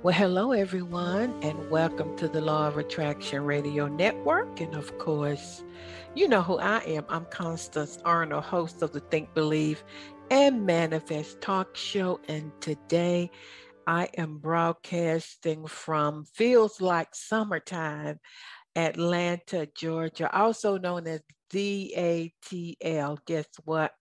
Well, 0.00 0.14
hello, 0.14 0.52
everyone, 0.52 1.34
and 1.42 1.70
welcome 1.70 2.16
to 2.18 2.28
the 2.28 2.40
Law 2.40 2.68
of 2.68 2.78
Attraction 2.78 3.42
Radio 3.42 3.88
Network. 3.88 4.60
And 4.60 4.76
of 4.76 4.96
course, 4.98 5.64
you 6.14 6.28
know 6.28 6.40
who 6.40 6.56
I 6.56 6.78
am. 6.84 7.04
I'm 7.08 7.24
Constance 7.24 7.98
Arnold, 8.04 8.44
host 8.44 8.80
of 8.80 8.92
the 8.92 9.00
Think, 9.00 9.34
Believe, 9.34 9.82
and 10.30 10.64
Manifest 10.64 11.40
talk 11.40 11.76
show. 11.76 12.20
And 12.28 12.52
today 12.60 13.32
I 13.88 14.08
am 14.16 14.38
broadcasting 14.38 15.66
from 15.66 16.26
Feels 16.32 16.80
Like 16.80 17.12
Summertime, 17.12 18.20
Atlanta, 18.76 19.66
Georgia, 19.74 20.32
also 20.32 20.78
known 20.78 21.08
as 21.08 21.22
DATL. 21.52 23.18
Guess 23.26 23.48
what? 23.64 23.97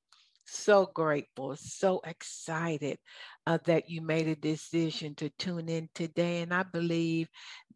So 0.50 0.90
grateful, 0.94 1.58
so 1.58 2.00
excited 2.06 3.00
uh, 3.46 3.58
that 3.66 3.90
you 3.90 4.02
made 4.02 4.28
a 4.28 4.36
decision 4.36 5.14
to 5.16 5.30
tune 5.32 5.68
in 5.68 5.90
today. 5.94 6.42
And 6.42 6.54
I 6.54 6.64
believe 6.64 7.28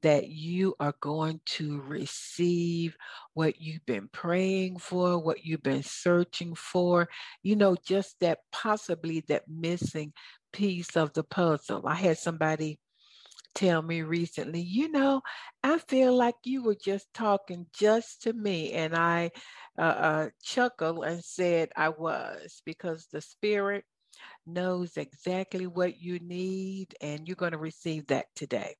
that 0.03 0.29
you 0.29 0.75
are 0.79 0.95
going 1.01 1.41
to 1.57 1.81
receive 1.81 2.95
what 3.33 3.59
you've 3.59 3.85
been 3.85 4.07
praying 4.13 4.79
for, 4.79 5.19
what 5.19 5.43
you've 5.43 5.63
been 5.63 5.83
searching 5.83 6.55
for, 6.55 7.09
you 7.43 7.57
know, 7.57 7.75
just 7.75 8.15
that 8.21 8.39
possibly 8.53 9.19
that 9.27 9.43
missing 9.49 10.13
piece 10.53 10.95
of 10.95 11.11
the 11.13 11.23
puzzle. 11.23 11.85
I 11.85 11.95
had 11.95 12.17
somebody 12.17 12.79
tell 13.55 13.81
me 13.81 14.01
recently, 14.01 14.61
you 14.61 14.89
know, 14.91 15.21
I 15.63 15.77
feel 15.79 16.15
like 16.15 16.35
you 16.43 16.63
were 16.63 16.75
just 16.75 17.13
talking 17.13 17.67
just 17.73 18.23
to 18.23 18.33
me. 18.33 18.73
And 18.73 18.95
I 18.95 19.31
uh, 19.77 19.81
uh, 19.81 20.29
chuckled 20.43 21.05
and 21.05 21.23
said 21.23 21.69
I 21.75 21.89
was 21.89 22.61
because 22.65 23.07
the 23.11 23.21
Spirit 23.21 23.85
knows 24.45 24.97
exactly 24.97 25.67
what 25.67 25.99
you 25.99 26.19
need, 26.19 26.95
and 27.01 27.27
you're 27.27 27.35
going 27.35 27.51
to 27.53 27.57
receive 27.57 28.07
that 28.07 28.25
today. 28.35 28.75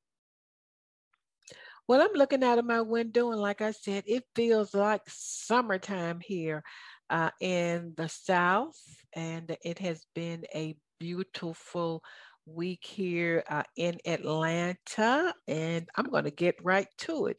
Well, 1.87 2.01
I'm 2.01 2.13
looking 2.13 2.43
out 2.43 2.59
of 2.59 2.65
my 2.65 2.81
window, 2.81 3.31
and 3.31 3.41
like 3.41 3.61
I 3.61 3.71
said, 3.71 4.03
it 4.07 4.23
feels 4.35 4.73
like 4.73 5.01
summertime 5.07 6.19
here 6.21 6.63
uh, 7.09 7.31
in 7.41 7.93
the 7.97 8.07
South, 8.07 8.79
and 9.13 9.55
it 9.63 9.79
has 9.79 10.05
been 10.15 10.45
a 10.55 10.75
beautiful 10.99 12.03
week 12.45 12.83
here 12.83 13.43
uh, 13.49 13.63
in 13.75 13.97
Atlanta, 14.05 15.33
and 15.47 15.87
I'm 15.95 16.05
going 16.05 16.25
to 16.25 16.31
get 16.31 16.63
right 16.63 16.87
to 16.99 17.27
it. 17.27 17.37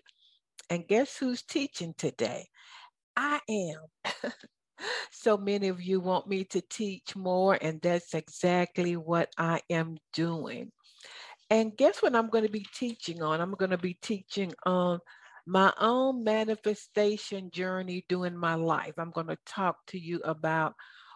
And 0.70 0.86
guess 0.86 1.16
who's 1.16 1.42
teaching 1.42 1.94
today? 1.98 2.46
I 3.16 3.40
am. 3.48 4.32
so 5.10 5.36
many 5.36 5.68
of 5.68 5.82
you 5.82 6.00
want 6.00 6.26
me 6.28 6.44
to 6.44 6.62
teach 6.62 7.14
more, 7.14 7.58
and 7.60 7.80
that's 7.80 8.14
exactly 8.14 8.96
what 8.96 9.28
I 9.38 9.60
am 9.70 9.96
doing. 10.12 10.70
And 11.50 11.76
guess 11.76 12.02
what 12.02 12.16
I'm 12.16 12.30
going 12.30 12.44
to 12.44 12.50
be 12.50 12.66
teaching 12.74 13.22
on? 13.22 13.40
I'm 13.40 13.52
going 13.52 13.72
to 13.72 13.78
be 13.78 13.98
teaching 14.00 14.52
on 14.64 15.00
my 15.46 15.72
own 15.78 16.24
manifestation 16.24 17.50
journey 17.50 18.04
during 18.08 18.36
my 18.36 18.54
life. 18.54 18.94
I'm 18.96 19.10
going 19.10 19.26
to 19.26 19.38
talk 19.44 19.76
to 19.88 19.98
you 19.98 20.20
about 20.24 20.74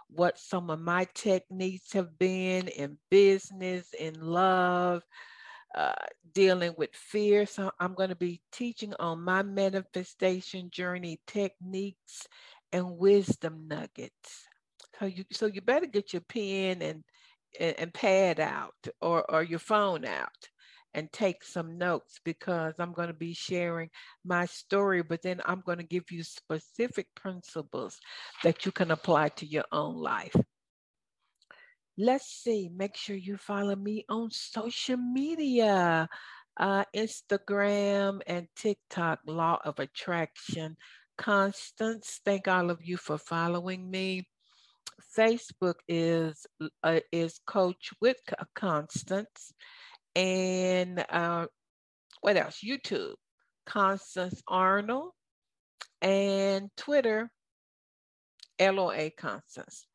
what 0.08 0.38
some 0.38 0.70
of 0.70 0.80
my 0.80 1.06
techniques 1.14 1.92
have 1.92 2.18
been 2.18 2.68
in 2.68 2.98
business, 3.10 3.88
in 3.98 4.14
love, 4.20 5.02
uh, 5.76 5.92
dealing 6.32 6.74
with 6.78 6.90
fear. 6.94 7.46
So 7.46 7.70
I'm 7.80 7.94
going 7.94 8.08
to 8.08 8.16
be 8.16 8.40
teaching 8.52 8.94
on 8.98 9.22
my 9.22 9.42
manifestation 9.42 10.70
journey 10.70 11.20
techniques 11.26 12.26
and 12.72 12.98
wisdom 12.98 13.68
nuggets. 13.68 14.46
So 14.98 15.06
you 15.06 15.24
so 15.32 15.46
you 15.46 15.60
better 15.60 15.86
get 15.86 16.12
your 16.12 16.22
pen 16.22 16.82
and 16.82 17.04
and, 17.60 17.78
and 17.78 17.94
pad 17.94 18.40
out 18.40 18.74
or 19.00 19.30
or 19.30 19.42
your 19.42 19.58
phone 19.58 20.04
out 20.04 20.48
and 20.96 21.12
take 21.12 21.44
some 21.44 21.78
notes 21.78 22.18
because 22.24 22.74
I'm 22.78 22.92
going 22.92 23.08
to 23.08 23.14
be 23.14 23.34
sharing 23.34 23.90
my 24.24 24.46
story, 24.46 25.02
but 25.02 25.22
then 25.22 25.40
I'm 25.44 25.62
going 25.64 25.78
to 25.78 25.84
give 25.84 26.10
you 26.10 26.24
specific 26.24 27.06
principles 27.14 27.98
that 28.42 28.66
you 28.66 28.72
can 28.72 28.90
apply 28.90 29.28
to 29.28 29.46
your 29.46 29.66
own 29.70 29.94
life. 29.94 30.34
Let's 31.98 32.26
see, 32.26 32.70
make 32.74 32.96
sure 32.96 33.16
you 33.16 33.36
follow 33.36 33.76
me 33.76 34.04
on 34.08 34.30
social 34.30 34.96
media 34.96 36.08
uh, 36.58 36.84
Instagram 36.94 38.20
and 38.26 38.48
TikTok, 38.56 39.20
Law 39.26 39.58
of 39.64 39.78
Attraction. 39.78 40.76
Constance, 41.18 42.20
thank 42.24 42.48
all 42.48 42.70
of 42.70 42.80
you 42.82 42.96
for 42.96 43.18
following 43.18 43.90
me. 43.90 44.26
Facebook 45.16 45.76
is 45.88 46.46
uh, 46.82 47.00
is 47.12 47.38
Coach 47.46 47.90
with 48.00 48.18
Constance, 48.54 49.52
and 50.16 51.04
uh, 51.10 51.46
what 52.22 52.36
else? 52.38 52.60
YouTube, 52.64 53.14
Constance 53.66 54.42
Arnold, 54.48 55.12
and 56.00 56.70
Twitter, 56.76 57.30
LOA 58.58 59.10
Constance. 59.10 59.86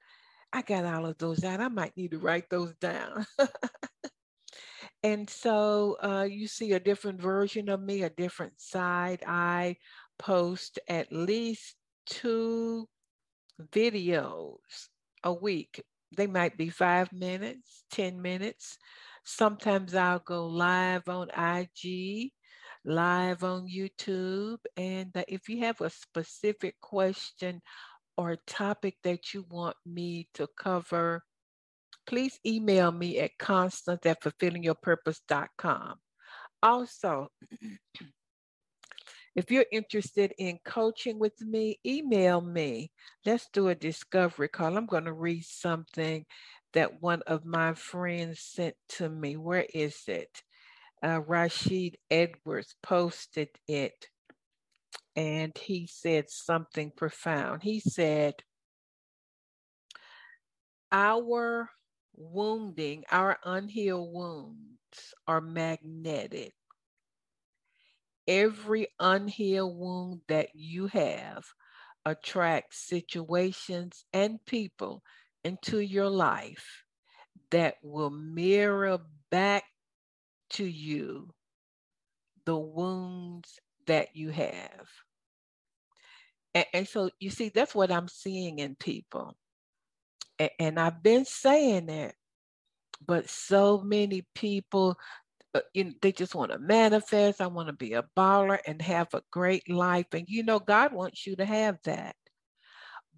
I 0.54 0.62
got 0.62 0.86
all 0.86 1.08
of 1.08 1.18
those 1.18 1.44
out. 1.44 1.60
I 1.60 1.70
might 1.70 1.98
need 1.98 2.12
to 2.12 2.20
write 2.20 2.50
those 2.50 2.76
down. 2.76 3.26
and 5.04 5.28
so 5.30 5.98
uh, 6.04 6.28
you 6.30 6.48
see 6.48 6.74
a 6.74 6.80
different 6.80 7.20
version 7.20 7.68
of 7.70 7.82
me, 7.82 8.04
a 8.04 8.10
different 8.10 8.62
side. 8.62 9.24
I 9.26 9.78
post 10.20 10.78
at 10.88 11.12
least 11.12 11.76
two 12.06 12.88
videos 13.72 14.58
a 15.24 15.34
week. 15.34 15.82
They 16.16 16.28
might 16.28 16.58
be 16.58 16.70
five 16.70 17.12
minutes, 17.12 17.86
10 17.92 18.22
minutes. 18.22 18.78
Sometimes 19.24 19.94
I'll 19.96 20.20
go 20.20 20.48
live 20.48 21.08
on 21.08 21.30
IG, 21.30 22.32
live 22.84 23.44
on 23.44 23.68
YouTube. 23.68 24.58
And 24.76 25.12
if 25.28 25.48
you 25.48 25.60
have 25.60 25.82
a 25.82 25.90
specific 25.90 26.80
question 26.82 27.62
or 28.18 28.38
topic 28.48 28.98
that 29.04 29.34
you 29.34 29.46
want 29.50 29.76
me 29.86 30.28
to 30.34 30.48
cover, 30.58 31.24
please 32.08 32.40
email 32.46 32.92
me 32.92 33.20
at 33.20 33.38
constance 33.38 34.06
at 34.06 34.22
fulfillingyourpurpose.com. 34.22 35.96
Also, 36.64 37.28
if 39.36 39.52
you're 39.52 39.66
interested 39.72 40.34
in 40.38 40.60
coaching 40.66 41.20
with 41.20 41.40
me, 41.42 41.80
email 41.86 42.42
me. 42.42 42.92
Let's 43.26 43.48
do 43.54 43.70
a 43.70 43.76
discovery 43.76 44.50
call. 44.50 44.78
I'm 44.78 44.88
going 44.88 45.06
to 45.06 45.14
read 45.14 45.46
something 45.46 46.26
that 46.74 47.02
one 47.02 47.22
of 47.28 47.46
my 47.46 47.74
friends 47.74 48.40
sent 48.40 48.76
to 48.90 49.10
me. 49.10 49.38
Where 49.38 49.66
is 49.74 50.04
it? 50.08 50.42
Uh, 51.04 51.20
Rashid 51.22 51.98
Edwards 52.10 52.76
posted 52.84 53.50
it, 53.68 54.08
and 55.16 55.58
he 55.58 55.88
said 55.88 56.30
something 56.30 56.92
profound. 56.96 57.64
He 57.64 57.80
said, 57.80 58.36
Our 60.92 61.70
wounding, 62.16 63.04
our 63.12 63.40
unhealed 63.44 64.14
wounds 64.14 65.14
are 65.28 65.42
magnetic. 65.42 66.54
Every 68.28 68.88
unhealed 69.00 69.78
wound 69.78 70.22
that 70.28 70.50
you 70.54 70.88
have 70.88 71.46
attracts 72.06 72.88
situations 72.88 74.06
and 74.14 74.44
people 74.46 75.04
into 75.44 75.80
your 75.80 76.10
life 76.10 76.84
that 77.52 77.76
will 77.84 78.10
mirror 78.10 79.00
back 79.30 79.64
to 80.52 80.66
you 80.66 81.30
the 82.46 82.58
wounds 82.58 83.60
that 83.88 84.16
you 84.16 84.30
have. 84.30 84.88
And, 86.54 86.66
and, 86.74 86.88
so 86.88 87.10
you 87.20 87.30
see, 87.30 87.50
that's 87.50 87.76
what 87.76 87.92
I'm 87.92 88.08
seeing 88.08 88.60
in 88.60 88.76
people. 88.76 89.36
And, 90.40 90.50
and 90.60 90.80
I've 90.80 91.02
been 91.02 91.26
saying 91.26 91.86
that, 91.88 92.16
but 93.06 93.30
so 93.30 93.80
many 93.82 94.26
people, 94.36 94.98
uh, 95.54 95.62
you 95.74 95.86
know, 95.86 95.92
they 96.02 96.12
just 96.12 96.36
want 96.36 96.52
to 96.52 96.60
manifest. 96.60 97.42
I 97.42 97.48
want 97.48 97.68
to 97.68 97.74
be 97.74 97.94
a 97.94 98.06
baller 98.18 98.60
and 98.66 98.82
have 98.82 99.14
a 99.14 99.22
great 99.32 99.70
life. 99.70 100.08
And 100.14 100.26
you 100.28 100.44
know, 100.44 100.60
God 100.60 100.94
wants 100.94 101.26
you 101.26 101.36
to 101.38 101.46
have 101.46 101.78
that. 101.84 102.16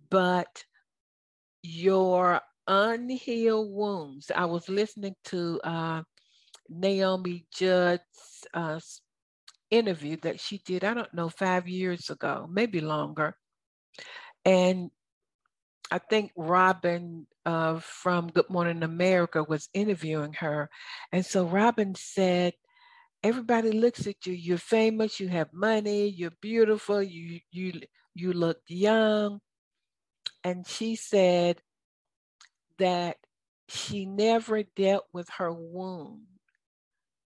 But 0.09 0.63
your 1.63 2.41
unhealed 2.67 3.71
wounds. 3.71 4.31
I 4.35 4.45
was 4.45 4.69
listening 4.69 5.15
to 5.25 5.59
uh, 5.63 6.03
Naomi 6.69 7.45
Judd's 7.51 8.45
uh, 8.53 8.79
interview 9.71 10.17
that 10.21 10.39
she 10.39 10.59
did, 10.59 10.83
I 10.83 10.93
don't 10.93 11.13
know, 11.13 11.29
five 11.29 11.67
years 11.67 12.09
ago, 12.09 12.47
maybe 12.51 12.81
longer. 12.81 13.35
And 14.45 14.91
I 15.89 15.99
think 15.99 16.31
Robin 16.35 17.27
uh, 17.45 17.79
from 17.79 18.29
Good 18.29 18.49
Morning 18.49 18.83
America 18.83 19.43
was 19.43 19.69
interviewing 19.73 20.33
her. 20.33 20.69
And 21.11 21.25
so 21.25 21.45
Robin 21.45 21.95
said, 21.95 22.53
everybody 23.23 23.71
looks 23.71 24.05
at 24.05 24.25
you. 24.25 24.33
You're 24.33 24.57
famous, 24.57 25.19
you 25.19 25.29
have 25.29 25.53
money, 25.53 26.09
you're 26.09 26.33
beautiful, 26.41 27.01
you 27.01 27.39
you 27.51 27.81
you 28.13 28.33
look 28.33 28.57
young. 28.67 29.39
And 30.43 30.67
she 30.67 30.95
said 30.95 31.61
that 32.77 33.17
she 33.69 34.05
never 34.05 34.63
dealt 34.63 35.05
with 35.13 35.29
her 35.37 35.51
wound 35.51 36.27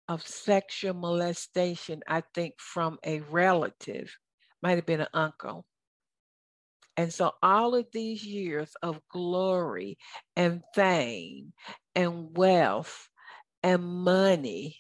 of 0.09 0.27
sexual 0.27 0.95
molestation, 0.95 2.03
I 2.07 2.23
think, 2.35 2.55
from 2.59 2.99
a 3.05 3.21
relative, 3.21 4.17
might 4.63 4.77
have 4.77 4.87
been 4.87 5.01
an 5.01 5.09
uncle. 5.15 5.65
And 6.97 7.13
so 7.13 7.33
all 7.43 7.75
of 7.75 7.87
these 7.93 8.25
years 8.25 8.73
of 8.83 9.01
glory 9.11 9.99
and 10.35 10.63
fame 10.75 11.53
and 11.95 12.37
wealth 12.37 13.09
and 13.63 13.85
money, 13.85 14.79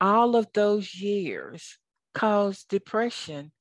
all 0.00 0.34
of 0.34 0.46
those 0.54 0.94
years 0.94 1.78
caused 2.14 2.68
depression 2.68 3.52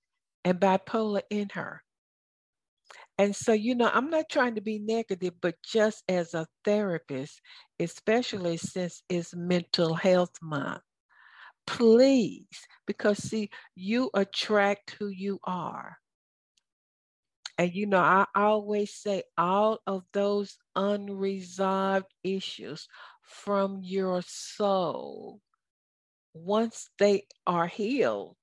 and 0.44 0.60
bipolar 0.60 1.22
in 1.30 1.50
her. 1.54 1.84
And 3.22 3.36
so, 3.36 3.54
you 3.54 3.76
know, 3.76 3.88
I'm 3.94 4.10
not 4.10 4.30
trying 4.30 4.56
to 4.56 4.62
be 4.62 4.80
negative, 4.80 5.36
but 5.40 5.54
just 5.62 6.04
as 6.10 6.34
a 6.34 6.48
therapist, 6.66 7.40
especially 7.80 8.58
since 8.58 9.04
it's 9.10 9.36
mental 9.36 9.94
health 9.94 10.34
month, 10.42 10.82
please, 11.68 12.48
because 12.88 13.20
see, 13.20 13.52
you 13.76 14.10
attract 14.16 14.96
who 14.98 15.10
you 15.10 15.38
are. 15.44 16.00
And 17.60 17.72
you 17.72 17.86
know, 17.86 18.00
I 18.00 18.26
always 18.34 18.96
say 18.96 19.22
all 19.38 19.78
of 19.86 20.04
those 20.14 20.58
unresolved 20.76 22.12
issues 22.24 22.88
from 23.22 23.82
your 23.84 24.24
soul, 24.26 25.42
once 26.34 26.90
they 26.98 27.28
are 27.46 27.68
healed, 27.68 28.38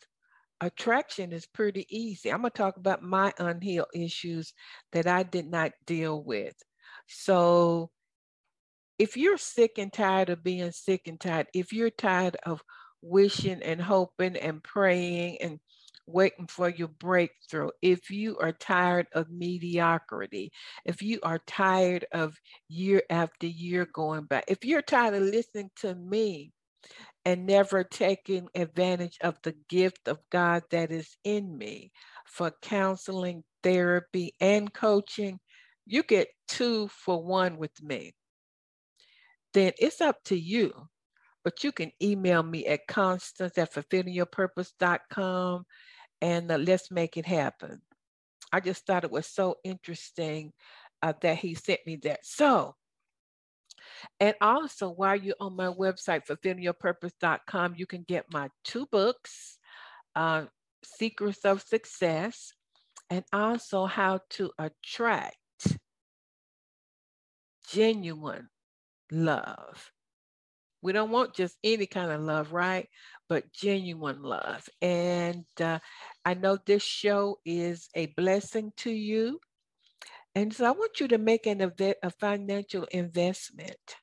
attraction 0.61 1.33
is 1.33 1.47
pretty 1.47 1.87
easy. 1.89 2.31
I'm 2.31 2.41
going 2.41 2.51
to 2.51 2.57
talk 2.57 2.77
about 2.77 3.03
my 3.03 3.33
unhealed 3.39 3.89
issues 3.95 4.53
that 4.93 5.07
I 5.07 5.23
did 5.23 5.47
not 5.47 5.73
deal 5.87 6.23
with. 6.23 6.55
So, 7.07 7.91
if 8.99 9.17
you're 9.17 9.39
sick 9.39 9.79
and 9.79 9.93
tired 9.93 10.29
of 10.29 10.43
being 10.43 10.73
sick 10.73 11.03
and 11.07 11.21
tired, 11.21 11.47
if 11.55 11.73
you're 11.73 11.91
tired 11.91 12.37
of 12.45 12.63
wishing 13.01 13.63
and 13.63 13.81
hoping 13.81 14.37
and 14.37 14.63
praying 14.63 15.39
and 15.41 15.61
waiting 16.07 16.49
for 16.49 16.69
your 16.69 16.89
breakthrough, 16.89 17.71
if 17.81 18.11
you 18.11 18.39
are 18.39 18.53
tired 18.53 19.07
of 19.13 19.31
mediocrity, 19.31 20.51
if 20.85 21.03
you 21.03 21.21
are 21.23 21.39
tired 21.47 22.07
of 22.13 22.37
year 22.69 23.03
after 23.11 23.47
year 23.47 23.87
going 23.93 24.25
by, 24.25 24.43
if 24.49 24.65
you're 24.65 24.83
tired 24.83 25.15
of 25.15 25.23
listening 25.23 25.71
to 25.77 25.95
me 25.95 26.53
and 27.25 27.47
never 27.47 27.85
taking 27.85 28.49
advantage 28.55 29.19
of 29.23 29.37
the 29.43 29.55
gift 29.69 30.09
of 30.09 30.19
God 30.31 30.63
that 30.71 30.91
is 30.91 31.17
in 31.25 31.57
me 31.57 31.93
for 32.27 32.53
counseling, 32.63 33.45
therapy, 33.63 34.35
and 34.41 34.73
coaching, 34.73 35.39
you 35.87 36.03
get 36.03 36.29
two 36.47 36.89
for 36.89 37.23
one 37.23 37.59
with 37.59 37.83
me. 37.83 38.15
Then 39.55 39.73
it's 39.79 40.01
up 40.01 40.17
to 40.25 40.39
you 40.39 40.89
but 41.49 41.65
you 41.65 41.73
can 41.73 41.91
email 42.03 42.43
me 42.43 42.67
at 42.67 42.87
constance 42.87 43.57
at 43.57 43.73
fulfillingyourpurpose.com 43.73 45.65
and 46.21 46.53
uh, 46.53 46.57
let's 46.59 46.91
make 46.91 47.17
it 47.17 47.25
happen. 47.25 47.81
I 48.53 48.61
just 48.61 48.85
thought 48.87 49.05
it 49.05 49.11
was 49.11 49.27
so 49.27 49.57
interesting 49.65 50.53
uh, 51.03 51.15
that 51.23 51.39
he 51.39 51.55
sent 51.55 51.81
me 51.87 51.97
that. 52.03 52.21
So, 52.23 52.75
and 54.21 54.35
also 54.41 54.91
while 54.91 55.17
you're 55.17 55.35
on 55.41 55.57
my 55.57 55.67
website, 55.67 56.27
fulfillingyourpurpose.com, 56.27 57.75
you 57.77 57.87
can 57.87 58.05
get 58.07 58.33
my 58.33 58.49
two 58.65 58.87
books, 58.87 59.59
uh, 60.15 60.45
Secrets 60.85 61.45
of 61.45 61.63
Success, 61.63 62.53
and 63.11 63.25
also 63.33 63.87
how 63.87 64.21
to 64.31 64.51
attract 64.59 65.37
genuine 67.71 68.49
love. 69.11 69.93
We 70.81 70.93
don't 70.93 71.11
want 71.11 71.35
just 71.35 71.57
any 71.65 71.87
kind 71.87 72.13
of 72.13 72.21
love, 72.21 72.53
right? 72.53 72.89
But 73.29 73.53
genuine 73.53 74.23
love. 74.23 74.69
And 74.81 75.45
uh, 75.61 75.81
I 76.25 76.35
know 76.35 76.59
this 76.65 76.83
show 76.83 77.39
is 77.45 77.89
a 77.95 78.07
blessing 78.07 78.73
to 78.79 78.91
you. 78.91 79.41
And 80.39 80.55
so 80.55 80.67
I 80.67 80.71
want 80.71 81.01
you 81.01 81.09
to 81.09 81.19
make 81.19 81.49
an 81.49 81.61
a 81.61 82.11
financial 82.11 82.85
investment 82.93 83.97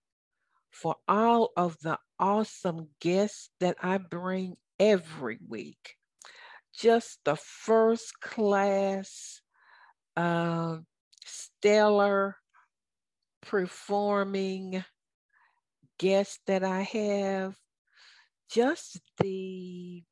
for 0.69 0.97
all 1.07 1.51
of 1.55 1.77
the 1.81 1.97
awesome 2.19 2.89
guests 2.99 3.51
that 3.61 3.77
I 3.81 3.99
bring 3.99 4.57
every 4.77 5.39
week. 5.47 5.95
Just 6.77 7.19
the 7.23 7.37
first 7.37 8.19
class, 8.19 9.39
uh, 10.17 10.79
stellar 11.23 12.35
performing 13.41 14.83
guests 15.97 16.39
that 16.47 16.65
I 16.65 16.81
have, 16.81 17.55
just 18.51 18.99
the 19.19 20.03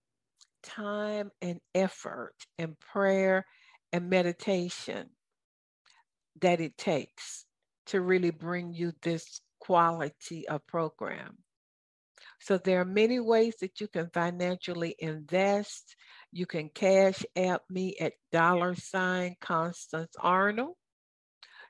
time 0.64 1.32
and 1.42 1.60
effort 1.76 2.36
and 2.58 2.80
prayer 2.80 3.46
and 3.92 4.10
meditation 4.10 5.10
that 6.44 6.60
it 6.60 6.78
takes 6.78 7.46
to 7.88 8.02
really 8.02 8.30
bring 8.30 8.74
you 8.74 8.92
this 9.02 9.42
quality 9.60 10.48
of 10.48 10.66
program. 10.68 11.38
So 12.42 12.58
there 12.58 12.82
are 12.82 12.86
many 12.86 13.22
ways 13.22 13.56
that 13.62 13.80
you 13.80 13.88
can 13.88 14.10
financially 14.14 14.96
invest. 15.00 15.96
You 16.34 16.46
can 16.46 16.70
cash 16.70 17.24
app 17.38 17.62
me 17.70 17.96
at 18.00 18.14
dollar 18.34 18.76
sign 18.76 19.36
Constance 19.40 20.14
Arnold. 20.20 20.76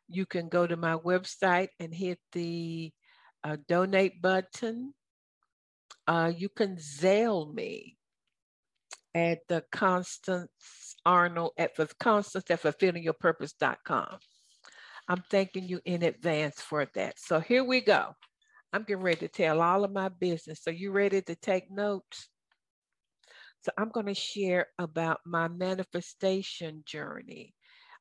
You 0.10 0.26
can 0.26 0.50
go 0.50 0.66
to 0.66 0.76
my 0.76 0.96
website 0.96 1.70
and 1.80 1.94
hit 1.94 2.18
the 2.32 2.92
uh, 3.44 3.58
donate 3.68 4.22
button. 4.22 4.94
Uh, 6.08 6.32
you 6.36 6.50
can 6.50 6.78
Zelle 6.78 7.54
me 7.54 7.98
at 9.14 9.40
the 9.48 9.64
Constance 9.72 10.96
Arnold 11.06 11.52
at 11.58 11.76
the 11.76 11.88
Constance 12.00 12.46
at 12.50 12.64
fulfillingyourpurpose.com. 12.64 14.18
I'm 15.08 15.24
thanking 15.30 15.68
you 15.68 15.80
in 15.86 16.04
advance 16.04 16.62
for 16.62 16.88
that. 16.96 17.20
So 17.20 17.40
here 17.40 17.64
we 17.64 17.82
go. 17.82 18.16
I'm 18.72 18.84
getting 18.84 19.04
ready 19.04 19.20
to 19.20 19.28
tell 19.28 19.62
all 19.62 19.84
of 19.84 19.92
my 19.92 20.10
business. 20.10 20.62
So 20.64 20.72
you 20.72 20.92
ready 20.92 21.22
to 21.22 21.36
take 21.36 21.70
notes? 21.70 22.30
So 23.62 23.72
I'm 23.78 23.90
going 23.90 24.08
to 24.08 24.14
share 24.14 24.68
about 24.80 25.20
my 25.26 25.48
manifestation 25.48 26.84
journey. 26.86 27.54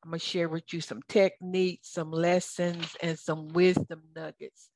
I'm 0.03 0.11
going 0.11 0.21
to 0.21 0.27
share 0.27 0.49
with 0.49 0.73
you 0.73 0.81
some 0.81 1.01
techniques, 1.09 1.93
some 1.93 2.11
lessons, 2.11 2.97
and 3.03 3.19
some 3.19 3.49
wisdom 3.49 4.03
nuggets 4.17 4.71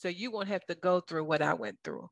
so 0.00 0.08
you 0.08 0.30
won't 0.30 0.48
have 0.48 0.64
to 0.64 0.74
go 0.74 1.00
through 1.00 1.24
what 1.24 1.42
I 1.42 1.52
went 1.52 1.78
through. 1.84 2.08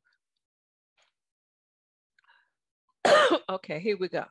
okay, 3.48 3.80
here 3.80 3.96
we 3.98 4.08
go. 4.08 4.24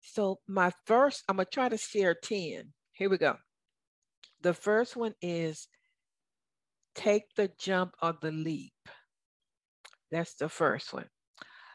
So 0.00 0.40
my 0.48 0.72
first, 0.86 1.22
I'm 1.28 1.36
gonna 1.36 1.46
try 1.46 1.68
to 1.68 1.78
share 1.78 2.14
10. 2.14 2.72
Here 3.00 3.08
we 3.08 3.16
go. 3.16 3.38
The 4.42 4.52
first 4.52 4.94
one 4.94 5.14
is 5.22 5.68
take 6.94 7.34
the 7.34 7.50
jump 7.58 7.94
or 8.02 8.14
the 8.20 8.30
leap. 8.30 8.74
That's 10.10 10.34
the 10.34 10.50
first 10.50 10.92
one. 10.92 11.06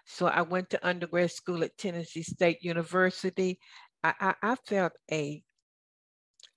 So 0.05 0.27
I 0.27 0.43
went 0.43 0.69
to 0.69 0.87
undergrad 0.87 1.31
school 1.31 1.63
at 1.63 1.79
Tennessee 1.79 2.21
State 2.21 2.59
University. 2.61 3.57
I, 4.03 4.13
I, 4.21 4.33
I 4.43 4.55
felt 4.67 4.93
a, 5.11 5.41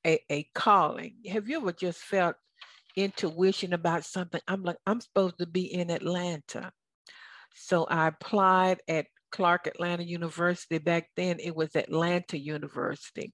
a 0.06 0.20
a 0.28 0.46
calling. 0.54 1.14
Have 1.30 1.48
you 1.48 1.56
ever 1.56 1.72
just 1.72 2.00
felt 2.00 2.36
intuition 2.94 3.72
about 3.72 4.04
something. 4.04 4.40
I'm 4.48 4.64
like, 4.64 4.76
I'm 4.86 5.00
supposed 5.00 5.38
to 5.38 5.46
be 5.46 5.72
in 5.72 5.88
Atlanta. 5.90 6.72
So 7.54 7.84
I 7.84 8.08
applied 8.08 8.80
at 8.86 9.06
Clark 9.32 9.66
Atlanta 9.66 10.02
University. 10.02 10.76
Back 10.78 11.08
then, 11.16 11.38
it 11.40 11.56
was 11.56 11.74
Atlanta 11.74 12.38
University. 12.38 13.32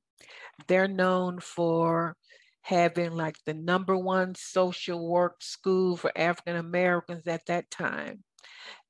They're 0.69 0.89
known 0.89 1.41
for 1.41 2.17
having 2.63 3.13
like 3.13 3.37
the 3.45 3.55
number 3.55 3.97
one 3.97 4.35
social 4.35 5.07
work 5.07 5.43
school 5.43 5.97
for 5.97 6.11
African 6.17 6.57
Americans 6.57 7.27
at 7.27 7.45
that 7.47 7.71
time 7.71 8.25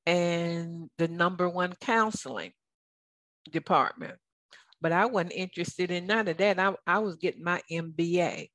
and 0.07 0.89
the 0.99 1.09
number 1.09 1.49
one 1.49 1.75
counseling 1.81 2.53
department. 3.51 4.17
But 4.81 4.93
I 4.93 5.07
wasn't 5.07 5.33
interested 5.33 5.91
in 5.91 6.07
none 6.07 6.29
of 6.29 6.37
that. 6.37 6.59
I, 6.59 6.75
I 6.87 6.99
was 6.99 7.17
getting 7.17 7.43
my 7.43 7.61
MBA. 7.71 8.49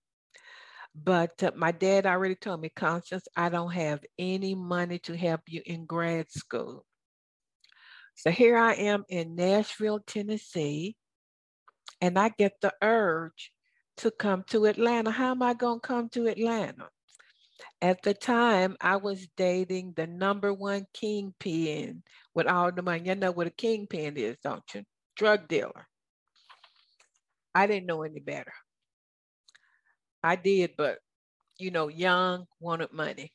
But 0.95 1.43
uh, 1.43 1.51
my 1.55 1.71
dad 1.71 2.05
already 2.05 2.35
told 2.35 2.61
me, 2.61 2.69
Constance, 2.69 3.27
I 3.35 3.49
don't 3.49 3.71
have 3.71 4.03
any 4.17 4.55
money 4.55 4.99
to 4.99 5.17
help 5.17 5.41
you 5.47 5.61
in 5.65 5.85
grad 5.85 6.31
school. 6.31 6.85
So 8.15 8.31
here 8.31 8.57
I 8.57 8.73
am 8.73 9.05
in 9.09 9.35
Nashville, 9.35 10.01
Tennessee, 10.05 10.95
and 12.01 12.18
I 12.18 12.29
get 12.29 12.53
the 12.62 12.74
urge 12.82 13.51
to 13.98 14.12
come 14.12 14.44
to 14.50 14.65
Atlanta. 14.65 15.12
How 15.12 15.32
am 15.32 15.41
I 15.41 15.53
going 15.53 15.79
to 15.79 15.88
come 15.88 16.10
to 16.10 16.27
Atlanta? 16.27 16.89
At 17.82 18.01
the 18.03 18.13
time, 18.13 18.77
I 18.79 18.98
was 18.98 19.27
dating 19.36 19.94
the 19.96 20.08
number 20.08 20.53
one 20.53 20.86
kingpin 20.94 22.03
with 22.34 22.48
all 22.48 22.72
the 22.72 22.82
money. 22.82 23.08
You 23.08 23.15
know 23.15 23.32
what 23.32 23.48
a 23.48 23.51
kingpin 23.51 24.18
is, 24.18 24.38
don't 24.44 24.63
you? 24.74 24.84
Drug 25.15 25.48
dealer. 25.48 25.88
I 27.53 27.68
didn't 27.68 27.88
know 27.88 28.03
any 28.03 28.20
better. 28.20 28.53
I 30.24 30.36
did, 30.36 30.72
but 30.77 31.00
you 31.58 31.72
know, 31.72 31.89
young, 31.89 32.46
wanted 32.60 32.94
money. 32.94 33.34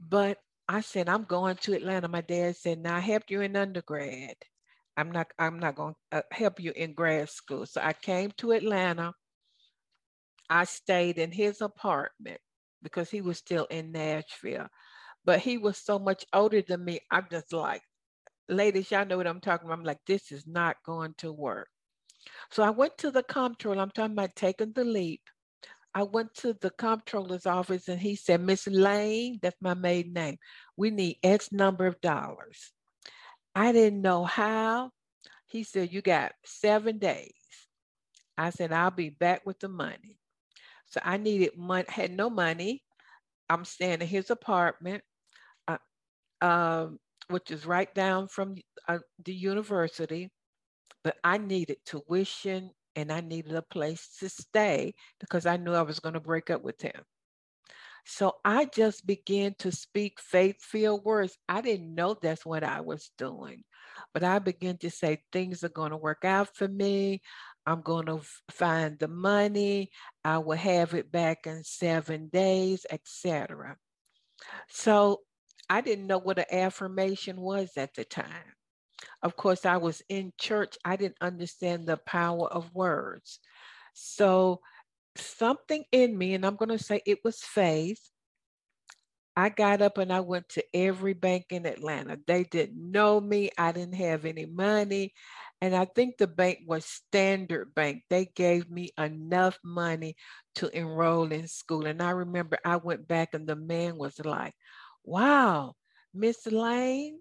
But 0.00 0.38
I 0.68 0.80
said, 0.80 1.08
I'm 1.08 1.24
going 1.24 1.56
to 1.56 1.74
Atlanta. 1.74 2.08
My 2.08 2.20
dad 2.20 2.56
said, 2.56 2.78
now 2.78 2.96
I 2.96 3.00
helped 3.00 3.30
you 3.30 3.40
in 3.40 3.56
undergrad. 3.56 4.34
I'm 4.96 5.10
not, 5.10 5.28
I'm 5.38 5.58
not 5.58 5.76
going 5.76 5.94
to 6.10 6.18
uh, 6.18 6.22
help 6.30 6.60
you 6.60 6.72
in 6.76 6.94
grad 6.94 7.30
school. 7.30 7.66
So 7.66 7.80
I 7.82 7.92
came 7.92 8.30
to 8.38 8.52
Atlanta. 8.52 9.12
I 10.50 10.64
stayed 10.64 11.18
in 11.18 11.32
his 11.32 11.60
apartment 11.60 12.40
because 12.82 13.10
he 13.10 13.20
was 13.20 13.38
still 13.38 13.64
in 13.66 13.92
Nashville. 13.92 14.66
But 15.24 15.40
he 15.40 15.56
was 15.56 15.78
so 15.78 15.98
much 15.98 16.26
older 16.32 16.62
than 16.62 16.84
me. 16.84 17.00
I'm 17.10 17.26
just 17.30 17.52
like, 17.52 17.82
ladies, 18.48 18.90
y'all 18.90 19.06
know 19.06 19.16
what 19.16 19.26
I'm 19.26 19.40
talking 19.40 19.66
about. 19.66 19.78
I'm 19.78 19.84
like, 19.84 20.00
this 20.06 20.32
is 20.32 20.46
not 20.46 20.76
going 20.84 21.14
to 21.18 21.32
work. 21.32 21.68
So 22.50 22.62
I 22.62 22.70
went 22.70 22.98
to 22.98 23.10
the 23.10 23.22
comptroller. 23.22 23.80
I'm 23.80 23.90
talking 23.90 24.12
about 24.12 24.36
taking 24.36 24.72
the 24.72 24.84
leap. 24.84 25.20
I 25.94 26.04
went 26.04 26.34
to 26.36 26.54
the 26.54 26.70
comptroller's 26.70 27.46
office 27.46 27.88
and 27.88 28.00
he 28.00 28.16
said, 28.16 28.40
Miss 28.40 28.66
Lane, 28.66 29.38
that's 29.42 29.60
my 29.60 29.74
maiden 29.74 30.14
name, 30.14 30.38
we 30.76 30.90
need 30.90 31.18
X 31.22 31.52
number 31.52 31.86
of 31.86 32.00
dollars. 32.00 32.72
I 33.54 33.72
didn't 33.72 34.02
know 34.02 34.24
how. 34.24 34.90
He 35.46 35.64
said, 35.64 35.92
You 35.92 36.02
got 36.02 36.32
seven 36.44 36.98
days. 36.98 37.32
I 38.38 38.50
said, 38.50 38.72
I'll 38.72 38.90
be 38.90 39.10
back 39.10 39.42
with 39.46 39.60
the 39.60 39.68
money. 39.68 40.18
So 40.86 41.00
I 41.04 41.16
needed 41.18 41.56
money, 41.56 41.84
had 41.88 42.12
no 42.12 42.30
money. 42.30 42.82
I'm 43.50 43.64
staying 43.64 44.00
in 44.00 44.06
his 44.06 44.30
apartment, 44.30 45.02
uh, 45.68 45.78
um, 46.40 46.98
which 47.28 47.50
is 47.50 47.66
right 47.66 47.92
down 47.94 48.28
from 48.28 48.56
uh, 48.88 48.98
the 49.24 49.34
university. 49.34 50.30
But 51.04 51.16
I 51.24 51.38
needed 51.38 51.78
tuition 51.84 52.70
and 52.96 53.12
I 53.12 53.20
needed 53.20 53.54
a 53.54 53.62
place 53.62 54.16
to 54.20 54.28
stay 54.28 54.94
because 55.20 55.46
I 55.46 55.56
knew 55.56 55.72
I 55.74 55.82
was 55.82 56.00
going 56.00 56.14
to 56.14 56.20
break 56.20 56.50
up 56.50 56.62
with 56.62 56.80
him. 56.80 57.02
So 58.04 58.34
I 58.44 58.64
just 58.64 59.06
began 59.06 59.54
to 59.60 59.70
speak 59.70 60.20
faith 60.20 60.56
filled 60.60 61.04
words. 61.04 61.36
I 61.48 61.60
didn't 61.60 61.94
know 61.94 62.16
that's 62.20 62.44
what 62.44 62.64
I 62.64 62.80
was 62.80 63.10
doing, 63.16 63.64
but 64.12 64.24
I 64.24 64.38
began 64.38 64.78
to 64.78 64.90
say 64.90 65.22
things 65.32 65.62
are 65.62 65.68
going 65.68 65.90
to 65.90 65.96
work 65.96 66.24
out 66.24 66.54
for 66.54 66.66
me. 66.66 67.22
I'm 67.64 67.80
going 67.82 68.06
to 68.06 68.20
find 68.50 68.98
the 68.98 69.08
money. 69.08 69.90
I 70.24 70.38
will 70.38 70.56
have 70.56 70.94
it 70.94 71.12
back 71.12 71.46
in 71.46 71.62
seven 71.62 72.28
days, 72.28 72.84
etc. 72.90 73.76
So 74.68 75.20
I 75.70 75.80
didn't 75.80 76.08
know 76.08 76.18
what 76.18 76.38
an 76.38 76.46
affirmation 76.50 77.40
was 77.40 77.70
at 77.76 77.94
the 77.94 78.04
time. 78.04 78.26
Of 79.22 79.36
course, 79.36 79.64
I 79.64 79.76
was 79.76 80.02
in 80.08 80.32
church. 80.38 80.76
I 80.84 80.96
didn't 80.96 81.18
understand 81.20 81.86
the 81.86 81.96
power 81.96 82.48
of 82.48 82.74
words. 82.74 83.38
So 83.94 84.60
something 85.16 85.84
in 85.92 86.16
me, 86.16 86.34
and 86.34 86.44
I'm 86.44 86.56
going 86.56 86.76
to 86.76 86.82
say 86.82 87.00
it 87.06 87.18
was 87.24 87.38
faith. 87.40 88.00
I 89.34 89.48
got 89.48 89.80
up 89.80 89.96
and 89.96 90.12
I 90.12 90.20
went 90.20 90.50
to 90.50 90.64
every 90.74 91.14
bank 91.14 91.46
in 91.50 91.64
Atlanta. 91.64 92.18
They 92.26 92.44
didn't 92.44 92.90
know 92.92 93.18
me. 93.18 93.50
I 93.56 93.72
didn't 93.72 93.94
have 93.94 94.26
any 94.26 94.44
money. 94.44 95.14
And 95.62 95.74
I 95.74 95.86
think 95.86 96.18
the 96.18 96.26
bank 96.26 96.58
was 96.66 96.84
Standard 96.84 97.74
Bank. 97.74 98.02
They 98.10 98.26
gave 98.34 98.70
me 98.70 98.90
enough 98.98 99.58
money 99.64 100.16
to 100.56 100.76
enroll 100.76 101.32
in 101.32 101.48
school. 101.48 101.86
And 101.86 102.02
I 102.02 102.10
remember 102.10 102.58
I 102.64 102.76
went 102.76 103.08
back 103.08 103.32
and 103.32 103.46
the 103.46 103.56
man 103.56 103.96
was 103.96 104.18
like, 104.22 104.54
wow, 105.02 105.74
Miss 106.12 106.46
Lane, 106.46 107.20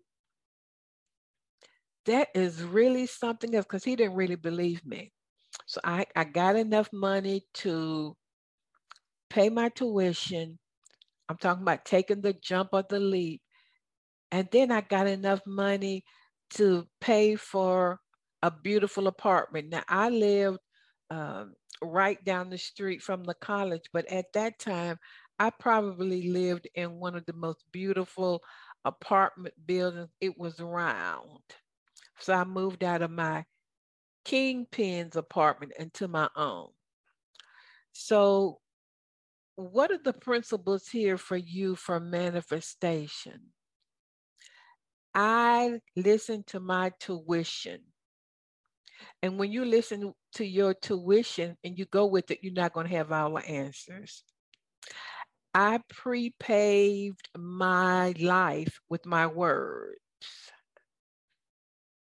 that 2.06 2.30
is 2.36 2.62
really 2.62 3.06
something 3.06 3.56
else 3.56 3.66
because 3.66 3.84
he 3.84 3.96
didn't 3.96 4.16
really 4.16 4.36
believe 4.36 4.86
me. 4.86 5.14
So 5.65 5.82
I, 5.84 6.06
I 6.15 6.24
got 6.25 6.56
enough 6.56 6.89
money 6.94 7.46
to 7.56 8.15
pay 9.30 9.50
my 9.50 9.70
tuition. 9.70 10.60
I'm 11.30 11.38
talking 11.38 11.63
about 11.63 11.86
taking 11.86 12.22
the 12.22 12.34
jump 12.34 12.70
or 12.74 12.84
the 12.89 13.00
leap. 13.00 13.41
And 14.32 14.48
then 14.51 14.72
I 14.72 14.82
got 14.82 15.08
enough 15.08 15.41
money 15.46 16.03
to 16.51 16.88
pay 17.01 17.36
for 17.36 18.00
a 18.44 18.51
beautiful 18.51 19.08
apartment. 19.08 19.70
Now 19.70 19.84
I 19.88 20.10
lived 20.10 20.60
um, 21.10 21.56
right 21.84 22.24
down 22.25 22.50
the 22.50 22.58
street 22.58 23.01
from 23.01 23.24
the 23.24 23.36
college, 23.36 23.84
but 23.94 24.06
at 24.12 24.25
that 24.34 24.60
time, 24.60 24.98
I 25.39 25.50
probably 25.51 26.30
lived 26.30 26.68
in 26.75 27.00
one 27.00 27.15
of 27.15 27.25
the 27.25 27.34
most 27.34 27.65
beautiful 27.72 28.41
apartment 28.86 29.56
buildings. 29.65 30.10
It 30.22 30.38
was 30.38 30.60
round. 30.60 31.41
So 32.20 32.34
I 32.34 32.44
moved 32.46 32.84
out 32.84 33.01
of 33.01 33.12
my 33.12 33.46
kingpin's 34.25 35.16
apartment 35.16 35.74
into 35.80 36.08
my 36.08 36.30
own. 36.36 36.70
So, 37.94 38.60
what 39.56 39.92
are 39.92 40.00
the 40.04 40.13
principles 40.13 40.88
here 40.88 41.18
for 41.18 41.38
you 41.38 41.75
for 41.75 42.00
manifestation? 42.00 43.51
I 45.13 45.80
listen 45.96 46.44
to 46.48 46.60
my 46.60 46.92
tuition. 47.00 47.82
And 49.22 49.38
when 49.38 49.51
you 49.51 49.66
listen 49.66 50.13
to 50.36 50.46
your 50.46 50.74
tuition 50.74 51.58
and 51.63 51.78
you 51.78 51.86
go 51.86 52.06
with 52.06 52.32
it, 52.32 52.40
you're 52.42 52.54
not 52.54 52.74
going 52.74 52.88
to 52.88 52.96
have 52.96 53.12
all 53.12 53.34
the 53.34 53.46
answers. 53.46 54.24
I 55.54 55.80
pre-paved 55.90 57.30
my 57.38 58.13
life 58.20 58.80
with 58.90 59.06
my 59.06 59.28
words. 59.28 60.00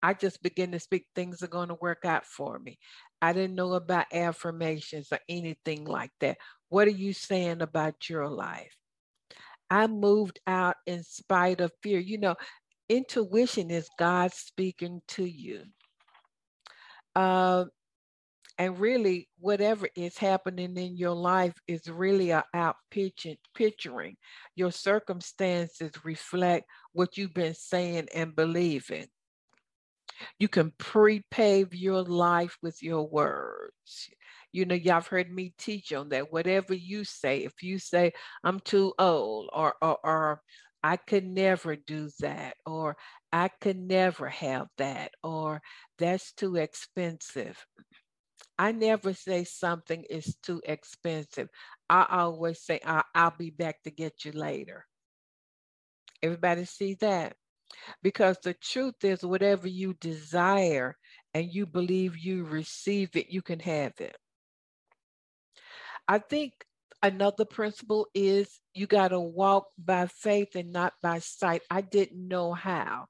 I 0.01 0.13
just 0.13 0.41
begin 0.41 0.71
to 0.71 0.79
speak, 0.79 1.05
things 1.13 1.43
are 1.43 1.47
going 1.47 1.69
to 1.69 1.77
work 1.81 2.05
out 2.05 2.25
for 2.25 2.57
me. 2.59 2.79
I 3.21 3.33
didn't 3.33 3.55
know 3.55 3.73
about 3.73 4.05
affirmations 4.13 5.09
or 5.11 5.19
anything 5.27 5.85
like 5.85 6.11
that. 6.21 6.37
What 6.69 6.87
are 6.87 6.91
you 6.91 7.13
saying 7.13 7.61
about 7.61 8.09
your 8.09 8.27
life? 8.29 8.75
I 9.69 9.87
moved 9.87 10.39
out 10.47 10.75
in 10.85 11.03
spite 11.03 11.61
of 11.61 11.71
fear. 11.83 11.99
You 11.99 12.17
know, 12.17 12.35
intuition 12.87 13.71
is 13.71 13.89
God 13.97 14.33
speaking 14.33 15.01
to 15.09 15.25
you. 15.25 15.63
Uh, 17.15 17.65
and 18.57 18.77
really, 18.77 19.29
whatever 19.39 19.87
is 19.95 20.17
happening 20.17 20.75
in 20.75 20.97
your 20.97 21.15
life 21.15 21.53
is 21.67 21.87
really 21.87 22.33
out 22.33 22.75
picturing, 22.91 23.37
picturing. 23.55 24.17
Your 24.55 24.71
circumstances 24.71 25.91
reflect 26.03 26.65
what 26.91 27.17
you've 27.17 27.33
been 27.33 27.53
saying 27.53 28.07
and 28.13 28.35
believing. 28.35 29.07
You 30.39 30.47
can 30.47 30.73
pre-pave 30.77 31.73
your 31.73 32.03
life 32.03 32.57
with 32.61 32.81
your 32.81 33.07
words. 33.07 34.09
You 34.51 34.65
know, 34.65 34.75
y'all 34.75 34.95
have 34.95 35.07
heard 35.07 35.31
me 35.31 35.53
teach 35.57 35.93
on 35.93 36.09
that. 36.09 36.31
Whatever 36.31 36.73
you 36.73 37.03
say, 37.03 37.43
if 37.43 37.61
you 37.61 37.79
say, 37.79 38.13
I'm 38.43 38.59
too 38.59 38.93
old, 38.97 39.49
or, 39.53 39.75
or, 39.81 39.97
or 40.03 40.41
I 40.83 40.97
could 40.97 41.25
never 41.25 41.75
do 41.75 42.09
that, 42.19 42.55
or 42.65 42.97
I 43.31 43.49
could 43.61 43.77
never 43.77 44.29
have 44.29 44.67
that, 44.77 45.11
or 45.23 45.61
that's 45.97 46.31
too 46.33 46.55
expensive. 46.55 47.63
I 48.57 48.71
never 48.71 49.13
say 49.13 49.43
something 49.43 50.03
is 50.09 50.35
too 50.41 50.61
expensive. 50.65 51.49
I 51.89 52.05
always 52.09 52.61
say, 52.61 52.79
I'll, 52.85 53.03
I'll 53.13 53.35
be 53.37 53.51
back 53.51 53.83
to 53.83 53.91
get 53.91 54.25
you 54.25 54.31
later. 54.31 54.85
Everybody 56.21 56.65
see 56.65 56.95
that? 57.01 57.35
Because 58.01 58.37
the 58.43 58.53
truth 58.53 59.03
is, 59.03 59.23
whatever 59.23 59.67
you 59.67 59.93
desire 59.95 60.95
and 61.33 61.53
you 61.53 61.65
believe 61.65 62.17
you 62.17 62.45
receive 62.45 63.15
it, 63.15 63.29
you 63.29 63.41
can 63.41 63.59
have 63.59 63.93
it. 63.99 64.15
I 66.07 66.19
think 66.19 66.53
another 67.01 67.45
principle 67.45 68.07
is 68.13 68.59
you 68.73 68.87
got 68.87 69.09
to 69.09 69.19
walk 69.19 69.67
by 69.77 70.07
faith 70.07 70.55
and 70.55 70.71
not 70.71 70.93
by 71.01 71.19
sight. 71.19 71.61
I 71.69 71.81
didn't 71.81 72.27
know 72.27 72.53
how. 72.53 73.05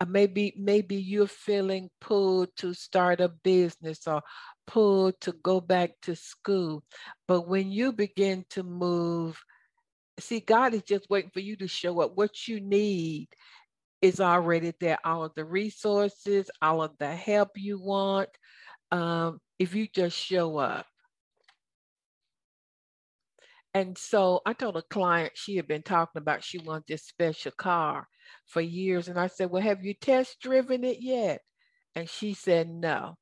Uh, 0.00 0.06
maybe 0.06 0.54
maybe 0.56 0.96
you're 0.96 1.26
feeling 1.26 1.90
pulled 2.00 2.48
to 2.56 2.74
start 2.74 3.20
a 3.20 3.28
business 3.28 4.06
or 4.06 4.22
pulled 4.66 5.20
to 5.22 5.32
go 5.42 5.60
back 5.60 5.92
to 6.02 6.14
school. 6.14 6.82
But 7.26 7.48
when 7.48 7.70
you 7.70 7.92
begin 7.92 8.44
to 8.50 8.62
move, 8.62 9.42
see, 10.20 10.40
God 10.40 10.74
is 10.74 10.82
just 10.82 11.08
waiting 11.10 11.30
for 11.32 11.40
you 11.40 11.56
to 11.56 11.68
show 11.68 12.00
up. 12.00 12.12
What 12.14 12.48
you 12.48 12.60
need 12.60 13.28
is 14.02 14.20
already 14.20 14.72
there. 14.80 14.98
All 15.04 15.24
of 15.24 15.32
the 15.36 15.44
resources, 15.44 16.50
all 16.60 16.82
of 16.82 16.92
the 16.98 17.14
help 17.14 17.50
you 17.56 17.80
want. 17.80 18.28
Um, 18.90 19.40
if 19.58 19.74
you 19.74 19.86
just 19.94 20.16
show 20.16 20.58
up. 20.58 20.86
And 23.74 23.96
so 23.96 24.42
I 24.44 24.52
told 24.52 24.76
a 24.76 24.82
client 24.82 25.32
she 25.34 25.56
had 25.56 25.66
been 25.66 25.82
talking 25.82 26.20
about 26.20 26.44
she 26.44 26.58
wants 26.58 26.88
this 26.88 27.04
special 27.04 27.52
car 27.52 28.06
for 28.46 28.60
years. 28.60 29.08
And 29.08 29.18
I 29.18 29.28
said, 29.28 29.50
Well, 29.50 29.62
have 29.62 29.84
you 29.84 29.94
test 29.94 30.40
driven 30.42 30.84
it 30.84 30.98
yet? 31.00 31.40
And 31.94 32.08
she 32.08 32.34
said, 32.34 32.68
No. 32.68 33.16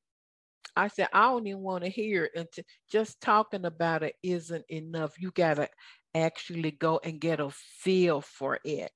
I 0.75 0.87
said, 0.87 1.09
I 1.13 1.23
don't 1.23 1.47
even 1.47 1.61
want 1.61 1.83
to 1.83 1.89
hear 1.89 2.25
it. 2.25 2.31
And 2.35 2.47
just 2.91 3.21
talking 3.21 3.65
about 3.65 4.03
it 4.03 4.15
isn't 4.23 4.65
enough. 4.69 5.19
You 5.19 5.31
got 5.31 5.55
to 5.55 5.69
actually 6.15 6.71
go 6.71 6.99
and 7.03 7.19
get 7.19 7.39
a 7.39 7.49
feel 7.49 8.21
for 8.21 8.59
it. 8.63 8.91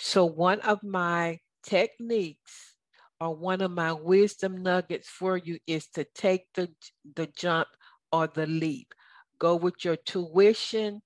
So, 0.00 0.24
one 0.24 0.60
of 0.60 0.82
my 0.84 1.40
techniques 1.64 2.76
or 3.20 3.34
one 3.34 3.60
of 3.60 3.72
my 3.72 3.92
wisdom 3.92 4.62
nuggets 4.62 5.08
for 5.08 5.36
you 5.36 5.58
is 5.66 5.88
to 5.88 6.04
take 6.14 6.44
the, 6.54 6.68
the 7.16 7.26
jump 7.36 7.66
or 8.12 8.28
the 8.28 8.46
leap. 8.46 8.94
Go 9.40 9.56
with 9.56 9.84
your 9.84 9.96
tuition 9.96 11.02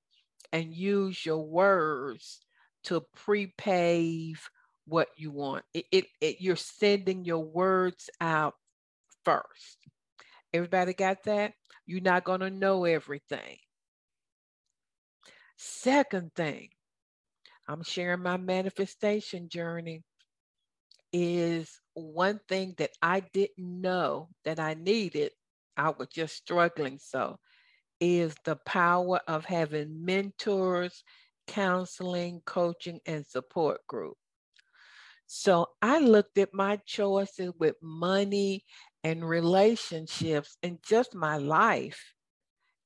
and 0.53 0.75
use 0.75 1.25
your 1.25 1.43
words 1.43 2.41
to 2.85 3.03
pre-pave 3.17 4.47
what 4.87 5.09
you 5.17 5.31
want. 5.31 5.65
It, 5.73 5.87
it, 5.91 6.05
it, 6.21 6.37
you're 6.41 6.57
sending 6.57 7.25
your 7.25 7.45
words 7.45 8.11
out 8.21 8.55
first. 9.25 9.79
Everybody 10.53 10.93
got 10.93 11.23
that? 11.25 11.55
You're 11.87 12.03
not 12.03 12.25
going 12.25 12.41
to 12.41 12.51
know 12.51 12.85
everything. 12.85 13.57
Second 15.57 16.35
thing, 16.35 16.69
I'm 17.69 17.83
sharing 17.83 18.23
my 18.23 18.37
manifestation 18.37 19.49
journey 19.49 20.03
is 21.13 21.81
one 21.95 22.41
thing 22.49 22.75
that 22.79 22.91
I 23.03 23.21
didn't 23.21 23.59
know 23.59 24.29
that 24.45 24.59
I 24.59 24.75
needed. 24.75 25.33
I 25.77 25.91
was 25.91 26.09
just 26.09 26.37
struggling 26.37 26.99
so 26.99 27.39
is 28.01 28.35
the 28.45 28.57
power 28.57 29.21
of 29.29 29.45
having 29.45 30.05
mentors, 30.05 31.05
counseling, 31.47 32.43
coaching, 32.45 32.99
and 33.07 33.25
support 33.25 33.87
group. 33.87 34.17
So 35.27 35.69
I 35.81 36.01
looked 36.01 36.37
at 36.39 36.53
my 36.53 36.81
choices 36.85 37.53
with 37.59 37.77
money 37.81 38.65
and 39.05 39.27
relationships 39.27 40.57
and 40.63 40.79
just 40.85 41.15
my 41.15 41.37
life. 41.37 42.12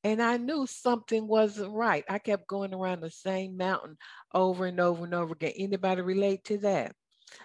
And 0.04 0.22
I 0.22 0.36
knew 0.36 0.66
something 0.66 1.26
wasn't 1.26 1.72
right. 1.72 2.04
I 2.08 2.18
kept 2.18 2.46
going 2.46 2.72
around 2.72 3.00
the 3.00 3.10
same 3.10 3.56
mountain 3.56 3.96
over 4.32 4.66
and 4.66 4.78
over 4.78 5.04
and 5.04 5.14
over 5.14 5.32
again. 5.32 5.52
Anybody 5.56 6.02
relate 6.02 6.44
to 6.44 6.58
that? 6.58 6.92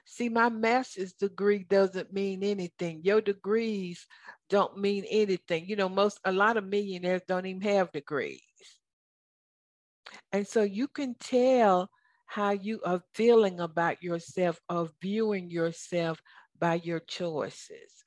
See, 0.05 0.29
my 0.29 0.50
master's 0.50 1.13
degree 1.13 1.65
doesn't 1.70 2.13
mean 2.13 2.43
anything. 2.43 3.01
Your 3.03 3.20
degrees 3.20 4.05
don't 4.50 4.77
mean 4.77 5.05
anything. 5.10 5.65
You 5.67 5.75
know, 5.75 5.89
most, 5.89 6.20
a 6.24 6.31
lot 6.31 6.58
of 6.58 6.65
millionaires 6.65 7.24
don't 7.27 7.46
even 7.46 7.62
have 7.62 7.91
degrees. 7.91 8.41
And 10.31 10.48
so 10.48 10.62
you 10.62 10.88
can 10.88 11.15
tell 11.20 11.89
how 12.25 12.51
you 12.51 12.79
are 12.86 13.01
feeling 13.13 13.60
about 13.60 14.01
yourself 14.01 14.60
or 14.70 14.89
viewing 15.01 15.50
yourself 15.50 16.22
by 16.60 16.75
your 16.75 17.00
choices. 17.00 18.03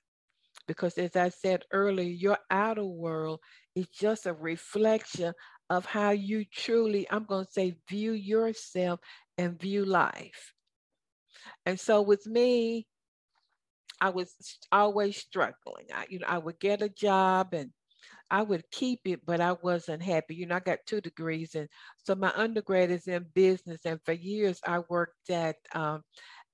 Because 0.66 0.96
as 0.98 1.16
I 1.16 1.28
said 1.28 1.64
earlier, 1.72 2.08
your 2.08 2.38
outer 2.50 2.84
world 2.84 3.40
is 3.74 3.86
just 3.88 4.26
a 4.26 4.32
reflection 4.32 5.32
of 5.70 5.86
how 5.86 6.10
you 6.10 6.44
truly, 6.52 7.06
I'm 7.10 7.24
going 7.24 7.46
to 7.46 7.52
say, 7.52 7.76
view 7.88 8.12
yourself 8.12 9.00
and 9.38 9.60
view 9.60 9.84
life. 9.84 10.52
And 11.66 11.78
so 11.78 12.02
with 12.02 12.26
me, 12.26 12.86
I 14.00 14.10
was 14.10 14.34
always 14.72 15.16
struggling. 15.16 15.86
I, 15.94 16.06
you 16.08 16.18
know, 16.18 16.26
I 16.28 16.38
would 16.38 16.58
get 16.60 16.82
a 16.82 16.88
job 16.88 17.54
and 17.54 17.70
I 18.30 18.42
would 18.42 18.64
keep 18.70 19.00
it, 19.04 19.24
but 19.24 19.40
I 19.40 19.52
wasn't 19.62 20.02
happy. 20.02 20.34
You 20.34 20.46
know, 20.46 20.56
I 20.56 20.60
got 20.60 20.78
two 20.86 21.00
degrees, 21.00 21.54
and 21.54 21.68
so 22.04 22.14
my 22.14 22.32
undergrad 22.34 22.90
is 22.90 23.06
in 23.06 23.26
business. 23.34 23.80
And 23.84 24.00
for 24.04 24.12
years, 24.12 24.60
I 24.66 24.80
worked 24.88 25.30
at 25.30 25.56
um, 25.74 26.02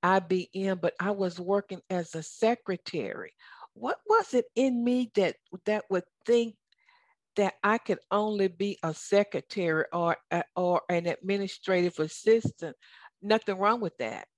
IBM, 0.05 0.81
but 0.81 0.95
I 1.01 1.13
was 1.13 1.39
working 1.41 1.81
as 1.89 2.15
a 2.15 2.23
secretary. 2.23 3.33
What 3.81 3.99
was 4.07 4.35
it 4.35 4.45
in 4.55 4.85
me 4.85 5.11
that 5.15 5.37
that 5.65 5.85
would 5.89 6.05
think 6.27 6.55
that 7.37 7.55
I 7.65 7.79
could 7.79 8.01
only 8.11 8.49
be 8.49 8.79
a 8.83 8.93
secretary 8.93 9.87
or 9.91 10.19
uh, 10.31 10.43
or 10.55 10.83
an 10.91 11.07
administrative 11.07 11.99
assistant? 11.99 12.77
Nothing 13.23 13.57
wrong 13.57 13.81
with 13.81 13.97
that. 13.97 14.29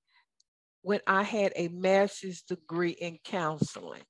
When 0.83 1.01
I 1.09 1.25
had 1.25 1.53
a 1.57 1.67
master's 1.67 2.43
degree 2.43 2.93
in 2.93 3.19
counseling, 3.25 4.05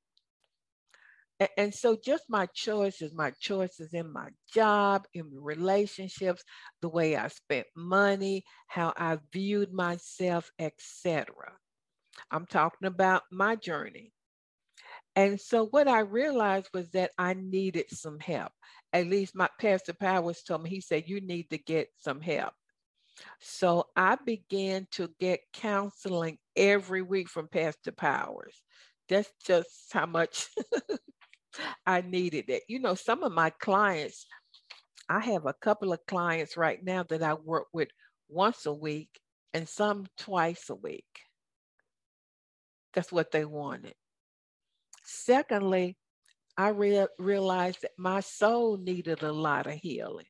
and, 1.40 1.48
and 1.56 1.74
so 1.74 1.96
just 1.96 2.24
my 2.28 2.44
choices, 2.52 3.14
my 3.14 3.32
choices 3.40 3.94
in 3.94 4.12
my 4.12 4.28
job, 4.52 5.06
in 5.14 5.30
relationships, 5.32 6.44
the 6.82 6.90
way 6.90 7.16
I 7.16 7.28
spent 7.28 7.66
money, 7.74 8.44
how 8.66 8.92
I 8.98 9.18
viewed 9.32 9.72
myself, 9.72 10.50
etc. 10.58 11.24
I'm 12.30 12.44
talking 12.44 12.86
about 12.86 13.22
my 13.32 13.56
journey. 13.56 14.12
And 15.14 15.40
so 15.40 15.66
what 15.66 15.88
I 15.88 16.01
realized 16.01 16.68
was 16.72 16.90
that 16.90 17.11
I 17.18 17.35
needed 17.35 17.87
some 17.90 18.18
help. 18.18 18.53
At 18.92 19.07
least 19.07 19.35
my 19.35 19.48
Pastor 19.61 19.92
Powers 19.92 20.42
told 20.42 20.62
me, 20.62 20.70
he 20.70 20.81
said, 20.81 21.05
you 21.07 21.20
need 21.20 21.51
to 21.51 21.59
get 21.59 21.88
some 21.98 22.20
help. 22.20 22.55
So 23.40 23.87
I 23.94 24.16
began 24.25 24.87
to 24.92 25.11
get 25.20 25.40
counseling 25.53 26.38
every 26.57 27.03
week 27.03 27.29
from 27.29 27.48
Pastor 27.48 27.92
Powers. 27.92 28.62
That's 29.09 29.31
just 29.44 29.92
how 29.92 30.07
much 30.07 30.48
I 31.87 32.01
needed 32.01 32.48
it. 32.48 32.62
You 32.68 32.81
know, 32.81 32.94
some 32.94 33.22
of 33.22 33.33
my 33.33 33.51
clients, 33.51 34.27
I 35.09 35.20
have 35.20 35.46
a 35.46 35.55
couple 35.55 35.92
of 35.92 36.07
clients 36.07 36.57
right 36.57 36.83
now 36.83 37.03
that 37.05 37.22
I 37.22 37.35
work 37.35 37.66
with 37.72 37.88
once 38.29 38.64
a 38.64 38.72
week 38.72 39.11
and 39.53 39.68
some 39.68 40.07
twice 40.16 40.70
a 40.70 40.75
week. 40.75 41.05
That's 42.94 43.12
what 43.12 43.31
they 43.31 43.44
wanted. 43.44 43.94
Secondly, 45.24 45.96
I 46.56 46.68
re- 46.68 47.06
realized 47.18 47.82
that 47.82 47.92
my 47.96 48.20
soul 48.20 48.76
needed 48.76 49.22
a 49.22 49.32
lot 49.32 49.66
of 49.66 49.74
healing. 49.74 50.26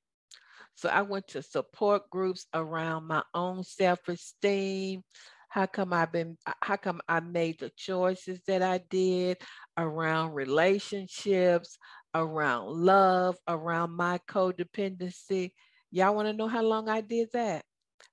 So 0.74 0.88
I 0.88 1.02
went 1.02 1.28
to 1.28 1.42
support 1.42 2.10
groups 2.10 2.46
around 2.52 3.06
my 3.06 3.22
own 3.34 3.64
self 3.64 4.06
esteem, 4.08 5.02
how 5.48 5.66
come 5.66 5.92
I've 5.92 6.12
been, 6.12 6.36
how 6.60 6.76
come 6.76 7.00
I 7.08 7.20
made 7.20 7.58
the 7.58 7.70
choices 7.76 8.40
that 8.46 8.62
I 8.62 8.80
did 8.90 9.38
around 9.76 10.32
relationships, 10.32 11.78
around 12.14 12.68
love, 12.68 13.36
around 13.48 13.92
my 13.92 14.18
codependency? 14.28 15.52
Y'all 15.90 16.14
want 16.14 16.28
to 16.28 16.32
know 16.32 16.48
how 16.48 16.62
long 16.62 16.88
I 16.88 17.00
did 17.00 17.28
that? 17.32 17.64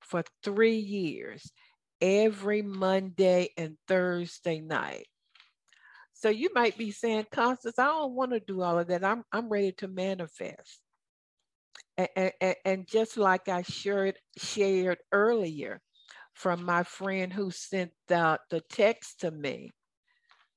For 0.02 0.24
three 0.44 0.78
years, 0.78 1.52
every 2.02 2.62
Monday 2.62 3.50
and 3.58 3.78
Thursday 3.88 4.60
night. 4.62 5.08
So 6.20 6.28
you 6.28 6.50
might 6.54 6.78
be 6.78 6.92
saying, 6.92 7.28
Constance, 7.32 7.80
I 7.80 7.86
don't 7.86 8.14
want 8.14 8.32
to 8.32 8.42
do 8.42 8.62
all 8.62 8.78
of 8.78 8.88
that. 8.88 9.06
I'm, 9.06 9.24
I'm 9.32 9.48
ready 9.48 9.72
to 9.78 9.88
manifest. 9.88 10.82
And, 11.98 12.34
and, 12.42 12.56
and 12.66 12.88
just 12.88 13.16
like 13.16 13.48
I 13.48 13.62
shared, 13.62 14.18
shared 14.38 14.98
earlier, 15.14 15.80
from 16.34 16.66
my 16.66 16.84
friend 16.84 17.32
who 17.32 17.52
sent 17.52 17.92
the, 18.10 18.38
the 18.50 18.62
text 18.70 19.22
to 19.22 19.32
me. 19.32 19.72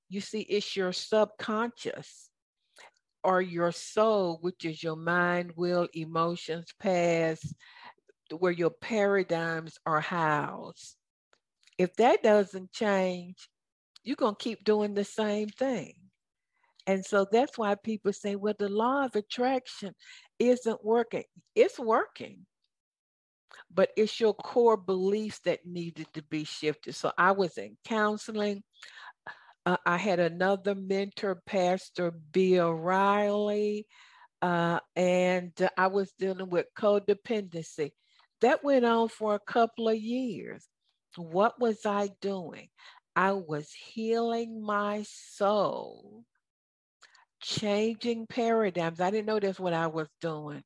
You 0.08 0.20
see, 0.20 0.40
it's 0.40 0.76
your 0.76 0.92
subconscious 0.92 2.28
or 3.22 3.40
your 3.40 3.70
soul, 3.70 4.38
which 4.40 4.64
is 4.64 4.82
your 4.82 4.96
mind, 4.96 5.52
will, 5.54 5.86
emotions, 5.94 6.66
past, 6.80 7.54
where 8.36 8.50
your 8.50 8.70
paradigms 8.70 9.78
are 9.86 10.00
housed. 10.00 10.96
If 11.78 11.94
that 11.96 12.24
doesn't 12.24 12.72
change, 12.72 13.48
you're 14.04 14.16
going 14.16 14.34
to 14.34 14.42
keep 14.42 14.64
doing 14.64 14.94
the 14.94 15.04
same 15.04 15.48
thing. 15.48 15.94
And 16.86 17.04
so 17.04 17.26
that's 17.30 17.56
why 17.56 17.76
people 17.76 18.12
say, 18.12 18.34
well, 18.34 18.54
the 18.58 18.68
law 18.68 19.04
of 19.04 19.14
attraction 19.14 19.94
isn't 20.38 20.84
working. 20.84 21.24
It's 21.54 21.78
working 21.78 22.46
but 23.74 23.90
it's 23.96 24.20
your 24.20 24.34
core 24.34 24.76
beliefs 24.76 25.40
that 25.40 25.66
needed 25.66 26.06
to 26.14 26.22
be 26.22 26.44
shifted. 26.44 26.94
So 26.94 27.12
I 27.16 27.32
was 27.32 27.58
in 27.58 27.76
counseling. 27.84 28.62
Uh, 29.64 29.76
I 29.86 29.96
had 29.96 30.20
another 30.20 30.74
mentor, 30.74 31.40
Pastor 31.46 32.10
Bill 32.10 32.72
Riley, 32.72 33.86
uh, 34.40 34.80
and 34.96 35.52
I 35.76 35.86
was 35.86 36.12
dealing 36.18 36.50
with 36.50 36.66
codependency. 36.76 37.92
That 38.40 38.64
went 38.64 38.84
on 38.84 39.08
for 39.08 39.34
a 39.34 39.52
couple 39.52 39.88
of 39.88 39.96
years. 39.96 40.66
What 41.16 41.60
was 41.60 41.86
I 41.86 42.10
doing? 42.20 42.68
I 43.14 43.32
was 43.32 43.72
healing 43.72 44.62
my 44.62 45.04
soul, 45.06 46.24
changing 47.40 48.26
paradigms. 48.26 49.00
I 49.00 49.10
didn't 49.10 49.26
know 49.26 49.40
that's 49.40 49.60
what 49.60 49.74
I 49.74 49.88
was 49.88 50.08
doing 50.20 50.62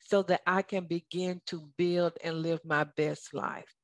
so 0.00 0.22
that 0.22 0.42
I 0.46 0.62
can 0.62 0.86
begin 0.86 1.40
to 1.46 1.68
build 1.76 2.12
and 2.22 2.42
live 2.42 2.60
my 2.64 2.84
best 2.84 3.34
life. 3.34 3.74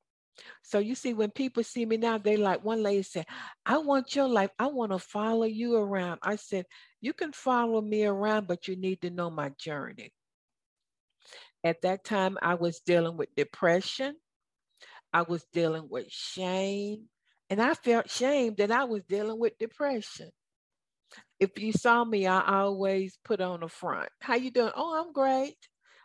So 0.63 0.79
you 0.79 0.95
see, 0.95 1.13
when 1.13 1.31
people 1.31 1.63
see 1.63 1.85
me 1.85 1.97
now, 1.97 2.19
they 2.19 2.37
like 2.37 2.65
one 2.65 2.83
lady 2.83 3.03
said, 3.03 3.27
I 3.67 3.79
want 3.79 4.15
your 4.15 4.29
life. 4.29 4.51
I 4.59 4.67
want 4.67 4.93
to 4.93 4.99
follow 4.99 5.45
you 5.45 5.77
around. 5.77 6.21
I 6.23 6.37
said, 6.37 6.67
you 7.01 7.13
can 7.13 7.33
follow 7.33 7.81
me 7.81 8.05
around, 8.05 8.47
but 8.47 8.69
you 8.69 8.77
need 8.77 9.03
to 9.03 9.11
know 9.11 9.31
my 9.31 9.51
journey. 9.59 10.13
At 11.63 11.83
that 11.83 12.05
time, 12.05 12.39
I 12.41 12.55
was 12.55 12.81
dealing 12.81 13.17
with 13.17 13.35
depression. 13.37 14.17
I 15.13 15.23
was 15.23 15.45
dealing 15.53 15.89
with 15.91 16.07
shame. 16.09 17.09
And 17.51 17.61
I 17.61 17.75
felt 17.75 18.09
shame 18.09 18.55
that 18.59 18.71
I 18.71 18.85
was 18.85 19.03
dealing 19.09 19.39
with 19.39 19.59
depression. 19.59 20.31
If 21.41 21.59
you 21.59 21.73
saw 21.73 22.05
me, 22.05 22.27
I 22.27 22.41
always 22.41 23.19
put 23.25 23.41
on 23.41 23.63
a 23.65 23.69
front. 23.69 24.09
How 24.21 24.37
you 24.37 24.51
doing? 24.51 24.73
Oh, 24.77 25.01
I'm 25.01 25.13
great. 25.13 25.57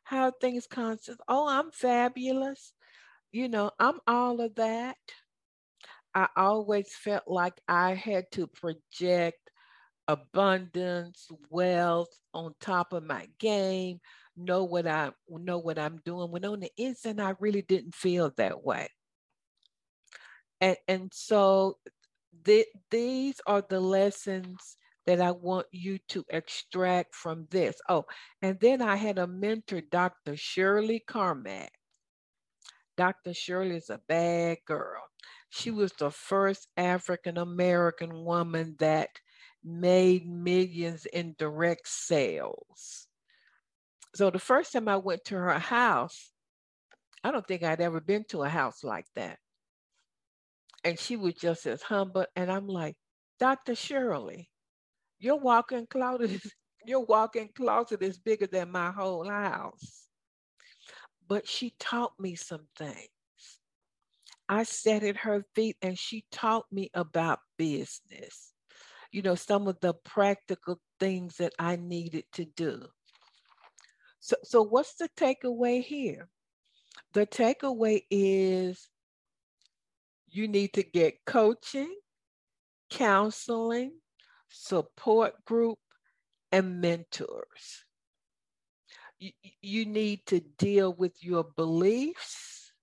How 0.04 0.32
things 0.42 0.66
Constance? 0.68 1.20
Oh, 1.28 1.48
I'm 1.48 1.72
fabulous. 1.72 2.74
You 3.32 3.50
know, 3.50 3.72
I'm 3.80 4.00
all 4.08 4.42
of 4.42 4.56
that. 4.56 4.98
I 6.16 6.28
always 6.36 6.94
felt 6.96 7.24
like 7.28 7.60
I 7.68 7.94
had 7.94 8.26
to 8.32 8.48
project 8.48 9.52
abundance, 10.08 11.30
wealth 11.50 12.20
on 12.34 12.54
top 12.60 12.94
of 12.94 13.04
my 13.04 13.28
game, 13.40 14.00
know 14.38 14.64
what 14.64 14.88
I 14.88 15.12
know 15.30 15.58
what 15.60 15.78
I'm 15.78 16.00
doing. 16.06 16.32
When 16.32 16.46
on 16.46 16.62
the 16.62 16.72
inside, 16.78 17.20
I 17.20 17.36
really 17.40 17.64
didn't 17.64 17.96
feel 17.96 18.32
that 18.38 18.64
way. 18.64 18.90
And 20.62 20.78
and 20.88 21.14
so 21.14 21.80
th- 22.46 22.68
these 22.92 23.42
are 23.48 23.62
the 23.62 23.80
lessons 23.80 24.78
that 25.06 25.22
I 25.22 25.32
want 25.32 25.68
you 25.72 26.00
to 26.10 26.26
extract 26.30 27.16
from 27.16 27.48
this. 27.52 27.80
Oh, 27.90 28.06
and 28.42 28.60
then 28.60 28.82
I 28.82 28.96
had 28.98 29.18
a 29.20 29.28
mentor, 29.28 29.82
Dr. 29.82 30.36
Shirley 30.36 31.00
Carmack. 31.00 31.72
Dr. 32.98 33.34
Shirley 33.34 33.78
is 33.78 33.90
a 33.90 33.98
bad 33.98 34.58
girl. 34.66 35.02
She 35.50 35.72
was 35.72 35.94
the 35.94 36.12
first 36.12 36.68
African 36.78 37.38
American 37.38 38.26
woman 38.26 38.76
that 38.80 39.22
made 39.64 40.28
millions 40.28 41.06
in 41.06 41.36
direct 41.38 41.88
sales. 41.88 43.08
So 44.16 44.32
the 44.32 44.40
first 44.40 44.74
time 44.74 44.88
I 44.88 44.98
went 44.98 45.26
to 45.26 45.36
her 45.36 45.60
house, 45.60 46.32
I 47.24 47.32
don't 47.32 47.48
think 47.48 47.64
I'd 47.64 47.82
ever 47.82 48.02
been 48.02 48.26
to 48.26 48.44
a 48.44 48.50
house 48.50 48.84
like 48.84 49.08
that. 49.16 49.40
And 50.86 51.00
she 51.00 51.18
was 51.18 51.34
just 51.34 51.66
as 51.66 51.82
humble. 51.82 52.26
And 52.36 52.52
I'm 52.52 52.68
like, 52.68 52.96
Dr. 53.40 53.76
Shirley, 53.76 54.50
your 55.20 55.40
walk-in 55.40 55.88
closet 55.88 56.32
is 56.32 56.54
your 56.86 57.04
walk-in 57.06 57.50
closet 57.58 58.04
is 58.04 58.20
bigger 58.20 58.48
than 58.48 58.72
my 58.72 58.92
whole 58.92 59.28
house. 59.28 60.08
But 61.28 61.48
she 61.48 61.74
taught 61.80 62.14
me 62.20 62.36
some 62.36 62.68
things. 62.78 63.10
I 64.48 64.64
sat 64.64 65.04
at 65.04 65.18
her 65.18 65.44
feet 65.56 65.78
and 65.82 65.98
she 65.98 66.26
taught 66.32 66.66
me 66.72 66.92
about 66.94 67.40
business. 67.58 68.54
You 69.12 69.24
know, 69.24 69.36
some 69.36 69.68
of 69.68 69.80
the 69.82 69.96
practical 69.96 70.80
things 71.00 71.38
that 71.38 71.54
I 71.58 71.78
needed 71.78 72.26
to 72.34 72.46
do. 72.46 72.86
So, 74.20 74.36
so 74.44 74.62
what's 74.62 74.96
the 74.96 75.10
takeaway 75.18 75.84
here? 75.84 76.30
The 77.14 77.26
takeaway 77.26 78.02
is 78.12 78.90
you 80.36 80.50
need 80.50 80.74
to 80.74 80.84
get 80.84 81.24
coaching, 81.26 81.96
counseling, 82.90 83.94
support 84.50 85.34
group, 85.46 85.80
and 86.52 86.82
mentors. 86.82 87.86
You, 89.62 89.86
need 89.86 90.26
to 90.28 90.42
deal 90.42 90.94
with 90.94 91.24
your 91.24 91.46
beliefs. 91.56 92.74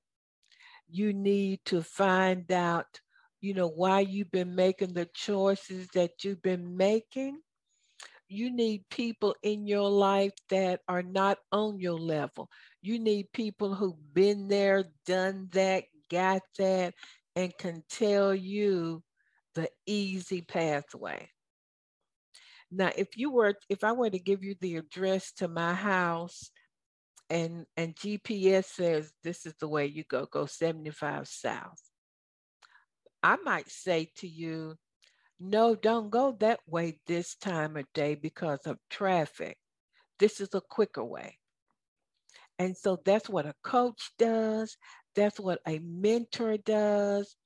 You 0.88 1.12
need 1.12 1.60
to 1.66 1.82
find 1.82 2.50
out, 2.50 3.00
you 3.42 3.52
know, 3.52 3.68
why 3.68 4.00
you've 4.00 4.30
been 4.30 4.54
making 4.54 4.94
the 4.94 5.08
choices 5.14 5.88
that 5.94 6.24
you've 6.24 6.42
been 6.42 6.76
making. 6.76 7.38
You 8.28 8.50
need 8.50 8.88
people 8.88 9.36
in 9.42 9.66
your 9.66 9.90
life 9.90 10.32
that 10.48 10.80
are 10.88 11.02
not 11.02 11.36
on 11.52 11.78
your 11.78 11.98
level. 11.98 12.48
You 12.80 12.98
need 12.98 13.30
people 13.34 13.74
who've 13.74 14.14
been 14.14 14.48
there, 14.48 14.84
done 15.04 15.48
that, 15.52 15.84
got 16.10 16.42
that, 16.58 16.94
and 17.36 17.56
can 17.56 17.82
tell 17.88 18.34
you 18.34 19.02
the 19.54 19.68
easy 19.86 20.42
pathway. 20.42 21.28
Now, 22.70 22.90
if 22.96 23.16
you 23.16 23.30
were, 23.30 23.54
if 23.68 23.84
I 23.84 23.92
were 23.92 24.10
to 24.10 24.18
give 24.18 24.42
you 24.42 24.54
the 24.60 24.76
address 24.76 25.32
to 25.32 25.48
my 25.48 25.74
house 25.74 26.50
and 27.28 27.66
and 27.76 27.94
GPS 27.94 28.64
says 28.64 29.12
this 29.22 29.46
is 29.46 29.54
the 29.60 29.68
way 29.68 29.86
you 29.86 30.04
go, 30.08 30.26
go 30.26 30.46
75 30.46 31.28
south. 31.28 31.80
I 33.22 33.36
might 33.44 33.70
say 33.70 34.10
to 34.16 34.28
you, 34.28 34.76
no, 35.38 35.74
don't 35.74 36.10
go 36.10 36.36
that 36.40 36.60
way 36.66 36.98
this 37.06 37.36
time 37.36 37.76
of 37.76 37.84
day 37.94 38.14
because 38.14 38.60
of 38.66 38.78
traffic. 38.90 39.58
This 40.18 40.40
is 40.40 40.50
a 40.54 40.60
quicker 40.60 41.04
way. 41.04 41.38
And 42.58 42.76
so 42.76 43.00
that's 43.04 43.28
what 43.28 43.46
a 43.46 43.54
coach 43.62 44.12
does. 44.18 44.76
That's 45.14 45.38
what 45.38 45.60
a 45.66 45.78
mentor 45.78 46.56
does 46.58 47.36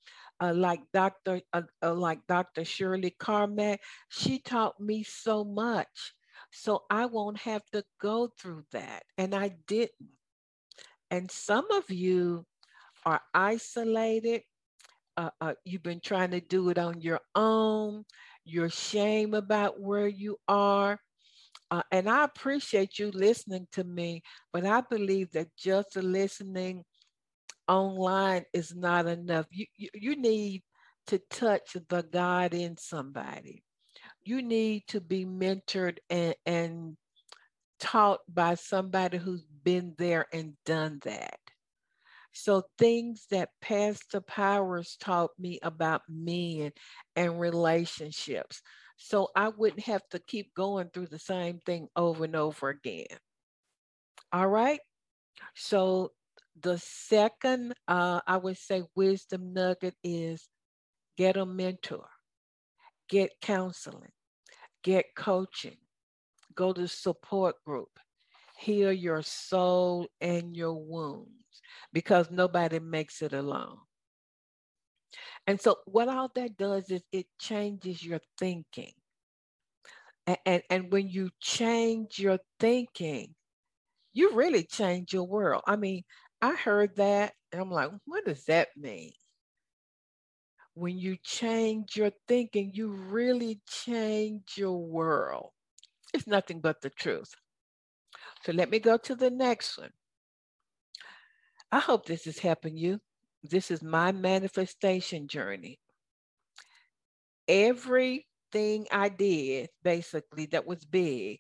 uh, 0.41 0.53
like 0.55 0.81
Dr. 0.93 1.41
Uh, 1.53 1.63
uh, 1.83 1.95
like 1.95 2.21
Dr. 2.27 2.65
Shirley 2.65 3.15
Carmack, 3.19 3.81
she 4.09 4.39
taught 4.39 4.79
me 4.81 5.03
so 5.03 5.45
much. 5.45 6.15
So 6.53 6.85
I 6.91 7.07
won't 7.07 7.39
have 7.41 7.63
to 7.73 7.85
go 8.01 8.31
through 8.39 8.65
that. 8.73 9.05
And 9.19 9.35
I 9.35 9.57
didn't. 9.67 9.91
And 11.11 11.31
some 11.31 11.71
of 11.71 11.91
you 11.91 12.45
are 13.05 13.21
isolated. 13.33 14.43
Uh, 15.17 15.31
uh, 15.41 15.55
you've 15.65 15.83
been 15.83 16.01
trying 16.01 16.33
to 16.33 16.41
do 16.41 16.69
it 16.69 16.79
on 16.79 17.01
your 17.01 17.21
own. 17.35 18.05
You're 18.45 18.71
shame 18.71 19.35
about 19.35 19.81
where 19.81 20.09
you 20.09 20.37
are. 20.49 20.99
Uh, 21.71 21.83
and 21.91 22.09
I 22.09 22.25
appreciate 22.25 22.99
you 22.99 23.11
listening 23.13 23.67
to 23.73 23.83
me, 23.83 24.23
but 24.53 24.65
I 24.65 24.83
believe 24.83 25.33
that 25.33 25.49
just 25.57 25.97
listening 25.97 26.85
online 27.69 28.45
is 28.53 28.75
not 28.75 29.07
enough. 29.07 29.47
You, 29.51 29.67
you, 29.77 29.89
you 29.95 30.17
need 30.17 30.63
to 31.09 31.19
touch 31.31 31.77
the 31.89 32.03
God 32.03 32.55
in 32.55 32.77
somebody. 32.77 33.63
You 34.25 34.43
need 34.43 34.85
to 34.89 35.01
be 35.01 35.25
mentored 35.25 35.99
and, 36.11 36.35
and 36.45 36.97
taught 37.79 38.21
by 38.29 38.55
somebody 38.55 39.19
who's 39.19 39.47
been 39.65 39.95
there 39.99 40.27
and 40.33 40.55
done 40.65 41.01
that. 41.05 41.39
So 42.33 42.65
things 42.79 43.27
that 43.31 43.49
Pastor 43.63 44.21
Powers 44.21 44.97
taught 45.01 45.31
me 45.39 45.59
about 45.63 46.03
men 46.09 46.73
and 47.15 47.41
relationships. 47.41 48.61
So 48.99 49.29
I 49.35 49.49
wouldn't 49.49 49.85
have 49.85 50.03
to 50.11 50.19
keep 50.19 50.55
going 50.55 50.91
through 50.93 51.07
the 51.07 51.19
same 51.19 51.61
thing 51.65 51.89
over 51.97 52.25
and 52.25 52.37
over 52.37 52.69
again. 52.69 53.07
All 54.33 54.49
right. 54.49 54.81
So 55.55 56.13
the 56.61 56.79
second, 56.79 57.75
uh, 57.87 58.21
I 58.27 58.37
would 58.37 58.57
say, 58.59 58.83
wisdom 58.95 59.53
nugget 59.53 59.95
is 60.03 60.49
get 61.17 61.37
a 61.37 61.47
mentor, 61.47 62.07
get 63.09 63.31
counseling, 63.41 64.13
get 64.83 65.07
coaching, 65.17 65.77
go 66.55 66.73
to 66.73 66.89
support 66.89 67.57
group, 67.65 67.91
heal 68.59 68.93
your 68.93 69.23
soul 69.23 70.07
and 70.21 70.57
your 70.57 70.75
wounds 70.75 71.31
because 71.93 72.31
nobody 72.31 72.79
makes 72.79 73.23
it 73.23 73.33
alone. 73.33 73.79
And 75.47 75.61
so, 75.61 75.77
what 75.87 76.09
all 76.09 76.31
that 76.35 76.57
does 76.57 76.91
is 76.91 77.03
it 77.13 77.27
changes 77.39 78.03
your 78.03 78.21
thinking. 78.39 78.93
And, 80.27 80.39
and, 80.45 80.63
and 80.71 80.93
when 80.93 81.09
you 81.09 81.31
change 81.41 82.19
your 82.19 82.39
thinking, 82.59 83.35
you 84.13 84.33
really 84.33 84.65
change 84.65 85.13
your 85.13 85.25
world. 85.25 85.63
I 85.67 85.77
mean, 85.77 86.03
I 86.43 86.55
heard 86.55 86.97
that 86.97 87.33
and 87.53 87.61
I'm 87.61 87.71
like, 87.71 87.91
what 88.05 88.25
does 88.25 88.45
that 88.45 88.69
mean? 88.77 89.13
When 90.75 90.99
you 90.99 91.17
change 91.23 91.97
your 91.97 92.11
thinking, 92.29 92.73
you 92.75 92.89
really 92.89 93.61
change 93.67 94.55
your 94.57 94.77
world. 94.77 95.53
It's 96.13 96.27
nothing 96.27 96.61
but 96.61 96.83
the 96.83 96.91
truth. 96.91 97.35
So 98.45 98.53
let 98.53 98.71
me 98.71 98.79
go 98.79 98.99
to 98.99 99.15
the 99.15 99.31
next 99.31 99.79
one. 99.79 99.91
I 101.73 101.79
hope 101.79 102.05
this 102.05 102.27
is 102.27 102.39
helping 102.39 102.77
you. 102.77 103.01
This 103.43 103.71
is 103.71 103.83
my 103.83 104.13
manifestation 104.13 105.29
journey. 105.29 105.79
Everything 107.49 108.87
I 108.93 109.09
did, 109.09 109.71
basically, 109.83 110.47
that 110.47 110.67
was 110.67 110.85
big, 110.85 111.39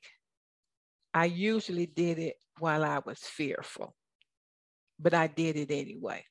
I 1.12 1.26
usually 1.26 1.86
did 1.86 2.18
it 2.18 2.36
while 2.58 2.84
I 2.84 3.00
was 3.04 3.18
fearful 3.18 3.94
but 4.98 5.14
I 5.14 5.26
did 5.26 5.56
it 5.56 5.70
anyway. 5.70 6.24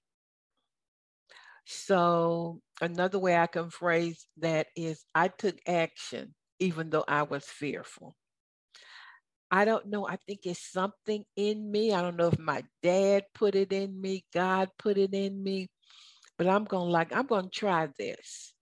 So, 1.66 2.62
another 2.82 3.18
way 3.20 3.36
I 3.36 3.48
can 3.48 3.70
phrase 3.70 4.28
that 4.38 4.68
is 4.76 5.04
I 5.16 5.30
took 5.30 5.58
action 5.68 6.36
even 6.60 6.90
though 6.90 7.04
I 7.08 7.24
was 7.24 7.44
fearful. 7.46 8.16
I 9.52 9.66
don't 9.66 9.88
know. 9.88 10.08
I 10.08 10.18
think 10.28 10.42
it's 10.44 10.72
something 10.72 11.24
in 11.36 11.72
me. 11.72 11.94
I 11.94 12.02
don't 12.02 12.18
know 12.18 12.28
if 12.28 12.40
my 12.40 12.64
dad 12.84 13.26
put 13.34 13.56
it 13.56 13.72
in 13.72 14.00
me, 14.00 14.26
God 14.34 14.70
put 14.78 14.98
it 14.98 15.14
in 15.14 15.42
me, 15.42 15.70
but 16.38 16.48
I'm 16.48 16.66
going 16.66 16.88
to 16.88 16.92
like, 16.92 17.16
I'm 17.16 17.28
going 17.28 17.46
to 17.46 17.50
try 17.50 17.88
this. 17.98 18.54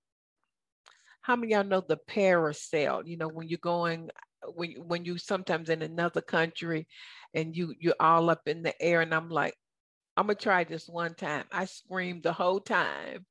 How 1.21 1.35
many 1.35 1.53
y'all 1.53 1.63
know 1.63 1.81
the 1.87 1.97
parasail? 2.09 3.07
You 3.07 3.17
know, 3.17 3.29
when 3.29 3.47
you're 3.47 3.59
going 3.61 4.09
when 4.55 4.71
when 4.87 5.05
you 5.05 5.17
sometimes 5.17 5.69
in 5.69 5.81
another 5.81 6.21
country 6.21 6.85
and 7.33 7.55
you 7.55 7.73
you're 7.79 7.95
all 7.99 8.29
up 8.29 8.41
in 8.45 8.61
the 8.61 8.79
air 8.81 9.01
and 9.01 9.13
I'm 9.13 9.29
like, 9.29 9.53
I'm 10.15 10.27
gonna 10.27 10.35
try 10.35 10.63
this 10.63 10.87
one 10.87 11.15
time. 11.15 11.45
I 11.51 11.65
screamed 11.65 12.23
the 12.23 12.33
whole 12.33 12.59
time, 12.59 13.25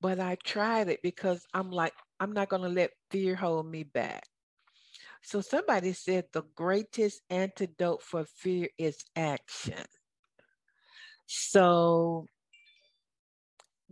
but 0.00 0.18
I 0.18 0.36
tried 0.36 0.88
it 0.88 1.00
because 1.02 1.44
I'm 1.52 1.70
like, 1.70 1.92
I'm 2.18 2.32
not 2.32 2.48
gonna 2.48 2.68
let 2.68 2.92
fear 3.10 3.36
hold 3.36 3.70
me 3.70 3.82
back. 3.82 4.24
So 5.22 5.42
somebody 5.42 5.92
said 5.92 6.24
the 6.32 6.42
greatest 6.54 7.20
antidote 7.28 8.02
for 8.02 8.24
fear 8.24 8.68
is 8.78 9.04
action. 9.14 9.84
So 11.26 12.26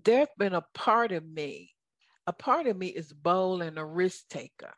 there's 0.02 0.28
been 0.38 0.54
a 0.54 0.64
part 0.74 1.12
of 1.12 1.26
me, 1.26 1.74
a 2.26 2.32
part 2.32 2.66
of 2.66 2.76
me 2.76 2.88
is 2.88 3.12
bold 3.12 3.62
and 3.62 3.78
a 3.78 3.84
risk 3.84 4.28
taker, 4.28 4.72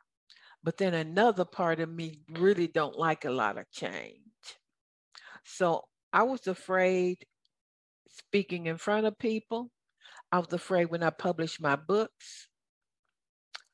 but 0.64 0.77
then 0.77 0.95
another 0.95 1.45
part 1.45 1.81
of 1.81 1.88
me 1.88 2.21
really 2.31 2.66
don't 2.66 2.99
like 2.99 3.25
a 3.25 3.31
lot 3.31 3.57
of 3.57 3.71
change. 3.71 4.19
So 5.45 5.85
I 6.12 6.25
was 6.25 6.46
afraid 6.46 7.25
speaking 8.09 8.66
in 8.66 8.79
front 8.79 9.07
of 9.07 9.18
people. 9.18 9.70
I 10.33 10.38
was 10.38 10.53
afraid 10.53 10.87
when 10.87 11.03
I 11.03 11.11
published 11.11 11.61
my 11.61 11.77
books. 11.77 12.49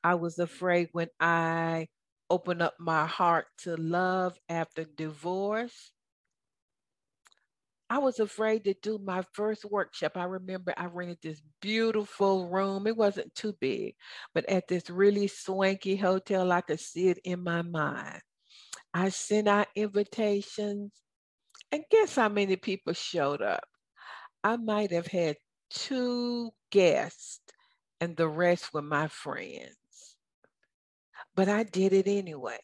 I 0.03 0.15
was 0.15 0.39
afraid 0.39 0.89
when 0.91 1.09
I 1.19 1.87
opened 2.29 2.61
up 2.61 2.75
my 2.79 3.05
heart 3.05 3.47
to 3.59 3.75
love 3.75 4.37
after 4.49 4.85
divorce. 4.85 5.91
I 7.89 7.99
was 7.99 8.19
afraid 8.19 8.65
to 8.65 8.73
do 8.81 8.99
my 8.99 9.23
first 9.33 9.63
workshop. 9.63 10.17
I 10.17 10.25
remember 10.25 10.73
I 10.75 10.85
rented 10.85 11.19
this 11.23 11.41
beautiful 11.61 12.49
room. 12.49 12.85
It 12.85 12.97
wasn't 12.97 13.33
too 13.33 13.53
big, 13.61 13.95
but 14.33 14.47
at 14.49 14.67
this 14.67 14.89
really 14.89 15.27
swanky 15.27 15.95
hotel, 15.95 16.51
I 16.51 16.61
could 16.61 16.81
see 16.81 17.07
it 17.07 17.19
in 17.23 17.43
my 17.43 17.61
mind. 17.61 18.21
I 18.93 19.09
sent 19.09 19.47
out 19.47 19.67
invitations, 19.75 20.91
and 21.71 21.83
guess 21.89 22.15
how 22.15 22.29
many 22.29 22.55
people 22.55 22.93
showed 22.93 23.41
up? 23.41 23.67
I 24.43 24.57
might 24.57 24.91
have 24.91 25.07
had 25.07 25.37
two 25.69 26.51
guests, 26.71 27.41
and 27.99 28.15
the 28.15 28.27
rest 28.27 28.73
were 28.73 28.81
my 28.81 29.07
friends. 29.07 30.15
But 31.35 31.49
I 31.49 31.63
did 31.63 31.93
it 31.93 32.07
anyway 32.07 32.59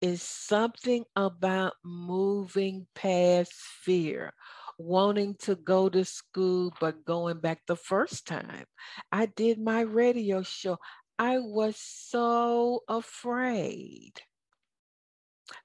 is 0.00 0.22
something 0.22 1.04
about 1.14 1.74
moving 1.84 2.86
past 2.94 3.52
fear, 3.52 4.32
wanting 4.78 5.34
to 5.40 5.54
go 5.54 5.88
to 5.88 6.04
school, 6.04 6.72
but 6.80 7.04
going 7.04 7.38
back 7.38 7.60
the 7.66 7.76
first 7.76 8.26
time. 8.26 8.64
I 9.12 9.26
did 9.26 9.60
my 9.60 9.82
radio 9.82 10.42
show. 10.42 10.78
I 11.18 11.38
was 11.38 11.76
so 11.78 12.80
afraid. 12.88 14.12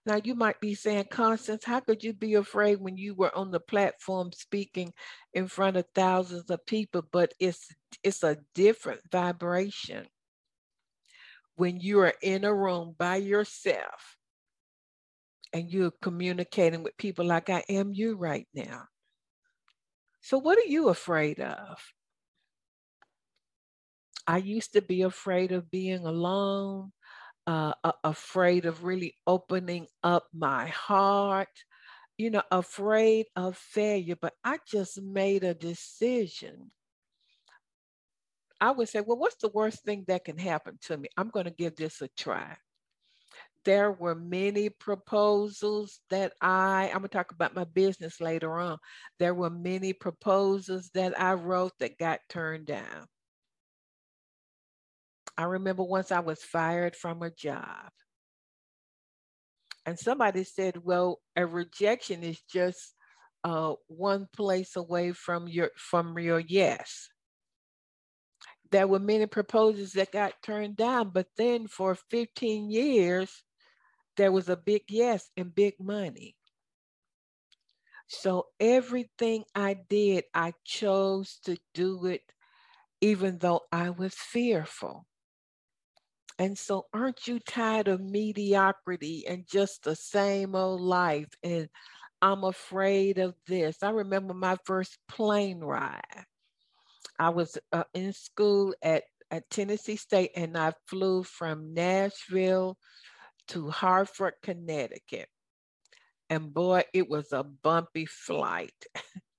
Now, 0.06 0.20
you 0.24 0.36
might 0.36 0.60
be 0.60 0.76
saying, 0.76 1.06
Constance, 1.12 1.64
how 1.64 1.80
could 1.80 2.04
you 2.04 2.14
be 2.14 2.36
afraid 2.36 2.80
when 2.80 2.98
you 2.98 3.14
were 3.16 3.36
on 3.36 3.52
the 3.52 3.60
platform 3.60 4.32
speaking 4.32 4.94
in 5.34 5.48
front 5.48 5.78
of 5.78 5.86
thousands 5.94 6.50
of 6.50 6.66
people? 6.66 7.04
But 7.12 7.34
it's, 7.40 7.68
it's 8.04 8.24
a 8.24 8.38
different 8.54 9.02
vibration 9.12 10.08
when 11.56 11.80
you 11.80 12.00
are 12.00 12.14
in 12.22 12.44
a 12.44 12.54
room 12.54 12.96
by 12.98 13.18
yourself 13.18 14.18
and 15.54 15.72
you're 15.72 15.94
communicating 16.02 16.84
with 16.84 16.98
people 16.98 17.26
like 17.26 17.50
I 17.50 17.64
am 17.70 17.94
you 17.94 18.16
right 18.16 18.48
now. 18.54 18.84
So, 20.22 20.38
what 20.38 20.58
are 20.58 20.68
you 20.68 20.90
afraid 20.90 21.40
of? 21.40 21.80
I 24.28 24.38
used 24.38 24.74
to 24.74 24.82
be 24.82 25.04
afraid 25.04 25.52
of 25.52 25.70
being 25.70 26.06
alone, 26.06 26.92
uh, 27.48 27.74
afraid 28.04 28.66
of 28.66 28.84
really 28.84 29.16
opening 29.28 29.88
up 30.04 30.28
my 30.34 30.68
heart, 30.68 31.50
you 32.18 32.32
know, 32.32 32.44
afraid 32.52 33.28
of 33.36 33.58
failure. 33.58 34.16
But 34.20 34.34
I 34.44 34.60
just 34.68 35.02
made 35.02 35.44
a 35.44 35.54
decision. 35.54 36.72
I 38.62 38.72
would 38.72 38.90
say, 38.90 39.02
well, 39.02 39.18
what's 39.18 39.38
the 39.38 39.50
worst 39.50 39.84
thing 39.84 40.06
that 40.08 40.26
can 40.26 40.38
happen 40.38 40.78
to 40.84 40.98
me? 40.98 41.10
I'm 41.18 41.30
going 41.30 41.46
to 41.46 41.52
give 41.52 41.76
this 41.76 42.02
a 42.02 42.08
try 42.18 42.58
there 43.66 43.92
were 43.92 44.16
many 44.16 44.70
proposals 44.70 46.00
that 46.10 46.34
I, 46.40 46.90
I'm 46.94 47.00
gonna 47.00 47.08
talk 47.10 47.32
about 47.32 47.56
my 47.56 47.66
business 47.66 48.22
later 48.22 48.60
on. 48.60 48.78
There 49.20 49.34
were 49.34 49.50
many 49.50 49.92
proposals 49.92 50.92
that 50.94 51.20
I 51.20 51.34
wrote 51.34 51.74
that 51.80 51.98
got 51.98 52.20
turned 52.30 52.68
down. 52.68 53.08
I 55.38 55.44
remember 55.44 55.84
once 55.84 56.12
I 56.12 56.20
was 56.20 56.42
fired 56.44 56.96
from 56.96 57.22
a 57.22 57.30
job. 57.30 57.90
And 59.86 60.00
somebody 60.00 60.44
said, 60.44 60.78
well, 60.84 61.20
a 61.36 61.46
rejection 61.46 62.24
is 62.24 62.42
just 62.52 62.96
uh, 63.44 63.74
one 63.88 64.28
place 64.36 64.76
away 64.76 65.12
from 65.12 65.48
your 65.48 65.70
from 65.76 66.18
your 66.18 66.40
yes. 66.40 67.10
There 68.72 68.88
were 68.88 69.00
many 69.00 69.28
proposals 69.28 69.92
that 69.92 70.12
got 70.12 70.42
turned 70.42 70.76
down, 70.76 71.12
but 71.14 71.28
then 71.38 71.68
for 71.68 71.96
15 72.10 72.72
years, 72.72 73.44
there 74.18 74.32
was 74.32 74.50
a 74.50 74.58
big 74.58 74.84
yes 74.90 75.30
and 75.38 75.54
big 75.54 75.76
money. 75.80 76.36
So 78.08 78.48
everything 78.60 79.44
I 79.54 79.76
did, 79.88 80.26
I 80.34 80.54
chose 80.64 81.40
to 81.46 81.58
do 81.74 82.06
it 82.08 82.22
even 83.02 83.38
though 83.38 83.62
I 83.72 83.92
was 83.92 84.16
fearful. 84.16 85.06
And 86.38 86.58
so, 86.58 86.86
aren't 86.94 87.28
you 87.28 87.40
tired 87.40 87.88
of 87.88 88.02
mediocrity 88.02 89.26
and 89.28 89.48
just 89.48 89.84
the 89.84 89.96
same 89.96 90.54
old 90.54 90.82
life? 90.82 91.30
And 91.44 91.70
I'm 92.22 92.44
afraid 92.44 93.20
of 93.20 93.36
this. 93.48 93.82
I 93.84 93.92
remember 93.92 94.34
my 94.34 94.58
first 94.66 94.98
plane 95.08 95.60
ride. 95.60 96.02
I 97.18 97.30
was 97.30 97.58
uh, 97.72 97.84
in 97.94 98.12
school 98.12 98.74
at, 98.82 99.04
at 99.32 99.50
Tennessee 99.50 99.96
State 99.96 100.32
and 100.36 100.58
I 100.58 100.74
flew 100.88 101.24
from 101.24 101.74
Nashville 101.74 102.78
to 103.50 103.70
Hartford, 103.70 104.34
Connecticut. 104.44 105.30
And 106.30 106.54
boy, 106.54 106.84
it 106.94 107.10
was 107.10 107.32
a 107.32 107.44
bumpy 107.44 108.06
flight. 108.06 108.74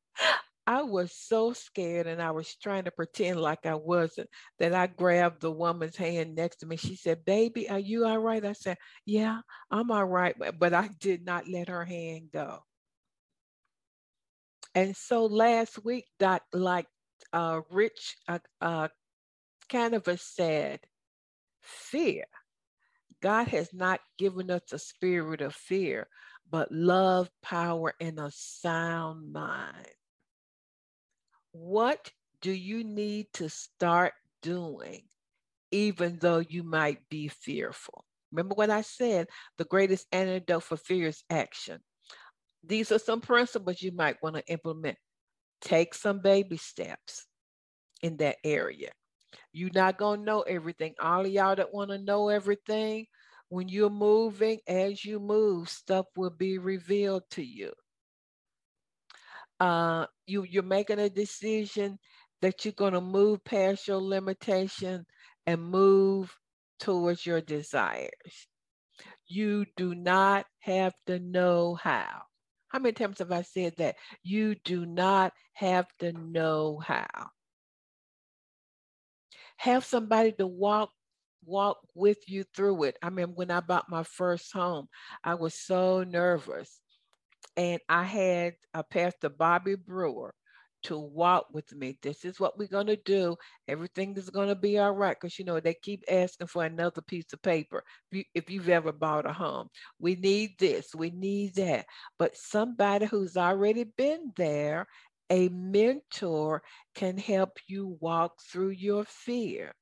I 0.67 0.83
was 0.83 1.13
so 1.13 1.53
scared 1.53 2.07
and 2.07 2.21
I 2.21 2.33
was 2.33 2.57
trying 2.57 2.85
to 2.85 2.91
pretend 2.91 3.41
like 3.41 3.67
I 3.67 3.75
wasn't 3.75 4.29
that 4.59 4.75
I 4.75 4.89
grabbed 4.89 5.41
the 5.41 5.51
woman's 5.51 5.97
hand 5.97 6.35
next 6.35 6.57
to 6.59 6.67
me. 6.67 6.77
She 6.77 6.97
said, 6.97 7.25
Baby, 7.25 7.69
are 7.71 7.79
you 7.79 8.05
all 8.05 8.19
right? 8.19 8.45
I 8.45 8.53
said, 8.53 8.77
Yeah, 9.05 9.41
I'm 9.71 9.91
all 9.91 10.05
right. 10.05 10.35
But 10.59 10.75
I 10.75 10.89
did 11.01 11.25
not 11.25 11.49
let 11.49 11.69
her 11.69 11.85
hand 11.85 12.31
go. 12.33 12.61
And 14.75 14.97
so 14.97 15.27
last 15.27 15.85
week, 15.85 16.07
Doc, 16.19 16.43
like 16.53 16.87
uh, 17.33 17.61
Rich 17.71 18.17
uh, 18.29 18.41
uh, 18.61 18.89
Canavas 19.71 20.21
said, 20.23 20.81
fear 21.63 22.25
God 23.23 23.49
has 23.49 23.73
not 23.73 24.01
given 24.19 24.51
us 24.51 24.73
a 24.73 24.79
spirit 24.79 25.41
of 25.41 25.55
fear, 25.55 26.09
but 26.51 26.71
love, 26.71 27.31
power, 27.43 27.95
and 28.01 28.19
a 28.19 28.31
sound 28.33 29.33
mind. 29.33 29.96
What 31.59 32.13
do 32.43 32.53
you 32.53 32.85
need 32.85 33.29
to 33.35 33.49
start 33.49 34.13
doing, 34.43 35.05
even 35.71 36.19
though 36.21 36.41
you 36.41 36.63
might 36.63 37.09
be 37.09 37.29
fearful? 37.29 38.05
Remember 38.31 38.55
what 38.55 38.69
I 38.69 38.83
said 38.83 39.29
the 39.57 39.65
greatest 39.65 40.07
antidote 40.13 40.65
for 40.65 40.77
fear 40.77 41.09
is 41.09 41.25
action. 41.31 41.81
These 42.63 42.93
are 42.93 42.99
some 42.99 43.23
principles 43.23 43.81
you 43.81 43.91
might 43.93 44.23
want 44.23 44.37
to 44.37 44.47
implement. 44.49 44.99
Take 45.63 45.95
some 45.95 46.21
baby 46.21 46.59
steps 46.59 47.25
in 48.03 48.19
that 48.19 48.37
area. 48.45 48.91
You're 49.55 49.71
not 49.73 49.97
going 49.97 50.21
to 50.21 50.27
know 50.27 50.43
everything. 50.43 50.93
All 51.01 51.25
of 51.25 51.33
y'all 51.33 51.57
that 51.57 51.73
want 51.73 51.91
to 51.91 51.99
know 51.99 52.29
everything, 52.29 53.07
when 53.49 53.71
you're 53.71 53.89
moving, 53.89 54.59
as 54.69 55.07
you 55.07 55.21
move, 55.21 55.71
stuff 55.71 56.05
will 56.17 56.31
be 56.31 56.59
revealed 56.59 57.23
to 57.31 57.43
you. 57.43 57.73
Uh, 59.61 60.07
you 60.27 60.45
you're 60.45 60.63
making 60.63 60.99
a 60.99 61.09
decision 61.09 61.99
that 62.43 62.65
you're 62.65 62.73
going 62.73 62.93
to 62.93 63.01
move 63.01 63.43
past 63.45 63.89
your 63.89 64.01
limitation 64.01 65.07
and 65.47 65.63
move 65.63 66.37
towards 66.79 67.25
your 67.25 67.41
desires. 67.41 68.49
You 69.27 69.67
do 69.77 69.95
not 69.95 70.47
have 70.61 70.95
to 71.07 71.19
know 71.19 71.75
how. 71.75 72.23
How 72.69 72.79
many 72.79 72.93
times 72.93 73.19
have 73.21 73.33
I 73.33 73.43
said 73.43 73.75
that? 73.79 73.97
You 74.23 74.57
do 74.57 74.85
not 74.87 75.33
have 75.55 75.87
to 76.01 76.13
know 76.13 76.81
how 76.85 77.31
have 79.57 79.85
somebody 79.85 80.33
to 80.33 80.47
walk 80.47 80.91
walk 81.45 81.79
with 81.95 82.19
you 82.29 82.45
through 82.57 82.83
it. 82.85 82.97
I 83.03 83.11
mean, 83.11 83.29
when 83.35 83.51
I 83.51 83.61
bought 83.61 83.89
my 83.89 84.03
first 84.03 84.53
home, 84.53 84.89
I 85.23 85.35
was 85.35 85.55
so 85.55 86.03
nervous. 86.03 86.81
And 87.57 87.81
I 87.89 88.05
had 88.05 88.55
a 88.75 88.83
Pastor 88.83 89.29
Bobby 89.31 89.77
Brewer 89.77 90.35
to 90.85 90.99
walk 90.99 91.47
with 91.53 91.73
me. 91.75 91.99
This 92.03 92.25
is 92.25 92.39
what 92.39 92.59
we're 92.59 92.69
going 92.69 92.87
to 92.87 92.97
do. 92.97 93.37
Everything 93.67 94.17
is 94.17 94.31
going 94.31 94.49
to 94.49 94.55
be 94.55 94.79
all 94.79 94.93
right. 94.93 95.17
Because, 95.21 95.39
you 95.39 95.45
know, 95.45 95.59
they 95.59 95.75
keep 95.83 96.05
asking 96.09 96.47
for 96.47 96.65
another 96.65 97.01
piece 97.03 97.33
of 97.33 97.43
paper. 97.43 97.83
If, 98.13 98.19
you, 98.19 98.25
if 98.35 98.51
you've 98.51 98.69
ever 98.69 98.93
bought 98.93 99.29
a 99.29 99.33
home, 99.33 99.69
we 99.99 100.15
need 100.17 100.53
this, 100.59 100.95
we 100.95 101.11
need 101.11 101.55
that. 101.57 101.87
But 102.19 102.37
somebody 102.37 103.07
who's 103.07 103.37
already 103.37 103.85
been 103.97 104.33
there, 104.37 104.87
a 105.31 105.49
mentor 105.49 106.63
can 106.95 107.19
help 107.19 107.59
you 107.67 107.97
walk 108.01 108.35
through 108.41 108.71
your 108.71 109.05
fear. 109.07 109.75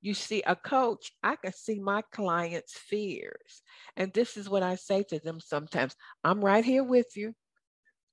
You 0.00 0.14
see, 0.14 0.42
a 0.46 0.56
coach, 0.56 1.12
I 1.22 1.36
can 1.36 1.52
see 1.52 1.78
my 1.80 2.02
clients' 2.12 2.76
fears. 2.76 3.62
And 3.96 4.12
this 4.12 4.36
is 4.36 4.48
what 4.48 4.62
I 4.62 4.76
say 4.76 5.04
to 5.10 5.18
them 5.18 5.40
sometimes 5.40 5.94
I'm 6.24 6.44
right 6.44 6.64
here 6.64 6.84
with 6.84 7.16
you. 7.16 7.34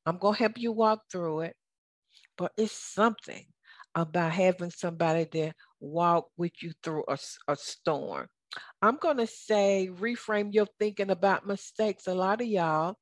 I'm 0.05 0.17
going 0.17 0.35
to 0.35 0.39
help 0.39 0.57
you 0.57 0.71
walk 0.71 1.01
through 1.11 1.41
it 1.41 1.55
but 2.37 2.51
it's 2.57 2.71
something 2.71 3.45
about 3.95 4.31
having 4.31 4.71
somebody 4.71 5.27
there 5.31 5.53
walk 5.79 6.27
with 6.37 6.51
you 6.61 6.71
through 6.83 7.03
a, 7.07 7.17
a 7.47 7.55
storm. 7.55 8.27
I'm 8.81 8.97
going 8.97 9.17
to 9.17 9.27
say 9.27 9.89
reframe 9.99 10.53
your 10.53 10.67
thinking 10.79 11.09
about 11.09 11.47
mistakes. 11.47 12.07
A 12.07 12.13
lot 12.13 12.41
of 12.41 12.47
y'all 12.47 12.95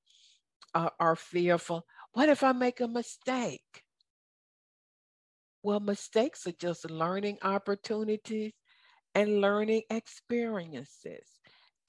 are, 0.76 0.92
are 1.00 1.16
fearful. 1.16 1.86
What 2.14 2.30
if 2.30 2.44
I 2.44 2.52
make 2.52 2.82
a 2.82 2.88
mistake? 2.88 3.84
Well, 5.64 5.80
mistakes 5.80 6.48
are 6.48 6.52
just 6.54 6.90
learning 6.90 7.38
opportunities 7.44 8.54
and 9.16 9.42
learning 9.42 9.84
experiences. 9.90 11.28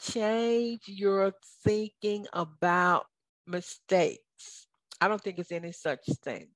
Change 0.01 0.83
your 0.87 1.33
thinking 1.65 2.27
about 2.33 3.07
mistakes. 3.47 4.67
I 5.01 5.09
don't 5.09 5.23
think 5.23 5.39
it's 5.39 5.53
any 5.53 5.73
such 5.73 6.05
thing. 6.25 6.49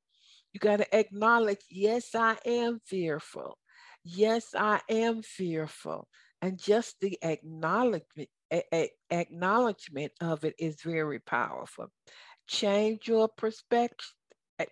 You 0.52 0.61
got 0.61 0.79
to 0.79 0.96
acknowledge, 0.98 1.61
yes, 1.70 2.14
I 2.14 2.37
am 2.46 2.81
fearful. 2.85 3.59
Yes, 4.05 4.55
I 4.57 4.81
am 4.88 5.22
fearful. 5.22 6.09
And 6.42 6.59
just 6.59 7.00
the 7.00 7.18
acknowledgement, 7.22 8.29
a, 8.52 8.62
a, 8.74 8.90
acknowledgement 9.11 10.12
of 10.20 10.44
it 10.44 10.55
is 10.59 10.83
very 10.83 11.20
powerful. 11.20 11.88
Change 12.48 13.09
your 13.09 13.29
perspective. 13.29 14.15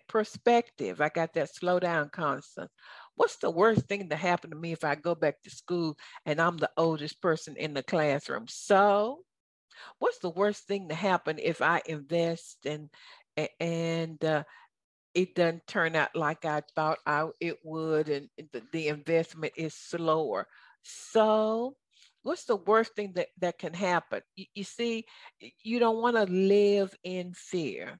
Perspective. 0.07 1.01
I 1.01 1.09
got 1.09 1.33
that 1.33 1.53
slow 1.53 1.79
down 1.79 2.09
Constance. 2.09 2.71
What's 3.15 3.37
the 3.37 3.51
worst 3.51 3.87
thing 3.87 4.09
to 4.09 4.15
happen 4.15 4.49
to 4.49 4.55
me 4.55 4.71
if 4.71 4.83
I 4.83 4.95
go 4.95 5.15
back 5.15 5.41
to 5.43 5.49
school 5.49 5.97
and 6.25 6.41
I'm 6.41 6.57
the 6.57 6.71
oldest 6.77 7.21
person 7.21 7.55
in 7.57 7.73
the 7.73 7.83
classroom? 7.83 8.45
So, 8.47 9.23
what's 9.99 10.19
the 10.19 10.29
worst 10.29 10.67
thing 10.67 10.89
to 10.89 10.95
happen 10.95 11.39
if 11.41 11.61
I 11.61 11.81
invest 11.85 12.65
and 12.65 12.89
and 13.59 14.23
uh, 14.23 14.43
it 15.13 15.35
doesn't 15.35 15.67
turn 15.67 15.95
out 15.95 16.15
like 16.15 16.45
I 16.45 16.61
thought 16.75 16.99
I, 17.05 17.27
it 17.39 17.57
would, 17.63 18.09
and 18.09 18.29
the, 18.53 18.63
the 18.71 18.87
investment 18.89 19.53
is 19.55 19.73
slower. 19.73 20.47
So, 20.83 21.75
what's 22.23 22.45
the 22.45 22.57
worst 22.57 22.95
thing 22.95 23.13
that, 23.15 23.27
that 23.39 23.57
can 23.57 23.73
happen? 23.73 24.21
You, 24.35 24.45
you 24.55 24.63
see, 24.63 25.05
you 25.63 25.79
don't 25.79 26.01
want 26.01 26.15
to 26.17 26.25
live 26.25 26.93
in 27.03 27.33
fear. 27.33 27.99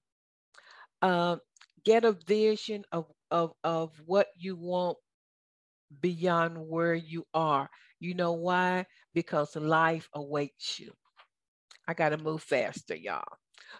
Uh, 1.01 1.37
get 1.85 2.03
a 2.03 2.17
vision 2.27 2.83
of, 2.91 3.05
of, 3.31 3.53
of 3.63 3.91
what 4.05 4.27
you 4.37 4.55
want 4.55 4.97
beyond 6.01 6.57
where 6.57 6.95
you 6.95 7.25
are. 7.33 7.69
You 7.99 8.13
know 8.15 8.33
why? 8.33 8.85
Because 9.13 9.55
life 9.55 10.09
awaits 10.13 10.79
you. 10.79 10.91
I 11.87 11.93
got 11.93 12.09
to 12.09 12.17
move 12.17 12.41
faster, 12.41 12.95
y'all. 12.95 13.23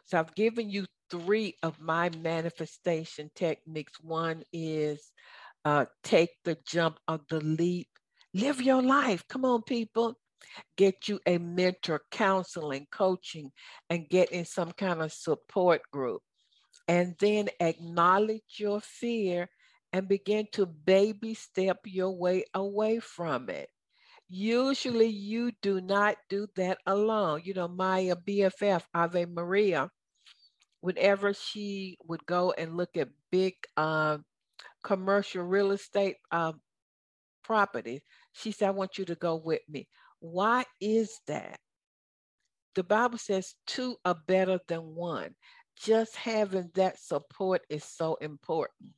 So 0.05 0.19
I've 0.19 0.35
given 0.35 0.69
you 0.69 0.85
three 1.09 1.55
of 1.63 1.79
my 1.79 2.09
manifestation 2.21 3.31
techniques. 3.35 3.93
One 4.01 4.43
is 4.53 5.11
uh, 5.63 5.85
take 6.03 6.29
the 6.43 6.57
jump 6.67 6.99
of 7.07 7.21
the 7.29 7.39
leap, 7.41 7.87
live 8.33 8.61
your 8.61 8.81
life. 8.81 9.23
Come 9.27 9.45
on, 9.45 9.63
people. 9.63 10.15
Get 10.77 11.07
you 11.07 11.19
a 11.25 11.39
mentor, 11.39 12.01
counseling, 12.11 12.85
coaching, 12.91 13.51
and 13.89 14.07
get 14.07 14.31
in 14.31 14.45
some 14.45 14.71
kind 14.73 15.01
of 15.01 15.11
support 15.11 15.81
group. 15.91 16.21
And 16.87 17.15
then 17.19 17.49
acknowledge 17.59 18.57
your 18.57 18.81
fear 18.81 19.49
and 19.93 20.07
begin 20.07 20.47
to 20.53 20.65
baby 20.65 21.33
step 21.33 21.79
your 21.85 22.11
way 22.11 22.45
away 22.53 22.99
from 22.99 23.49
it. 23.49 23.69
Usually, 24.27 25.07
you 25.07 25.51
do 25.61 25.81
not 25.81 26.17
do 26.29 26.47
that 26.55 26.79
alone. 26.85 27.41
You 27.43 27.53
know, 27.53 27.67
my 27.67 28.13
BFF, 28.27 28.83
Ave 28.93 29.25
Maria, 29.27 29.89
whenever 30.81 31.33
she 31.33 31.97
would 32.07 32.25
go 32.25 32.51
and 32.51 32.77
look 32.77 32.97
at 32.97 33.09
big 33.31 33.55
uh, 33.77 34.17
commercial 34.83 35.43
real 35.43 35.71
estate 35.71 36.17
uh, 36.31 36.53
properties, 37.43 38.01
she 38.33 38.51
said, 38.51 38.69
I 38.69 38.71
want 38.71 38.97
you 38.97 39.05
to 39.05 39.15
go 39.15 39.35
with 39.35 39.61
me. 39.69 39.87
Why 40.19 40.65
is 40.81 41.19
that? 41.27 41.59
The 42.75 42.83
Bible 42.83 43.17
says 43.17 43.55
two 43.67 43.95
are 44.05 44.17
better 44.27 44.59
than 44.67 44.81
one. 44.95 45.35
Just 45.77 46.15
having 46.15 46.71
that 46.75 46.99
support 46.99 47.61
is 47.69 47.83
so 47.83 48.15
important. 48.15 48.91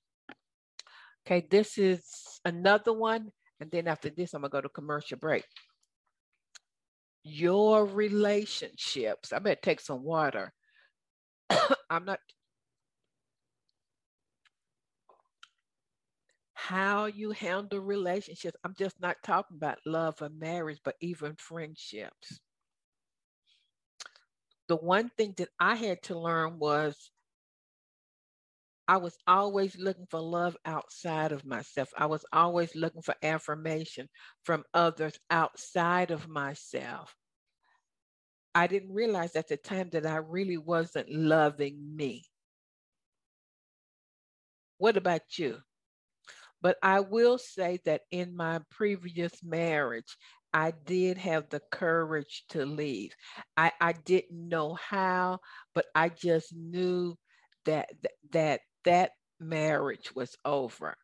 Okay, 1.26 1.46
this 1.50 1.78
is 1.78 2.04
another 2.46 2.94
one. 2.94 3.32
And 3.60 3.72
then 3.72 3.88
after 3.88 4.10
this, 4.10 4.34
I'm 4.34 4.42
going 4.42 4.52
to 4.52 4.58
go 4.58 4.62
to 4.62 4.70
commercial 4.70 5.18
break. 5.18 5.44
Your 7.24 7.86
relationships. 7.86 9.34
I 9.34 9.40
better 9.40 9.60
take 9.62 9.82
some 9.82 10.04
water. 10.04 10.54
I'm 11.90 12.06
not 12.06 12.20
how 16.68 17.06
you 17.06 17.32
handle 17.32 17.80
relationships. 17.80 18.58
I'm 18.66 18.74
just 18.78 19.00
not 19.00 19.16
talking 19.24 19.56
about 19.56 19.78
love 19.86 20.22
or 20.22 20.30
marriage, 20.30 20.80
but 20.84 20.96
even 21.00 21.36
friendships. 21.36 22.40
The 24.68 24.76
one 24.76 25.10
thing 25.18 25.34
that 25.38 25.50
I 25.60 25.76
had 25.76 26.04
to 26.04 26.20
learn 26.20 26.60
was 26.60 27.12
I 28.88 28.98
was 28.98 29.18
always 29.28 29.78
looking 29.78 30.08
for 30.08 30.22
love 30.22 30.56
outside 30.66 31.32
of 31.32 31.46
myself. 31.46 31.90
I 31.98 32.06
was 32.06 32.26
always 32.32 32.74
looking 32.76 33.02
for 33.02 33.16
affirmation 33.22 34.08
from 34.44 34.64
others 34.74 35.20
outside 35.30 36.12
of 36.12 36.28
myself. 36.30 37.16
I 38.56 38.68
didn't 38.68 38.94
realize 38.94 39.36
at 39.36 39.50
the 39.50 39.58
time 39.58 39.90
that 39.92 40.06
I 40.06 40.18
really 40.18 40.58
wasn't 40.58 41.10
loving 41.12 41.96
me. 41.96 42.26
What 44.78 44.98
about 44.98 45.38
you? 45.38 45.60
But 46.62 46.78
I 46.82 47.02
will 47.02 47.38
say 47.38 47.80
that 47.86 48.02
in 48.10 48.36
my 48.36 48.62
previous 48.72 49.44
marriage, 49.44 50.18
I 50.58 50.72
did 50.72 51.20
have 51.20 51.50
the 51.50 51.62
courage 51.72 52.44
to 52.50 52.66
leave. 52.66 53.14
I, 53.56 53.72
I 53.80 53.94
didn't 53.94 54.50
know 54.50 54.74
how, 54.74 55.38
but 55.76 55.86
I 55.94 56.10
just 56.10 56.52
knew 56.52 57.16
that 57.66 57.90
that 58.32 58.62
that 58.84 59.12
marriage 59.40 60.16
was 60.16 60.36
over 60.44 60.98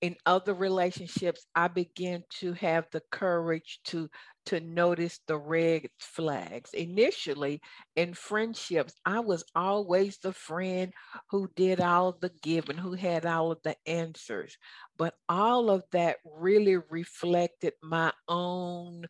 in 0.00 0.16
other 0.26 0.54
relationships 0.54 1.46
i 1.54 1.68
began 1.68 2.22
to 2.30 2.52
have 2.54 2.86
the 2.92 3.02
courage 3.10 3.80
to 3.84 4.08
to 4.46 4.58
notice 4.60 5.20
the 5.28 5.36
red 5.36 5.82
flags. 5.98 6.72
Initially 6.72 7.60
in 7.96 8.14
friendships 8.14 8.94
i 9.04 9.20
was 9.20 9.44
always 9.54 10.18
the 10.18 10.32
friend 10.32 10.92
who 11.30 11.48
did 11.56 11.80
all 11.80 12.12
the 12.12 12.30
giving 12.42 12.78
who 12.78 12.94
had 12.94 13.26
all 13.26 13.52
of 13.52 13.58
the 13.62 13.76
answers 13.86 14.56
but 14.96 15.14
all 15.28 15.70
of 15.70 15.84
that 15.92 16.16
really 16.24 16.76
reflected 16.90 17.74
my 17.82 18.12
own 18.28 19.04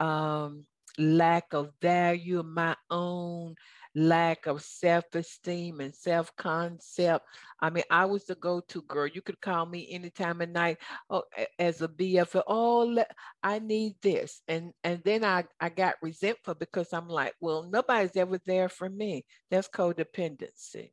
um, 0.00 0.64
lack 0.98 1.52
of 1.52 1.70
value 1.82 2.42
my 2.42 2.76
own 2.90 3.54
lack 3.94 4.46
of 4.46 4.62
self-esteem 4.62 5.80
and 5.80 5.94
self-concept. 5.94 7.24
I 7.60 7.70
mean, 7.70 7.84
I 7.90 8.04
was 8.04 8.24
the 8.24 8.34
go-to 8.36 8.82
girl. 8.82 9.06
You 9.06 9.22
could 9.22 9.40
call 9.40 9.66
me 9.66 9.88
any 9.90 10.10
time 10.10 10.40
of 10.40 10.50
night 10.50 10.78
oh, 11.10 11.24
as 11.58 11.82
a 11.82 11.88
BF. 11.88 12.40
Oh, 12.46 13.04
I 13.42 13.58
need 13.58 13.96
this, 14.02 14.42
and 14.48 14.72
and 14.84 15.02
then 15.04 15.24
I 15.24 15.44
I 15.60 15.68
got 15.68 15.96
resentful 16.02 16.54
because 16.54 16.92
I'm 16.92 17.08
like, 17.08 17.34
well, 17.40 17.68
nobody's 17.70 18.16
ever 18.16 18.38
there 18.46 18.68
for 18.68 18.88
me. 18.88 19.24
That's 19.50 19.68
codependency. 19.68 20.92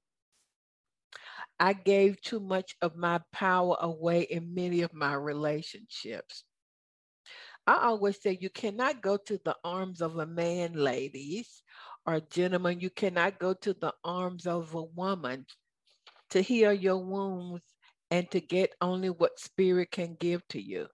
I 1.60 1.74
gave 1.74 2.22
too 2.22 2.40
much 2.40 2.76
of 2.82 2.96
my 2.96 3.22
power 3.32 3.78
away 3.80 4.22
in 4.24 4.54
many 4.54 4.82
of 4.82 4.94
my 4.94 5.14
relationships. 5.14 6.44
I 7.68 7.86
always 7.88 8.22
say 8.22 8.38
you 8.40 8.50
cannot 8.50 9.02
go 9.02 9.18
to 9.18 9.40
the 9.44 9.56
arms 9.64 10.02
of 10.02 10.18
a 10.18 10.26
man, 10.26 10.74
ladies, 10.74 11.64
or 12.06 12.20
gentlemen, 12.20 12.80
you 12.80 12.90
cannot 12.90 13.40
go 13.40 13.54
to 13.54 13.74
the 13.74 13.94
arms 14.04 14.46
of 14.46 14.74
a 14.76 14.84
woman 14.84 15.46
to 16.30 16.42
heal 16.42 16.74
your 16.74 16.98
wounds 16.98 17.64
and 18.12 18.30
to 18.32 18.40
get 18.40 18.76
only 18.82 19.10
what 19.10 19.40
spirit 19.40 19.92
can 19.92 20.16
give 20.20 20.48
to 20.50 20.62
you. 20.62 20.88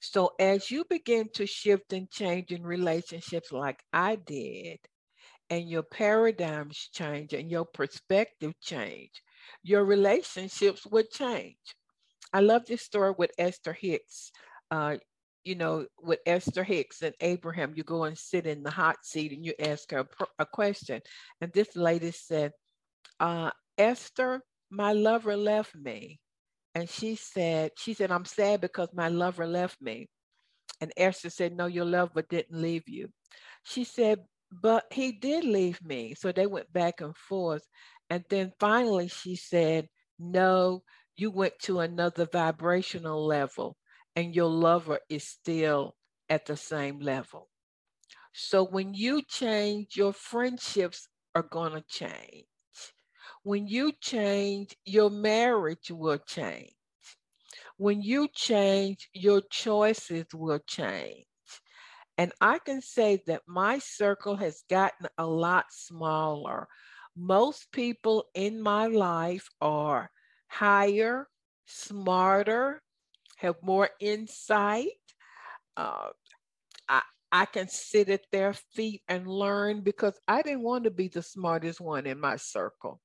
So 0.00 0.32
as 0.38 0.70
you 0.70 0.84
begin 0.88 1.28
to 1.34 1.46
shift 1.46 1.92
and 1.92 2.10
change 2.10 2.52
in 2.52 2.62
relationships 2.62 3.50
like 3.52 3.82
I 3.92 4.16
did, 4.16 4.78
and 5.50 5.68
your 5.68 5.82
paradigms 5.82 6.88
change 6.92 7.32
and 7.32 7.50
your 7.50 7.64
perspective 7.64 8.52
change, 8.60 9.22
your 9.62 9.84
relationships 9.84 10.86
would 10.86 11.10
change. 11.10 11.56
I 12.32 12.40
love 12.40 12.66
this 12.66 12.82
story 12.82 13.14
with 13.16 13.30
Esther 13.38 13.72
Hicks. 13.72 14.30
Uh, 14.70 14.98
you 15.48 15.54
know, 15.54 15.86
with 16.02 16.18
Esther 16.26 16.62
Hicks 16.62 17.00
and 17.00 17.14
Abraham, 17.22 17.72
you 17.74 17.82
go 17.82 18.04
and 18.04 18.18
sit 18.18 18.46
in 18.46 18.62
the 18.62 18.70
hot 18.70 18.96
seat 19.02 19.32
and 19.32 19.46
you 19.46 19.54
ask 19.58 19.90
her 19.92 20.00
a, 20.00 20.26
a 20.40 20.44
question. 20.44 21.00
And 21.40 21.50
this 21.54 21.74
lady 21.74 22.10
said, 22.10 22.52
uh, 23.18 23.50
Esther, 23.78 24.42
my 24.70 24.92
lover 24.92 25.38
left 25.38 25.74
me. 25.74 26.20
And 26.74 26.86
she 26.86 27.14
said, 27.14 27.70
she 27.78 27.94
said, 27.94 28.12
I'm 28.12 28.26
sad 28.26 28.60
because 28.60 28.90
my 28.92 29.08
lover 29.08 29.46
left 29.46 29.80
me. 29.80 30.10
And 30.82 30.92
Esther 30.98 31.30
said, 31.30 31.56
No, 31.56 31.64
your 31.64 31.86
lover 31.86 32.20
didn't 32.28 32.60
leave 32.60 32.86
you. 32.86 33.08
She 33.62 33.84
said, 33.84 34.18
But 34.52 34.84
he 34.92 35.12
did 35.12 35.44
leave 35.44 35.82
me. 35.82 36.14
So 36.14 36.30
they 36.30 36.46
went 36.46 36.70
back 36.74 37.00
and 37.00 37.16
forth. 37.16 37.66
And 38.10 38.22
then 38.28 38.52
finally 38.60 39.08
she 39.08 39.34
said, 39.34 39.88
No, 40.18 40.82
you 41.16 41.30
went 41.30 41.54
to 41.62 41.80
another 41.80 42.28
vibrational 42.30 43.24
level 43.24 43.77
and 44.18 44.34
your 44.34 44.50
lover 44.50 44.98
is 45.08 45.22
still 45.22 45.94
at 46.28 46.44
the 46.44 46.56
same 46.56 46.98
level. 46.98 47.48
So 48.32 48.64
when 48.64 48.92
you 48.92 49.22
change, 49.22 49.96
your 49.96 50.12
friendships 50.12 51.06
are 51.36 51.44
going 51.44 51.74
to 51.74 51.84
change. 51.88 52.48
When 53.44 53.68
you 53.68 53.92
change, 54.00 54.74
your 54.84 55.08
marriage 55.08 55.92
will 55.92 56.18
change. 56.18 56.74
When 57.76 58.02
you 58.02 58.26
change, 58.34 59.08
your 59.12 59.40
choices 59.52 60.26
will 60.34 60.58
change. 60.66 61.26
And 62.16 62.32
I 62.40 62.58
can 62.58 62.80
say 62.80 63.22
that 63.28 63.42
my 63.46 63.78
circle 63.78 64.34
has 64.34 64.64
gotten 64.68 65.06
a 65.16 65.26
lot 65.26 65.66
smaller. 65.70 66.66
Most 67.16 67.70
people 67.70 68.24
in 68.34 68.60
my 68.60 68.88
life 68.88 69.48
are 69.60 70.10
higher, 70.48 71.28
smarter, 71.66 72.82
have 73.38 73.56
more 73.62 73.88
insight. 74.00 74.88
Uh, 75.76 76.08
I, 76.88 77.02
I 77.30 77.44
can 77.46 77.68
sit 77.68 78.08
at 78.08 78.22
their 78.32 78.52
feet 78.52 79.02
and 79.08 79.26
learn 79.26 79.82
because 79.82 80.18
I 80.26 80.42
didn't 80.42 80.62
want 80.62 80.84
to 80.84 80.90
be 80.90 81.08
the 81.08 81.22
smartest 81.22 81.80
one 81.80 82.06
in 82.06 82.20
my 82.20 82.36
circle. 82.36 83.00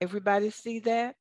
Everybody 0.00 0.50
see 0.50 0.80
that? 0.80 1.16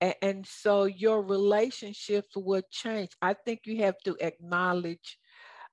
And, 0.00 0.14
and 0.22 0.46
so 0.46 0.84
your 0.84 1.22
relationships 1.22 2.36
will 2.36 2.62
change. 2.70 3.10
I 3.22 3.34
think 3.34 3.60
you 3.64 3.82
have 3.82 3.98
to 4.04 4.16
acknowledge 4.20 5.18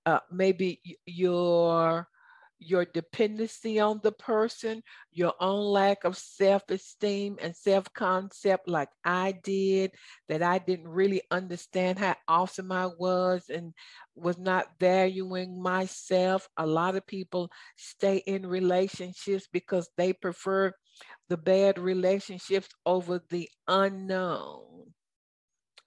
uh, 0.06 0.20
maybe 0.32 0.82
your 1.06 2.08
your 2.60 2.86
dependency 2.86 3.80
on 3.80 4.00
the 4.04 4.12
person, 4.12 4.82
your 5.12 5.34
own 5.40 5.64
lack 5.66 6.04
of 6.04 6.18
self 6.18 6.64
esteem 6.70 7.38
and 7.42 7.56
self 7.56 7.92
concept, 7.94 8.68
like 8.68 8.90
I 9.04 9.34
did, 9.44 9.92
that 10.30 10.42
I 10.42 10.60
didn't 10.60 10.88
really 10.88 11.22
understand 11.32 12.00
how 12.00 12.16
awesome 12.28 12.72
I 12.72 12.88
was 12.88 13.50
and 13.50 13.74
was 14.16 14.38
not 14.38 14.68
valuing 14.80 15.62
myself. 15.62 16.48
A 16.58 16.66
lot 16.66 16.96
of 16.96 17.06
people 17.08 17.50
stay 17.78 18.18
in 18.26 18.46
relationships 18.48 19.48
because 19.52 19.90
they 19.98 20.14
prefer 20.14 20.72
the 21.30 21.38
bad 21.38 21.78
relationships 21.80 22.70
over 22.86 23.22
the 23.30 23.50
unknown, 23.68 24.94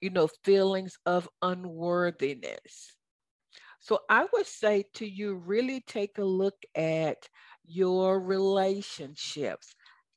you 0.01 0.11
know, 0.11 0.29
feelings 0.45 0.99
of 1.07 1.29
unworthiness. 1.43 2.98
So 3.81 4.01
I 4.09 4.27
would 4.33 4.47
say 4.47 4.85
to 4.95 5.07
you, 5.09 5.35
really 5.35 5.81
take 5.81 6.19
a 6.19 6.25
look 6.25 6.57
at 6.75 7.29
your 7.65 8.21
relationships. 8.21 9.75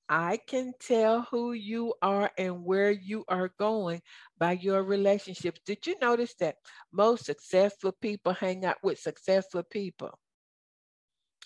I 0.09 0.39
can 0.45 0.74
tell 0.80 1.22
who 1.32 1.53
you 1.53 1.93
are 2.01 2.32
and 2.38 2.66
where 2.66 2.91
you 2.91 3.24
are 3.30 3.53
going 3.57 4.01
by 4.38 4.53
your 4.53 4.84
relationships. 4.84 5.62
Did 5.66 5.88
you 5.88 5.95
notice 6.01 6.34
that 6.39 6.55
most 6.91 7.26
successful 7.26 7.93
people 7.93 8.34
hang 8.34 8.66
out 8.66 8.78
with 8.84 8.99
successful 8.99 9.64
people? 9.64 10.20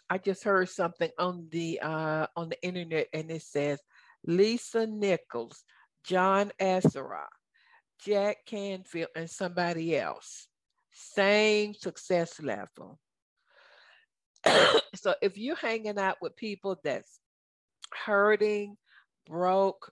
I 0.09 0.17
just 0.17 0.43
heard 0.43 0.69
something 0.69 1.11
on 1.17 1.47
the 1.51 1.79
uh, 1.81 2.27
on 2.35 2.49
the 2.49 2.63
internet, 2.63 3.07
and 3.13 3.29
it 3.29 3.41
says 3.41 3.79
Lisa 4.25 4.87
Nichols, 4.87 5.63
John 6.03 6.51
Assaraf, 6.59 7.25
Jack 8.03 8.45
Canfield, 8.45 9.09
and 9.15 9.29
somebody 9.29 9.97
else. 9.97 10.47
Same 10.97 11.73
success 11.73 12.41
level. 12.41 12.97
so 14.95 15.13
if 15.21 15.37
you're 15.37 15.57
hanging 15.57 15.99
out 15.99 16.15
with 16.21 16.37
people 16.37 16.77
that's 16.83 17.19
hurting, 18.05 18.77
broke, 19.27 19.91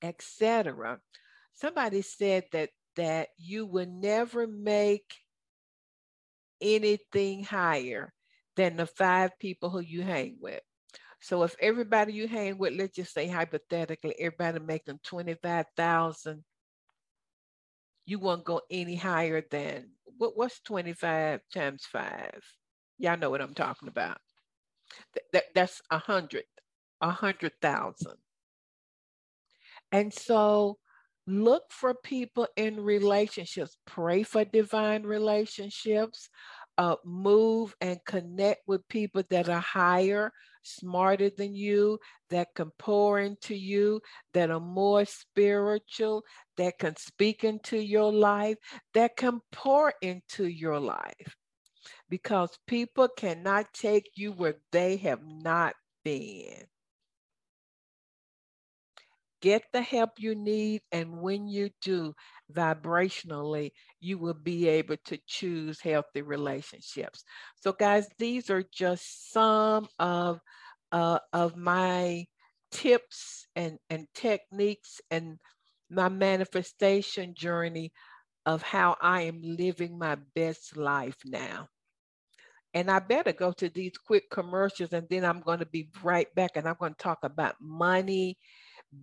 etc., 0.00 0.98
somebody 1.52 2.00
said 2.00 2.44
that 2.52 2.70
that 2.96 3.28
you 3.36 3.66
will 3.66 3.88
never 3.88 4.46
make 4.46 5.14
anything 6.62 7.44
higher 7.44 8.10
than 8.56 8.76
the 8.76 8.86
five 8.86 9.38
people 9.38 9.68
who 9.68 9.80
you 9.80 10.00
hang 10.00 10.38
with. 10.40 10.62
So 11.20 11.42
if 11.42 11.56
everybody 11.60 12.12
you 12.12 12.28
hang 12.28 12.56
with, 12.56 12.74
let's 12.74 12.94
just 12.96 13.12
say 13.12 13.26
hypothetically, 13.26 14.14
everybody 14.18 14.60
making 14.60 15.00
25,000, 15.04 16.44
you 18.06 18.18
won't 18.18 18.44
go 18.44 18.60
any 18.70 18.96
higher 18.96 19.42
than 19.50 19.90
what, 20.18 20.36
what's 20.36 20.60
25 20.60 21.40
times 21.52 21.86
five? 21.90 22.42
Y'all 22.98 23.16
know 23.16 23.30
what 23.30 23.40
I'm 23.40 23.54
talking 23.54 23.88
about. 23.88 24.18
Th- 25.14 25.26
that, 25.32 25.44
that's 25.54 25.82
a 25.90 25.98
hundred, 25.98 26.44
a 27.00 27.10
hundred 27.10 27.52
thousand. 27.60 28.16
And 29.92 30.12
so 30.12 30.78
look 31.26 31.64
for 31.70 31.94
people 31.94 32.46
in 32.56 32.80
relationships, 32.80 33.76
pray 33.86 34.22
for 34.22 34.44
divine 34.44 35.04
relationships, 35.04 36.28
uh, 36.78 36.96
move 37.04 37.74
and 37.80 37.98
connect 38.04 38.62
with 38.66 38.86
people 38.88 39.22
that 39.30 39.48
are 39.48 39.60
higher, 39.60 40.32
smarter 40.64 41.30
than 41.30 41.54
you, 41.54 41.98
that 42.30 42.48
can 42.54 42.70
pour 42.78 43.20
into 43.20 43.54
you, 43.54 44.00
that 44.32 44.50
are 44.50 44.60
more 44.60 45.04
spiritual, 45.04 46.24
that 46.56 46.78
can 46.78 46.96
speak 46.96 47.44
into 47.44 47.78
your 47.78 48.12
life, 48.12 48.56
that 48.94 49.16
can 49.16 49.40
pour 49.52 49.94
into 50.02 50.46
your 50.46 50.80
life. 50.80 51.36
Because 52.08 52.50
people 52.66 53.08
cannot 53.16 53.72
take 53.72 54.10
you 54.16 54.32
where 54.32 54.56
they 54.72 54.96
have 54.96 55.20
not 55.24 55.74
been. 56.04 56.64
Get 59.44 59.64
the 59.74 59.82
help 59.82 60.12
you 60.18 60.34
need, 60.34 60.80
and 60.90 61.20
when 61.20 61.46
you 61.48 61.68
do, 61.82 62.14
vibrationally, 62.50 63.72
you 64.00 64.16
will 64.18 64.32
be 64.34 64.68
able 64.68 64.96
to 65.04 65.18
choose 65.26 65.80
healthy 65.82 66.22
relationships. 66.22 67.24
So, 67.56 67.72
guys, 67.72 68.08
these 68.18 68.48
are 68.48 68.64
just 68.72 69.32
some 69.32 69.86
of 69.98 70.40
uh, 70.92 71.18
of 71.34 71.56
my 71.56 72.24
tips 72.70 73.46
and, 73.54 73.78
and 73.90 74.06
techniques 74.14 75.02
and 75.10 75.38
my 75.90 76.08
manifestation 76.08 77.34
journey 77.34 77.92
of 78.46 78.62
how 78.62 78.96
I 79.02 79.22
am 79.22 79.42
living 79.42 79.98
my 79.98 80.16
best 80.34 80.76
life 80.76 81.18
now. 81.26 81.68
And 82.74 82.90
I 82.90 82.98
better 82.98 83.32
go 83.32 83.52
to 83.52 83.68
these 83.68 83.96
quick 83.98 84.30
commercials 84.30 84.92
and 84.92 85.06
then 85.08 85.24
I'm 85.24 85.40
going 85.40 85.60
to 85.60 85.66
be 85.66 85.88
right 86.02 86.32
back 86.34 86.52
and 86.56 86.66
I'm 86.68 86.76
going 86.80 86.94
to 86.94 87.02
talk 87.02 87.18
about 87.22 87.54
money, 87.60 88.36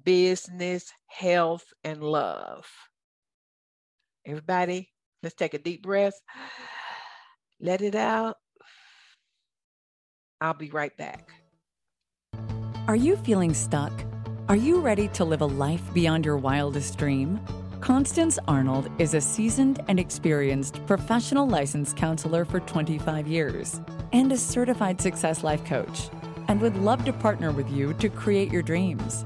business, 0.04 0.92
health, 1.08 1.66
and 1.84 2.02
love. 2.02 2.66
Everybody, 4.26 4.90
let's 5.24 5.36
take 5.36 5.54
a 5.54 5.60
deep 5.60 5.84
breath. 5.84 6.20
Let 7.60 7.82
it 7.82 7.96
out. 7.96 8.38
I'll 10.40 10.54
be 10.56 10.70
right 10.72 10.96
back. 10.98 11.32
Are 12.88 12.96
you 12.96 13.16
feeling 13.18 13.54
stuck? 13.54 13.92
Are 14.50 14.56
you 14.56 14.82
ready 14.82 15.08
to 15.10 15.24
live 15.24 15.42
a 15.42 15.46
life 15.46 15.94
beyond 15.94 16.26
your 16.26 16.38
wildest 16.38 16.98
dream? 16.98 17.40
Constance 17.80 18.38
Arnold 18.48 18.90
is 19.00 19.14
a 19.14 19.22
seasoned 19.22 19.84
and 19.88 20.00
experienced 20.00 20.86
professional 20.86 21.48
licensed 21.48 21.96
counselor 21.96 22.46
for 22.46 22.60
25 22.60 23.28
years 23.28 23.80
and 24.14 24.32
a 24.32 24.38
certified 24.38 25.00
success 25.00 25.44
life 25.44 25.64
coach, 25.66 26.10
and 26.48 26.60
would 26.60 26.76
love 26.78 27.06
to 27.06 27.14
partner 27.14 27.52
with 27.52 27.70
you 27.72 27.94
to 27.94 28.10
create 28.10 28.52
your 28.52 28.62
dreams. 28.62 29.26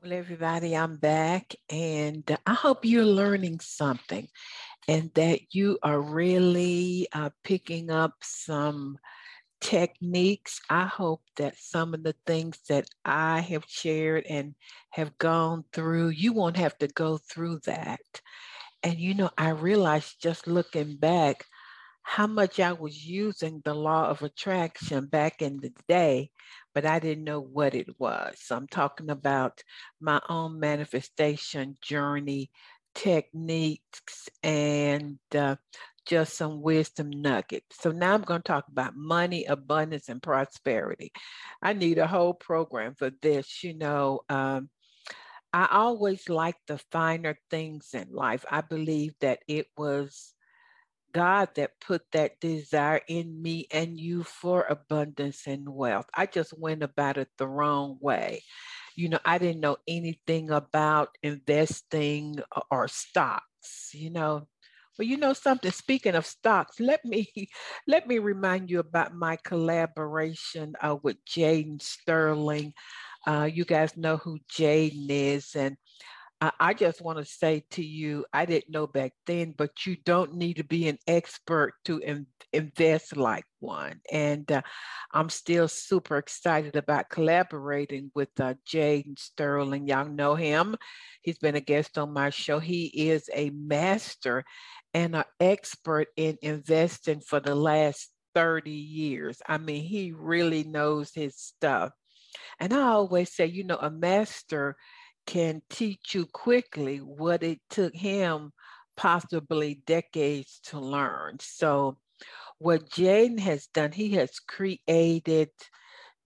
Well, 0.00 0.12
everybody, 0.12 0.76
I'm 0.76 0.96
back, 0.96 1.56
and 1.68 2.22
I 2.46 2.54
hope 2.54 2.84
you're 2.84 3.04
learning 3.04 3.58
something 3.58 4.28
and 4.86 5.10
that 5.14 5.52
you 5.52 5.76
are 5.82 6.00
really 6.00 7.08
uh, 7.12 7.30
picking 7.42 7.90
up 7.90 8.14
some 8.22 8.98
techniques. 9.60 10.60
I 10.70 10.84
hope 10.86 11.22
that 11.36 11.56
some 11.58 11.94
of 11.94 12.04
the 12.04 12.14
things 12.26 12.60
that 12.68 12.88
I 13.04 13.40
have 13.40 13.64
shared 13.66 14.24
and 14.30 14.54
have 14.90 15.18
gone 15.18 15.64
through, 15.72 16.10
you 16.10 16.32
won't 16.32 16.58
have 16.58 16.78
to 16.78 16.86
go 16.86 17.18
through 17.18 17.62
that. 17.66 18.20
And 18.84 19.00
you 19.00 19.14
know, 19.14 19.30
I 19.36 19.48
realized 19.48 20.22
just 20.22 20.46
looking 20.46 20.96
back 20.96 21.44
how 22.08 22.26
much 22.26 22.58
I 22.58 22.72
was 22.72 23.06
using 23.06 23.60
the 23.64 23.74
law 23.74 24.08
of 24.08 24.22
attraction 24.22 25.06
back 25.06 25.42
in 25.42 25.58
the 25.58 25.72
day 25.88 26.30
but 26.78 26.86
I 26.86 27.00
didn't 27.00 27.24
know 27.24 27.40
what 27.40 27.74
it 27.74 27.88
was. 27.98 28.36
So 28.38 28.56
I'm 28.56 28.68
talking 28.68 29.10
about 29.10 29.62
my 30.00 30.20
own 30.28 30.60
manifestation 30.60 31.76
journey 31.82 32.52
techniques 32.94 34.28
and 34.44 35.18
uh, 35.36 35.56
just 36.06 36.36
some 36.36 36.62
wisdom 36.62 37.10
nuggets. 37.10 37.80
So 37.80 37.90
now 37.90 38.14
I'm 38.14 38.22
going 38.22 38.42
to 38.42 38.46
talk 38.46 38.66
about 38.68 38.94
money, 38.94 39.44
abundance, 39.46 40.08
and 40.08 40.22
prosperity. 40.22 41.10
I 41.60 41.72
need 41.72 41.98
a 41.98 42.06
whole 42.06 42.34
program 42.34 42.94
for 42.94 43.10
this. 43.22 43.64
You 43.64 43.74
know, 43.76 44.20
um, 44.28 44.70
I 45.52 45.68
always 45.72 46.28
like 46.28 46.56
the 46.68 46.78
finer 46.92 47.36
things 47.50 47.90
in 47.92 48.08
life. 48.12 48.44
I 48.48 48.60
believe 48.60 49.14
that 49.20 49.40
it 49.48 49.66
was 49.76 50.34
God 51.18 51.48
that 51.56 51.80
put 51.80 52.02
that 52.12 52.40
desire 52.40 53.00
in 53.08 53.42
me 53.42 53.66
and 53.72 53.98
you 53.98 54.22
for 54.22 54.62
abundance 54.64 55.46
and 55.48 55.68
wealth. 55.68 56.06
I 56.14 56.26
just 56.26 56.56
went 56.58 56.82
about 56.84 57.18
it 57.18 57.28
the 57.38 57.48
wrong 57.48 57.98
way. 58.00 58.42
You 58.94 59.08
know, 59.08 59.18
I 59.24 59.38
didn't 59.38 59.60
know 59.60 59.78
anything 59.88 60.50
about 60.50 61.16
investing 61.22 62.40
or 62.70 62.88
stocks, 62.88 63.90
you 63.94 64.10
know. 64.10 64.46
Well, 64.98 65.06
you 65.08 65.16
know 65.16 65.32
something, 65.32 65.70
speaking 65.72 66.14
of 66.16 66.26
stocks, 66.26 66.80
let 66.80 67.04
me 67.04 67.28
let 67.88 68.06
me 68.08 68.18
remind 68.18 68.70
you 68.70 68.80
about 68.80 69.14
my 69.14 69.36
collaboration 69.44 70.74
uh, 70.80 70.96
with 71.02 71.16
Jaden 71.24 71.82
Sterling. 71.82 72.74
Uh, 73.26 73.48
you 73.52 73.64
guys 73.64 73.96
know 73.96 74.18
who 74.18 74.38
Jaden 74.52 75.06
is, 75.10 75.54
and 75.56 75.76
I, 76.40 76.72
just 76.74 77.00
want 77.00 77.18
to 77.18 77.24
say 77.24 77.64
to 77.72 77.84
you, 77.84 78.24
I 78.32 78.44
didn't 78.44 78.70
know 78.70 78.86
back 78.86 79.12
then, 79.26 79.54
but 79.56 79.86
you 79.86 79.96
don't 80.04 80.34
need 80.34 80.58
to 80.58 80.64
be 80.64 80.86
an 80.86 80.98
expert 81.08 81.74
to 81.86 81.98
in, 81.98 82.26
invest 82.52 83.16
like 83.16 83.44
one. 83.58 84.00
And 84.12 84.50
uh, 84.52 84.62
I'm 85.12 85.30
still 85.30 85.66
super 85.66 86.16
excited 86.16 86.76
about 86.76 87.10
collaborating 87.10 88.12
with 88.14 88.28
uh, 88.38 88.54
Jaden 88.72 89.18
Sterling. 89.18 89.88
Y'all 89.88 90.08
know 90.08 90.36
him. 90.36 90.76
He's 91.22 91.38
been 91.38 91.56
a 91.56 91.60
guest 91.60 91.98
on 91.98 92.12
my 92.12 92.30
show. 92.30 92.60
He 92.60 92.86
is 93.10 93.28
a 93.34 93.50
master 93.50 94.44
and 94.94 95.16
an 95.16 95.24
expert 95.40 96.06
in 96.16 96.38
investing 96.40 97.20
for 97.20 97.40
the 97.40 97.56
last 97.56 98.10
30 98.36 98.70
years. 98.70 99.42
I 99.48 99.58
mean, 99.58 99.82
he 99.82 100.12
really 100.12 100.62
knows 100.62 101.10
his 101.12 101.36
stuff. 101.36 101.90
And 102.60 102.72
I 102.72 102.82
always 102.82 103.34
say, 103.34 103.46
you 103.46 103.64
know, 103.64 103.78
a 103.80 103.90
master 103.90 104.76
can 105.28 105.60
teach 105.68 106.14
you 106.14 106.24
quickly 106.24 106.98
what 106.98 107.42
it 107.42 107.60
took 107.68 107.94
him 107.94 108.50
possibly 108.96 109.82
decades 109.86 110.58
to 110.64 110.80
learn. 110.80 111.36
So, 111.38 111.98
what 112.56 112.88
Jaden 112.88 113.38
has 113.38 113.66
done, 113.66 113.92
he 113.92 114.14
has 114.14 114.40
created 114.40 115.50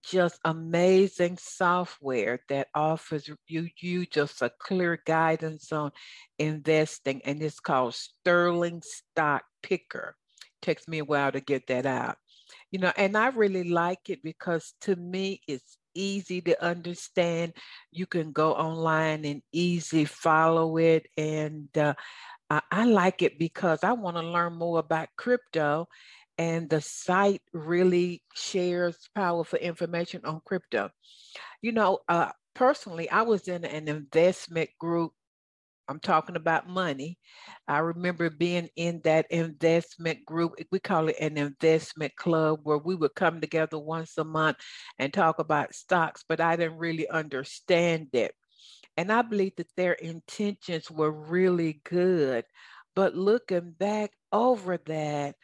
just 0.05 0.39
amazing 0.45 1.37
software 1.37 2.39
that 2.47 2.69
offers 2.73 3.29
you, 3.45 3.67
you 3.77 4.05
just 4.05 4.41
a 4.41 4.49
clear 4.57 4.97
guidance 5.05 5.73
on 5.73 5.91
investing, 6.39 7.21
and 7.25 7.43
it's 7.43 7.59
called 7.59 7.95
Sterling 7.95 8.81
Stock 8.83 9.43
Picker. 9.61 10.15
Takes 10.61 10.87
me 10.87 10.99
a 10.99 11.05
while 11.05 11.33
to 11.33 11.41
get 11.41 11.67
that 11.67 11.85
out. 11.85 12.15
You 12.71 12.79
know, 12.79 12.93
and 12.95 13.17
I 13.17 13.27
really 13.27 13.69
like 13.69 14.09
it 14.09 14.23
because 14.23 14.73
to 14.81 14.95
me 14.95 15.41
it's 15.45 15.77
easy 15.95 16.41
to 16.41 16.63
understand. 16.63 17.53
You 17.91 18.05
can 18.05 18.31
go 18.31 18.53
online 18.53 19.25
and 19.25 19.41
easy 19.51 20.05
follow 20.05 20.77
it. 20.77 21.07
And 21.17 21.75
uh, 21.77 21.93
I, 22.49 22.85
like 22.85 23.21
it 23.21 23.39
because 23.39 23.83
I 23.83 23.93
want 23.93 24.17
to 24.17 24.23
learn 24.23 24.55
more 24.55 24.79
about 24.79 25.09
crypto. 25.17 25.87
And 26.37 26.69
the 26.69 26.81
site 26.81 27.41
really 27.53 28.23
shares 28.33 28.97
powerful 29.15 29.59
information 29.59 30.21
on 30.25 30.41
crypto. 30.45 30.89
You 31.61 31.71
know, 31.71 31.99
uh, 32.09 32.31
personally, 32.55 33.09
I 33.09 33.21
was 33.21 33.47
in 33.47 33.65
an 33.65 33.87
investment 33.87 34.69
group 34.79 35.13
I'm 35.89 35.99
talking 35.99 36.35
about 36.35 36.69
money. 36.69 37.17
I 37.67 37.79
remember 37.79 38.29
being 38.29 38.69
in 38.75 39.01
that 39.03 39.25
investment 39.29 40.25
group. 40.25 40.53
We 40.71 40.79
call 40.79 41.09
it 41.09 41.17
an 41.19 41.37
investment 41.37 42.15
club 42.15 42.61
where 42.63 42.77
we 42.77 42.95
would 42.95 43.15
come 43.15 43.41
together 43.41 43.77
once 43.77 44.17
a 44.17 44.23
month 44.23 44.57
and 44.99 45.13
talk 45.13 45.39
about 45.39 45.75
stocks, 45.75 46.23
but 46.27 46.39
I 46.39 46.55
didn't 46.55 46.77
really 46.77 47.07
understand 47.09 48.07
it. 48.13 48.33
And 48.97 49.11
I 49.11 49.21
believe 49.23 49.55
that 49.57 49.75
their 49.75 49.93
intentions 49.93 50.89
were 50.89 51.11
really 51.11 51.81
good. 51.83 52.45
But 52.95 53.15
looking 53.15 53.71
back 53.71 54.11
over 54.31 54.77
that, 54.85 55.35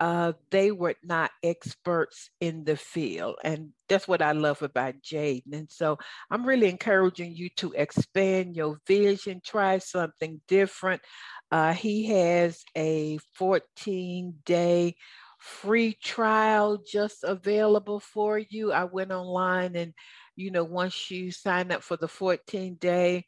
uh, 0.00 0.32
they 0.50 0.70
were 0.70 0.94
not 1.02 1.30
experts 1.42 2.30
in 2.40 2.64
the 2.64 2.76
field. 2.76 3.36
And 3.42 3.70
that's 3.88 4.06
what 4.06 4.22
I 4.22 4.32
love 4.32 4.62
about 4.62 4.96
Jaden. 5.02 5.52
And 5.52 5.70
so 5.70 5.98
I'm 6.30 6.46
really 6.46 6.68
encouraging 6.68 7.34
you 7.34 7.48
to 7.56 7.72
expand 7.72 8.56
your 8.56 8.78
vision, 8.86 9.40
try 9.44 9.78
something 9.78 10.40
different. 10.48 11.02
Uh, 11.50 11.72
he 11.72 12.06
has 12.06 12.62
a 12.76 13.18
14 13.34 14.34
day 14.44 14.96
free 15.38 15.94
trial 16.02 16.82
just 16.90 17.24
available 17.24 18.00
for 18.00 18.38
you. 18.38 18.72
I 18.72 18.84
went 18.84 19.12
online 19.12 19.76
and, 19.76 19.94
you 20.34 20.50
know, 20.50 20.64
once 20.64 21.10
you 21.10 21.30
sign 21.30 21.72
up 21.72 21.82
for 21.82 21.96
the 21.96 22.08
14 22.08 22.74
day, 22.80 23.24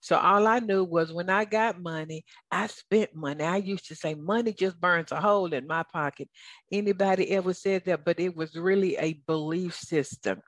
So 0.00 0.16
all 0.16 0.46
I 0.46 0.60
knew 0.60 0.84
was 0.84 1.12
when 1.12 1.30
I 1.30 1.44
got 1.44 1.80
money, 1.80 2.24
I 2.50 2.66
spent 2.68 3.14
money. 3.14 3.42
I 3.44 3.56
used 3.56 3.88
to 3.88 3.96
say 3.96 4.14
money 4.14 4.52
just 4.52 4.80
burns 4.80 5.10
a 5.10 5.20
hole 5.20 5.52
in 5.52 5.66
my 5.66 5.82
pocket. 5.82 6.28
Anybody 6.70 7.30
ever 7.30 7.54
said 7.54 7.84
that? 7.86 8.04
But 8.04 8.20
it 8.20 8.36
was 8.36 8.54
really 8.54 8.96
a 8.96 9.14
belief 9.26 9.74
system. 9.74 10.40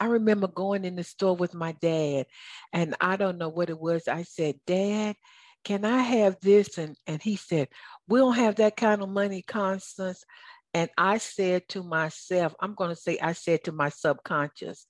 I 0.00 0.06
remember 0.06 0.48
going 0.48 0.84
in 0.84 0.96
the 0.96 1.04
store 1.04 1.36
with 1.36 1.54
my 1.54 1.72
dad, 1.72 2.26
and 2.72 2.96
I 3.00 3.16
don't 3.16 3.38
know 3.38 3.48
what 3.48 3.70
it 3.70 3.78
was. 3.78 4.08
I 4.08 4.22
said, 4.22 4.56
Dad, 4.66 5.16
can 5.64 5.84
I 5.84 5.98
have 5.98 6.36
this? 6.40 6.78
And, 6.78 6.96
and 7.06 7.22
he 7.22 7.36
said, 7.36 7.68
We 8.08 8.18
don't 8.18 8.36
have 8.36 8.56
that 8.56 8.76
kind 8.76 9.02
of 9.02 9.08
money, 9.08 9.42
Constance. 9.42 10.24
And 10.76 10.90
I 10.98 11.16
said 11.16 11.66
to 11.70 11.82
myself, 11.82 12.54
I'm 12.60 12.74
going 12.74 12.90
to 12.90 13.00
say, 13.00 13.18
I 13.18 13.32
said 13.32 13.64
to 13.64 13.72
my 13.72 13.88
subconscious, 13.88 14.86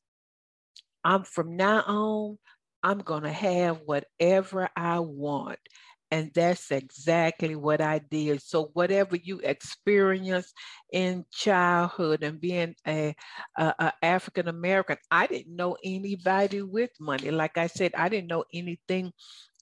I'm 1.05 1.22
from 1.22 1.55
now 1.55 1.84
on, 1.87 2.39
I'm 2.82 2.99
going 2.99 3.22
to 3.22 3.30
have 3.30 3.82
whatever 3.84 4.68
I 4.74 4.99
want. 4.99 5.61
And 6.11 6.32
that's 6.34 6.72
exactly 6.72 7.55
what 7.55 7.80
I 7.80 8.01
did. 8.01 8.43
So, 8.43 8.70
whatever 8.72 9.14
you 9.14 9.39
experience 9.39 10.53
in 10.93 11.24
childhood 11.30 12.24
and 12.24 12.41
being 12.41 12.74
a, 12.84 13.14
a, 13.57 13.74
a 13.78 13.93
African 14.03 14.49
American, 14.49 14.97
I 15.09 15.28
didn't 15.28 15.55
know 15.55 15.76
anybody 15.84 16.62
with 16.62 16.91
money. 16.99 17.30
Like 17.30 17.59
I 17.59 17.68
said, 17.68 17.93
I 17.97 18.09
didn't 18.09 18.28
know 18.28 18.45
anything 18.53 19.12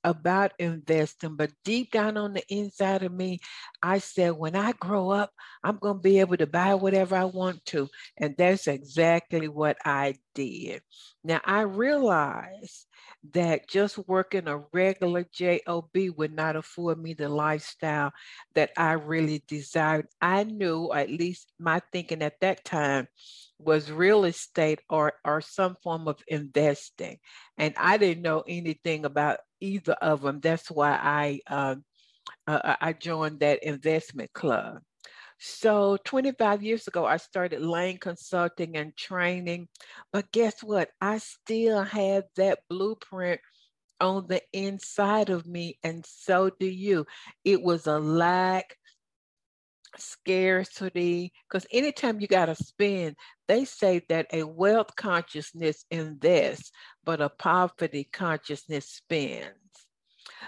about 0.05 0.53
investing, 0.59 1.35
but 1.35 1.51
deep 1.65 1.91
down 1.91 2.17
on 2.17 2.35
the 2.35 2.45
inside 2.49 3.03
of 3.03 3.13
me, 3.13 3.41
I 3.83 3.99
said, 3.99 4.33
when 4.33 4.55
I 4.55 4.73
grow 4.73 5.11
up, 5.11 5.33
I'm 5.63 5.79
going 5.79 5.97
to 5.97 6.03
be 6.03 6.21
able 6.21 6.37
to 6.37 6.47
buy 6.47 6.75
whatever 6.75 7.17
I 7.17 7.25
want 7.25 7.65
to. 7.67 7.89
And 8.19 8.35
that's 8.37 8.67
exactly 8.67 9.49
what 9.49 9.79
I 9.85 10.17
did. 10.35 10.83
Now, 11.25 11.41
I 11.45 11.63
realized 11.63 12.87
that 13.33 13.69
just 13.69 13.97
working 14.07 14.47
a 14.49 14.63
regular 14.73 15.25
job 15.33 15.89
would 15.95 16.35
not 16.35 16.57
afford 16.57 17.03
me 17.03 17.15
the 17.15 17.29
lifestyle 17.29 18.13
that 18.55 18.71
I 18.77 18.93
really 18.93 19.43
desired. 19.49 20.07
I 20.21 20.45
knew, 20.45 20.93
at 20.93 21.09
least 21.09 21.51
my 21.59 21.81
thinking 21.93 22.23
at 22.23 22.41
that 22.41 22.65
time, 22.65 23.09
was 23.65 23.91
real 23.91 24.25
estate 24.25 24.81
or 24.89 25.15
or 25.25 25.41
some 25.41 25.77
form 25.83 26.09
of 26.09 26.19
investing, 26.29 27.19
and 27.59 27.75
I 27.77 27.97
didn't 27.99 28.23
know 28.23 28.45
anything 28.47 29.05
about 29.05 29.39
either 29.61 29.95
of 29.95 30.23
them. 30.23 30.41
That's 30.41 30.71
why 30.71 30.93
I 30.93 31.41
uh, 31.49 31.77
uh, 32.47 32.77
I 32.81 32.93
joined 32.93 33.41
that 33.41 33.63
investment 33.63 34.33
club. 34.33 34.81
So 35.39 35.99
25 36.05 36.63
years 36.63 36.87
ago, 36.89 37.05
I 37.05 37.19
started 37.19 37.61
Lane 37.61 37.99
Consulting 37.99 38.77
and 38.77 38.97
Training. 38.97 39.69
But 40.13 40.33
guess 40.33 40.63
what? 40.63 40.91
I 41.01 41.19
still 41.19 41.83
have 41.83 42.25
that 42.37 42.61
blueprint 42.71 43.41
on 44.01 44.27
the 44.29 44.43
inside 44.53 45.31
of 45.31 45.47
me, 45.47 45.79
and 45.83 46.05
so 46.07 46.51
do 46.59 46.67
you. 46.67 47.07
It 47.45 47.63
was 47.63 47.87
a 47.87 47.99
lack, 47.99 48.77
scarcity, 49.97 51.33
because 51.49 51.67
anytime 51.73 52.21
you 52.21 52.27
got 52.27 52.47
to 52.47 52.55
spend, 52.55 53.17
they 53.49 53.65
say 53.65 54.03
that 54.09 54.27
a 54.33 54.43
wealth 54.45 54.97
consciousness 54.97 55.85
invests, 55.91 56.73
but 57.05 57.21
a 57.21 57.29
poverty 57.29 58.09
consciousness 58.13 58.87
spends. 58.87 59.55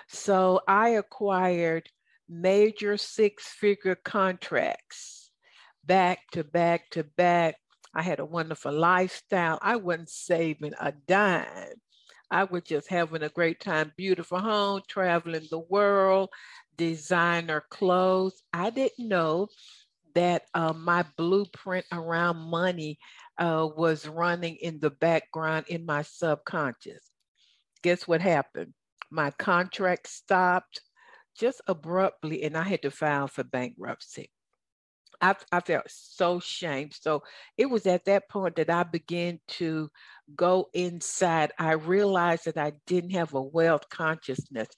So 0.08 0.60
I 0.66 0.90
acquired 0.90 1.88
major 2.28 2.96
six 2.96 3.46
figure 3.48 3.96
contracts 3.96 5.30
back 5.84 6.18
to 6.32 6.44
back 6.44 6.90
to 6.90 7.04
back. 7.04 7.56
I 7.94 8.02
had 8.02 8.20
a 8.20 8.24
wonderful 8.24 8.72
lifestyle. 8.72 9.58
I 9.62 9.76
wasn't 9.76 10.10
saving 10.10 10.74
a 10.80 10.92
dime. 10.92 11.80
I 12.30 12.44
was 12.44 12.64
just 12.64 12.88
having 12.88 13.22
a 13.22 13.28
great 13.28 13.60
time, 13.60 13.92
beautiful 13.96 14.40
home, 14.40 14.82
traveling 14.88 15.46
the 15.50 15.60
world, 15.60 16.30
designer 16.76 17.64
clothes. 17.70 18.42
I 18.52 18.70
didn't 18.70 19.08
know 19.08 19.48
that 20.14 20.44
uh, 20.54 20.72
my 20.72 21.04
blueprint 21.16 21.84
around 21.92 22.38
money 22.38 22.98
uh, 23.38 23.68
was 23.76 24.08
running 24.08 24.56
in 24.56 24.80
the 24.80 24.90
background 24.90 25.66
in 25.68 25.84
my 25.84 26.02
subconscious. 26.02 27.10
Guess 27.82 28.08
what 28.08 28.22
happened? 28.22 28.72
My 29.10 29.30
contract 29.32 30.08
stopped 30.08 30.80
just 31.38 31.60
abruptly, 31.68 32.44
and 32.44 32.56
I 32.56 32.62
had 32.62 32.82
to 32.82 32.90
file 32.90 33.28
for 33.28 33.44
bankruptcy. 33.44 34.30
I, 35.20 35.34
I 35.52 35.60
felt 35.60 35.84
so 35.88 36.40
shamed. 36.40 36.94
So 36.98 37.22
it 37.56 37.66
was 37.66 37.86
at 37.86 38.04
that 38.06 38.28
point 38.28 38.56
that 38.56 38.70
I 38.70 38.82
began 38.82 39.38
to 39.48 39.90
go 40.34 40.68
inside. 40.74 41.52
I 41.58 41.72
realized 41.72 42.46
that 42.46 42.58
I 42.58 42.72
didn't 42.86 43.10
have 43.10 43.34
a 43.34 43.42
wealth 43.42 43.88
consciousness. 43.90 44.68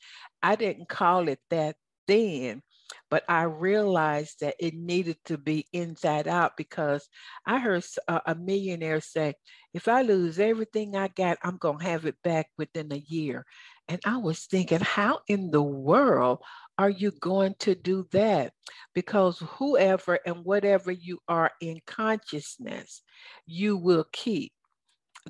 I 0.42 0.56
didn't 0.56 0.88
call 0.88 1.28
it 1.28 1.40
that 1.50 1.76
then, 2.08 2.62
but 3.10 3.22
I 3.28 3.42
realized 3.42 4.40
that 4.40 4.56
it 4.58 4.74
needed 4.74 5.18
to 5.26 5.38
be 5.38 5.66
inside 5.72 6.26
out 6.26 6.56
because 6.56 7.08
I 7.46 7.58
heard 7.58 7.84
a, 8.08 8.12
uh, 8.12 8.20
a 8.26 8.34
millionaire 8.34 9.00
say, 9.00 9.34
if 9.72 9.88
I 9.88 10.02
lose 10.02 10.38
everything 10.38 10.96
I 10.96 11.08
got, 11.08 11.38
I'm 11.42 11.58
going 11.58 11.78
to 11.78 11.84
have 11.84 12.06
it 12.06 12.16
back 12.24 12.48
within 12.58 12.92
a 12.92 13.04
year. 13.06 13.46
And 13.88 14.00
I 14.04 14.18
was 14.18 14.40
thinking, 14.46 14.80
how 14.80 15.20
in 15.28 15.50
the 15.50 15.62
world 15.62 16.40
are 16.78 16.90
you 16.90 17.10
going 17.10 17.54
to 17.60 17.74
do 17.74 18.06
that? 18.12 18.52
Because 18.94 19.38
whoever 19.38 20.18
and 20.26 20.44
whatever 20.44 20.92
you 20.92 21.18
are 21.28 21.50
in 21.60 21.80
consciousness, 21.86 23.02
you 23.46 23.76
will 23.76 24.04
keep. 24.12 24.52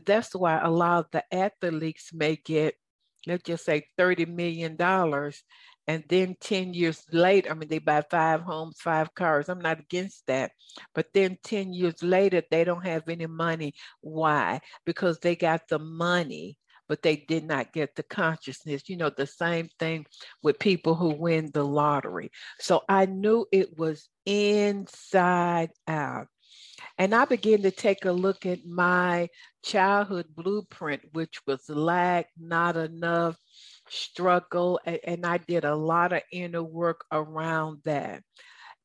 That's 0.05 0.35
why 0.35 0.61
a 0.61 0.71
lot 0.71 1.05
of 1.05 1.07
the 1.13 1.25
athletes 1.35 2.11
may 2.13 2.37
get, 2.37 2.75
let's 3.27 3.45
just 3.45 3.65
say, 3.65 3.87
$30 3.99 4.29
million. 4.29 4.77
And 5.89 6.05
then 6.09 6.37
10 6.41 6.75
years 6.75 7.03
later, 7.11 7.51
I 7.51 7.55
mean, 7.55 7.69
they 7.69 7.79
buy 7.79 8.03
five 8.11 8.43
homes, 8.43 8.81
five 8.81 9.15
cars. 9.15 9.49
I'm 9.49 9.61
not 9.61 9.81
against 9.81 10.27
that. 10.29 10.53
But 10.95 11.07
then 11.15 11.39
10 11.43 11.73
years 11.73 12.03
later, 12.03 12.43
they 12.51 12.63
don't 12.63 12.87
have 12.87 13.09
any 13.09 13.27
money. 13.27 13.75
Why? 14.01 14.61
Because 14.87 15.19
they 15.19 15.35
got 15.35 15.69
the 15.69 15.81
money 15.81 16.59
but 16.89 17.03
they 17.03 17.17
did 17.17 17.45
not 17.45 17.73
get 17.73 17.95
the 17.95 18.03
consciousness. 18.03 18.89
You 18.89 18.97
know, 18.97 19.11
the 19.11 19.27
same 19.27 19.69
thing 19.79 20.07
with 20.43 20.59
people 20.59 20.95
who 20.95 21.11
win 21.11 21.51
the 21.53 21.63
lottery. 21.63 22.31
So 22.59 22.83
I 22.89 23.07
knew 23.07 23.47
it 23.53 23.79
was 23.79 24.09
inside 24.25 25.71
out. 25.87 26.29
And 26.97 27.15
I 27.15 27.25
began 27.25 27.63
to 27.63 27.71
take 27.71 28.05
a 28.05 28.13
look 28.13 28.47
at 28.47 28.65
my 28.65 29.29
childhood 29.65 30.27
blueprint, 30.35 31.03
which 31.13 31.41
was 31.47 31.69
lack, 31.69 32.29
not 32.39 32.77
enough, 32.77 33.37
struggle. 33.91 34.81
And, 34.85 34.99
and 35.05 35.27
I 35.27 35.39
did 35.39 35.65
a 35.65 35.77
lot 35.77 36.13
of 36.13 36.23
inner 36.33 36.63
work 36.63 37.05
around 37.13 37.81
that. 37.85 38.23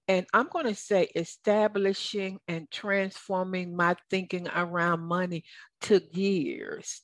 And 0.07 0.25
I'm 0.33 0.49
going 0.49 0.65
to 0.65 0.75
say 0.75 1.09
establishing 1.15 2.39
and 2.47 2.69
transforming 2.69 3.75
my 3.75 3.95
thinking 4.09 4.47
around 4.49 5.01
money 5.01 5.45
took 5.79 6.03
years 6.11 7.01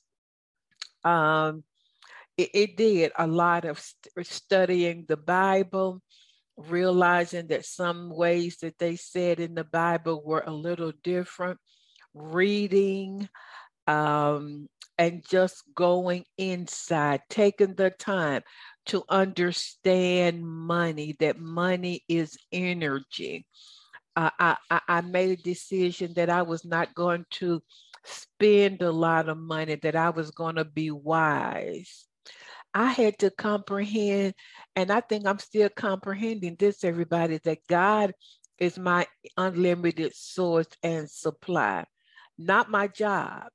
um, 1.04 1.64
it, 2.36 2.50
it 2.54 2.76
did 2.76 3.12
a 3.18 3.26
lot 3.26 3.64
of 3.64 3.78
st- 3.78 4.26
studying 4.26 5.04
the 5.08 5.16
Bible, 5.16 6.02
realizing 6.56 7.48
that 7.48 7.64
some 7.64 8.10
ways 8.10 8.58
that 8.58 8.78
they 8.78 8.96
said 8.96 9.40
in 9.40 9.54
the 9.54 9.64
Bible 9.64 10.22
were 10.24 10.44
a 10.46 10.52
little 10.52 10.92
different, 11.02 11.58
reading, 12.14 13.28
um, 13.90 14.68
and 14.98 15.24
just 15.28 15.64
going 15.74 16.24
inside, 16.38 17.22
taking 17.28 17.74
the 17.74 17.90
time 17.90 18.42
to 18.86 19.02
understand 19.08 20.46
money, 20.46 21.16
that 21.18 21.40
money 21.40 22.04
is 22.08 22.38
energy. 22.52 23.46
Uh, 24.14 24.30
I, 24.38 24.56
I 24.86 25.00
made 25.00 25.30
a 25.30 25.42
decision 25.42 26.12
that 26.14 26.30
I 26.30 26.42
was 26.42 26.64
not 26.64 26.94
going 26.94 27.24
to 27.30 27.62
spend 28.04 28.82
a 28.82 28.92
lot 28.92 29.28
of 29.28 29.38
money, 29.38 29.74
that 29.74 29.96
I 29.96 30.10
was 30.10 30.30
going 30.30 30.54
to 30.54 30.64
be 30.64 30.92
wise. 30.92 32.06
I 32.72 32.92
had 32.92 33.18
to 33.18 33.30
comprehend, 33.30 34.34
and 34.76 34.92
I 34.92 35.00
think 35.00 35.26
I'm 35.26 35.40
still 35.40 35.68
comprehending 35.68 36.54
this, 36.58 36.84
everybody, 36.84 37.40
that 37.42 37.66
God 37.68 38.12
is 38.58 38.78
my 38.78 39.06
unlimited 39.36 40.14
source 40.14 40.68
and 40.84 41.10
supply, 41.10 41.86
not 42.38 42.70
my 42.70 42.86
job. 42.86 43.48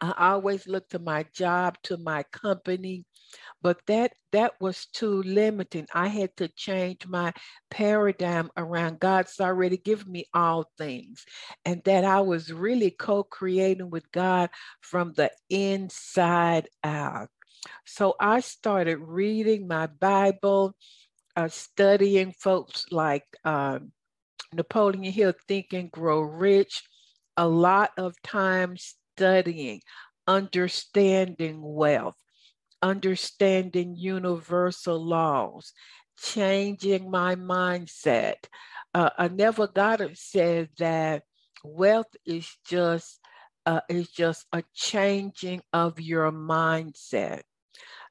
I 0.00 0.30
always 0.32 0.66
looked 0.66 0.92
to 0.92 0.98
my 0.98 1.24
job, 1.34 1.76
to 1.84 1.96
my 1.96 2.24
company, 2.24 3.04
but 3.62 3.80
that 3.86 4.12
that 4.32 4.52
was 4.60 4.86
too 4.86 5.22
limiting. 5.22 5.86
I 5.94 6.08
had 6.08 6.36
to 6.38 6.48
change 6.48 7.06
my 7.06 7.32
paradigm 7.70 8.50
around 8.56 9.00
god's 9.00 9.40
already 9.40 9.76
given 9.76 10.10
me 10.10 10.26
all 10.34 10.70
things 10.76 11.24
and 11.64 11.82
that 11.84 12.04
i 12.04 12.20
was 12.20 12.52
really 12.52 12.90
co-creating 12.90 13.88
with 13.90 14.10
god 14.12 14.50
from 14.80 15.12
the 15.16 15.30
inside 15.48 16.68
out. 16.84 17.28
So 17.86 18.14
i 18.20 18.40
started 18.40 18.98
reading 18.98 19.66
my 19.66 19.86
bible 19.86 20.74
uh, 21.36 21.48
studying 21.48 22.32
folks 22.32 22.86
like 22.90 23.24
um, 23.44 23.92
napoleon 24.52 25.12
hill 25.12 25.32
think 25.48 25.72
and 25.72 25.90
grow 25.90 26.20
rich. 26.20 26.82
A 27.36 27.48
lot 27.48 27.90
of 27.96 28.14
time 28.22 28.76
studying 29.16 29.80
understanding 30.26 31.60
wealth 31.60 32.16
understanding 32.82 33.94
universal 33.96 35.02
laws, 35.02 35.72
changing 36.18 37.10
my 37.10 37.36
mindset. 37.36 38.34
Uh, 38.92 39.28
Neville 39.32 39.68
Goddard 39.68 40.18
said 40.18 40.68
that 40.78 41.22
wealth 41.64 42.14
is 42.26 42.48
just 42.66 43.20
uh, 43.64 43.80
is 43.88 44.10
just 44.10 44.44
a 44.52 44.64
changing 44.74 45.62
of 45.72 46.00
your 46.00 46.32
mindset. 46.32 47.42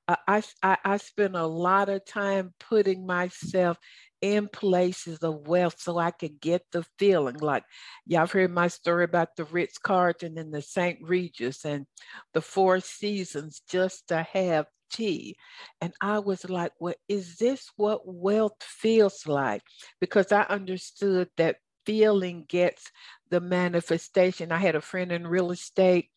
I, 0.08 0.42
I, 0.64 0.78
I 0.84 0.98
spent 0.98 1.36
a 1.36 1.46
lot 1.46 1.90
of 1.90 2.06
time 2.06 2.54
putting 2.60 3.06
myself 3.06 3.78
in 4.22 4.48
places 4.48 5.20
of 5.20 5.48
wealth 5.48 5.76
so 5.80 5.98
I 5.98 6.12
could 6.12 6.40
get 6.40 6.64
the 6.72 6.86
feeling. 7.00 7.38
Like, 7.38 7.64
y'all 8.06 8.28
heard 8.28 8.52
my 8.52 8.68
story 8.68 9.04
about 9.04 9.36
the 9.36 9.46
Ritz 9.46 9.78
Carlton 9.78 10.38
and 10.38 10.54
the 10.54 10.62
St. 10.62 11.00
Regis 11.02 11.66
and 11.66 11.86
the 12.34 12.42
Four 12.42 12.80
Seasons 12.80 13.62
just 13.70 14.08
to 14.10 14.26
have 14.34 14.66
tea. 14.92 15.36
And 15.80 15.94
I 16.02 16.20
was 16.20 16.48
like, 16.50 16.74
well, 16.80 16.94
is 17.08 17.38
this 17.38 17.70
what 17.78 18.02
wealth 18.06 18.62
feels 18.62 19.26
like? 19.26 19.64
Because 20.00 20.32
I 20.32 20.44
understood 20.44 21.30
that 21.38 21.58
feeling 21.86 22.46
gets 22.48 22.92
the 23.30 23.42
manifestation. 23.42 24.52
I 24.52 24.58
had 24.58 24.76
a 24.76 24.82
friend 24.82 25.12
in 25.12 25.26
real 25.26 25.52
estate 25.52 26.10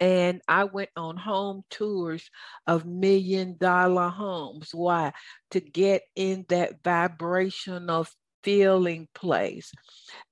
And 0.00 0.40
I 0.48 0.64
went 0.64 0.90
on 0.96 1.18
home 1.18 1.62
tours 1.70 2.30
of 2.66 2.86
million 2.86 3.56
dollar 3.58 4.08
homes. 4.08 4.70
Why? 4.72 5.12
To 5.50 5.60
get 5.60 6.02
in 6.16 6.46
that 6.48 6.82
vibrational 6.82 8.06
feeling 8.42 9.08
place. 9.14 9.72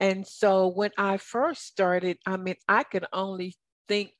And 0.00 0.26
so 0.26 0.68
when 0.68 0.90
I 0.96 1.18
first 1.18 1.66
started, 1.66 2.18
I 2.26 2.38
mean, 2.38 2.56
I 2.68 2.82
could 2.82 3.04
only 3.12 3.56
think 3.88 4.12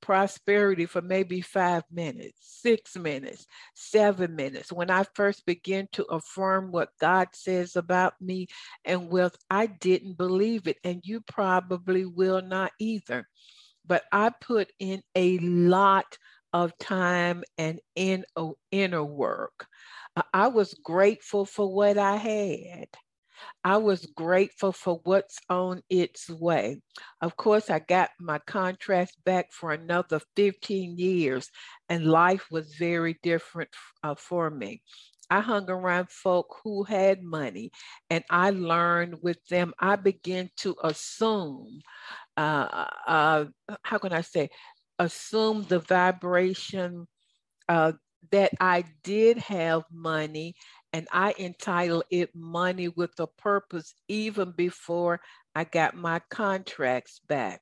prosperity 0.00 0.86
for 0.86 1.02
maybe 1.02 1.40
five 1.40 1.82
minutes, 1.90 2.38
six 2.40 2.96
minutes, 2.96 3.46
seven 3.74 4.36
minutes. 4.36 4.72
When 4.72 4.90
I 4.90 5.04
first 5.14 5.44
began 5.46 5.88
to 5.92 6.04
affirm 6.04 6.70
what 6.70 6.90
God 7.00 7.28
says 7.32 7.76
about 7.76 8.14
me 8.20 8.46
and 8.84 9.10
wealth, 9.10 9.36
I 9.50 9.66
didn't 9.66 10.16
believe 10.16 10.66
it. 10.68 10.76
And 10.84 11.00
you 11.04 11.22
probably 11.22 12.04
will 12.04 12.42
not 12.42 12.72
either 12.78 13.26
but 13.86 14.04
I 14.12 14.30
put 14.40 14.72
in 14.78 15.02
a 15.14 15.38
lot 15.38 16.18
of 16.52 16.76
time 16.78 17.44
and 17.58 17.80
in 17.94 18.24
inner 18.70 19.04
work. 19.04 19.66
I 20.32 20.48
was 20.48 20.74
grateful 20.82 21.44
for 21.44 21.72
what 21.72 21.98
I 21.98 22.16
had. 22.16 22.88
I 23.62 23.76
was 23.76 24.06
grateful 24.06 24.72
for 24.72 25.00
what's 25.04 25.38
on 25.50 25.82
its 25.90 26.30
way. 26.30 26.80
Of 27.20 27.36
course, 27.36 27.68
I 27.68 27.80
got 27.80 28.10
my 28.18 28.38
contract 28.38 29.16
back 29.24 29.52
for 29.52 29.72
another 29.72 30.20
15 30.36 30.96
years, 30.96 31.50
and 31.88 32.06
life 32.06 32.46
was 32.50 32.74
very 32.74 33.18
different 33.22 33.70
uh, 34.02 34.14
for 34.14 34.48
me. 34.48 34.82
I 35.28 35.40
hung 35.40 35.68
around 35.68 36.10
folk 36.10 36.60
who 36.62 36.84
had 36.84 37.22
money 37.22 37.72
and 38.08 38.22
I 38.30 38.50
learned 38.50 39.16
with 39.22 39.44
them. 39.46 39.74
I 39.78 39.96
began 39.96 40.50
to 40.58 40.76
assume 40.84 41.80
uh, 42.36 42.86
uh, 43.06 43.44
how 43.82 43.98
can 43.98 44.12
I 44.12 44.20
say, 44.20 44.50
assume 44.98 45.64
the 45.64 45.78
vibration 45.80 47.06
uh, 47.68 47.92
that 48.32 48.52
I 48.60 48.84
did 49.02 49.38
have 49.38 49.84
money 49.92 50.54
and 50.92 51.06
I 51.12 51.34
entitled 51.38 52.04
it 52.10 52.30
money 52.34 52.88
with 52.88 53.12
a 53.18 53.26
purpose 53.26 53.94
even 54.08 54.52
before 54.52 55.20
I 55.54 55.64
got 55.64 55.94
my 55.94 56.20
contracts 56.30 57.20
back. 57.28 57.60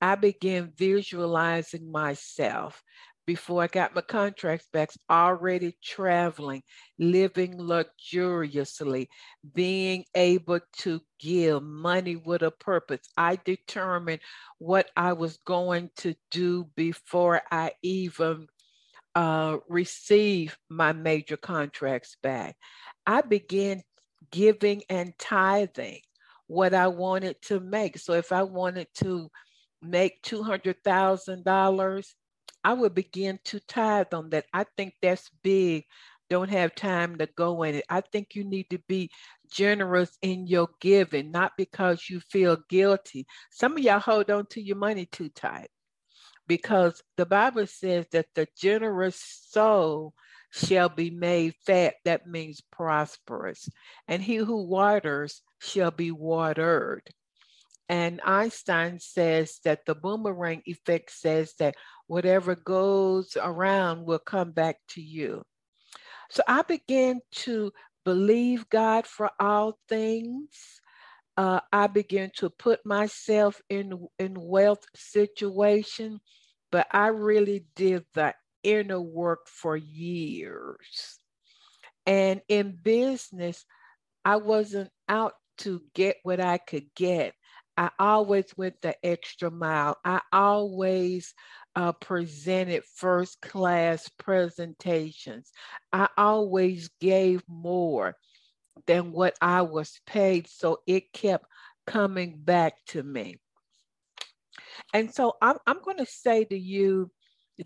I 0.00 0.16
began 0.16 0.72
visualizing 0.76 1.90
myself 1.92 2.82
before 3.26 3.62
I 3.62 3.66
got 3.66 3.94
my 3.94 4.00
contracts 4.00 4.68
back, 4.72 4.90
already 5.08 5.76
traveling, 5.82 6.62
living 6.98 7.56
luxuriously, 7.58 9.08
being 9.54 10.04
able 10.14 10.60
to 10.78 11.00
give 11.20 11.62
money 11.62 12.16
with 12.16 12.42
a 12.42 12.50
purpose. 12.50 13.00
I 13.16 13.38
determined 13.44 14.20
what 14.58 14.90
I 14.96 15.12
was 15.12 15.38
going 15.46 15.90
to 15.98 16.14
do 16.30 16.68
before 16.74 17.42
I 17.50 17.72
even 17.82 18.48
uh, 19.14 19.58
my 20.68 20.92
major 20.92 21.36
contracts 21.36 22.16
back. 22.22 22.56
I 23.06 23.20
began 23.20 23.82
giving 24.30 24.82
and 24.88 25.12
tithing 25.18 26.00
what 26.46 26.74
I 26.74 26.88
wanted 26.88 27.40
to 27.42 27.60
make. 27.60 27.98
So 27.98 28.14
if 28.14 28.32
I 28.32 28.42
wanted 28.42 28.88
to 28.96 29.30
make 29.80 30.22
$200,000, 30.22 32.04
I 32.64 32.74
would 32.74 32.94
begin 32.94 33.38
to 33.44 33.60
tithe 33.60 34.14
on 34.14 34.30
that. 34.30 34.46
I 34.52 34.64
think 34.76 34.94
that's 35.02 35.30
big. 35.42 35.84
Don't 36.30 36.50
have 36.50 36.74
time 36.74 37.18
to 37.18 37.26
go 37.36 37.62
in 37.64 37.76
it. 37.76 37.84
I 37.90 38.00
think 38.00 38.34
you 38.34 38.44
need 38.44 38.70
to 38.70 38.78
be 38.88 39.10
generous 39.50 40.16
in 40.22 40.46
your 40.46 40.68
giving, 40.80 41.30
not 41.30 41.52
because 41.58 42.08
you 42.08 42.20
feel 42.20 42.58
guilty. 42.68 43.26
Some 43.50 43.72
of 43.76 43.80
y'all 43.80 43.98
hold 43.98 44.30
on 44.30 44.46
to 44.46 44.62
your 44.62 44.76
money 44.76 45.06
too 45.06 45.28
tight 45.28 45.68
because 46.46 47.02
the 47.16 47.26
Bible 47.26 47.66
says 47.66 48.06
that 48.12 48.26
the 48.34 48.46
generous 48.56 49.16
soul 49.48 50.14
shall 50.50 50.88
be 50.88 51.10
made 51.10 51.54
fat. 51.66 51.94
That 52.04 52.26
means 52.26 52.60
prosperous. 52.70 53.68
And 54.08 54.22
he 54.22 54.36
who 54.36 54.62
waters 54.62 55.42
shall 55.58 55.90
be 55.90 56.10
watered. 56.10 57.02
And 57.92 58.22
Einstein 58.24 59.00
says 59.00 59.60
that 59.66 59.84
the 59.84 59.94
boomerang 59.94 60.62
effect 60.64 61.10
says 61.10 61.52
that 61.58 61.74
whatever 62.06 62.54
goes 62.54 63.36
around 63.36 64.06
will 64.06 64.18
come 64.18 64.52
back 64.52 64.76
to 64.92 65.02
you. 65.02 65.42
So 66.30 66.42
I 66.48 66.62
began 66.62 67.20
to 67.44 67.70
believe 68.06 68.66
God 68.70 69.06
for 69.06 69.30
all 69.38 69.78
things. 69.90 70.80
Uh, 71.36 71.60
I 71.70 71.86
began 71.86 72.30
to 72.36 72.48
put 72.48 72.80
myself 72.86 73.60
in 73.68 74.08
in 74.18 74.40
wealth 74.40 74.86
situation, 74.94 76.18
but 76.70 76.86
I 76.92 77.08
really 77.08 77.66
did 77.76 78.06
the 78.14 78.32
inner 78.62 79.02
work 79.02 79.48
for 79.48 79.76
years. 79.76 81.18
And 82.06 82.40
in 82.48 82.78
business, 82.82 83.66
I 84.24 84.36
wasn't 84.36 84.88
out 85.10 85.34
to 85.58 85.82
get 85.94 86.16
what 86.22 86.40
I 86.40 86.56
could 86.56 86.86
get. 86.94 87.34
I 87.76 87.90
always 87.98 88.46
went 88.56 88.80
the 88.82 88.94
extra 89.04 89.50
mile. 89.50 89.96
I 90.04 90.20
always 90.32 91.34
uh, 91.74 91.92
presented 91.92 92.84
first 92.96 93.40
class 93.40 94.08
presentations. 94.18 95.50
I 95.92 96.08
always 96.16 96.90
gave 97.00 97.42
more 97.48 98.16
than 98.86 99.12
what 99.12 99.34
I 99.40 99.62
was 99.62 100.00
paid. 100.06 100.48
So 100.48 100.80
it 100.86 101.12
kept 101.12 101.46
coming 101.86 102.38
back 102.38 102.74
to 102.88 103.02
me. 103.02 103.38
And 104.92 105.12
so 105.12 105.34
I'm, 105.40 105.56
I'm 105.66 105.82
going 105.82 105.98
to 105.98 106.06
say 106.06 106.44
to 106.44 106.58
you 106.58 107.10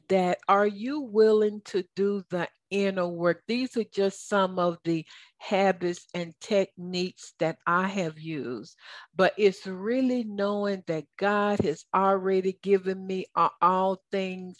that 0.08 0.38
are 0.48 0.66
you 0.66 1.00
willing 1.00 1.60
to 1.66 1.84
do 1.94 2.24
the 2.30 2.48
inner 2.70 3.08
work? 3.08 3.42
These 3.46 3.76
are 3.76 3.84
just 3.84 4.28
some 4.28 4.58
of 4.58 4.78
the 4.84 5.04
habits 5.38 6.06
and 6.14 6.34
techniques 6.40 7.34
that 7.38 7.58
I 7.66 7.86
have 7.88 8.18
used, 8.18 8.76
but 9.14 9.32
it's 9.38 9.66
really 9.66 10.24
knowing 10.24 10.82
that 10.86 11.04
God 11.18 11.60
has 11.60 11.84
already 11.94 12.58
given 12.62 13.06
me 13.06 13.26
all 13.62 14.02
things, 14.10 14.58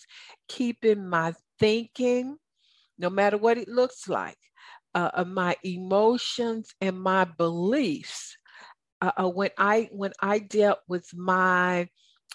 keeping 0.48 1.08
my 1.08 1.34
thinking, 1.58 2.36
no 2.98 3.10
matter 3.10 3.36
what 3.38 3.58
it 3.58 3.68
looks 3.68 4.08
like, 4.08 4.38
uh, 4.94 5.24
my 5.26 5.56
emotions 5.64 6.74
and 6.80 7.00
my 7.00 7.24
beliefs. 7.24 8.36
Uh, 9.02 9.12
uh, 9.18 9.28
when 9.28 9.50
I 9.58 9.88
when 9.92 10.12
I 10.20 10.38
dealt 10.38 10.78
with 10.88 11.06
my 11.14 11.88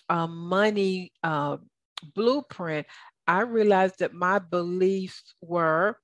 uh, 0.09 0.27
money 0.27 1.11
uh, 1.23 1.57
blueprint, 2.03 2.87
I 3.27 3.41
realized 3.41 3.99
that 3.99 4.13
my 4.13 4.39
beliefs 4.39 5.35
were 5.41 5.97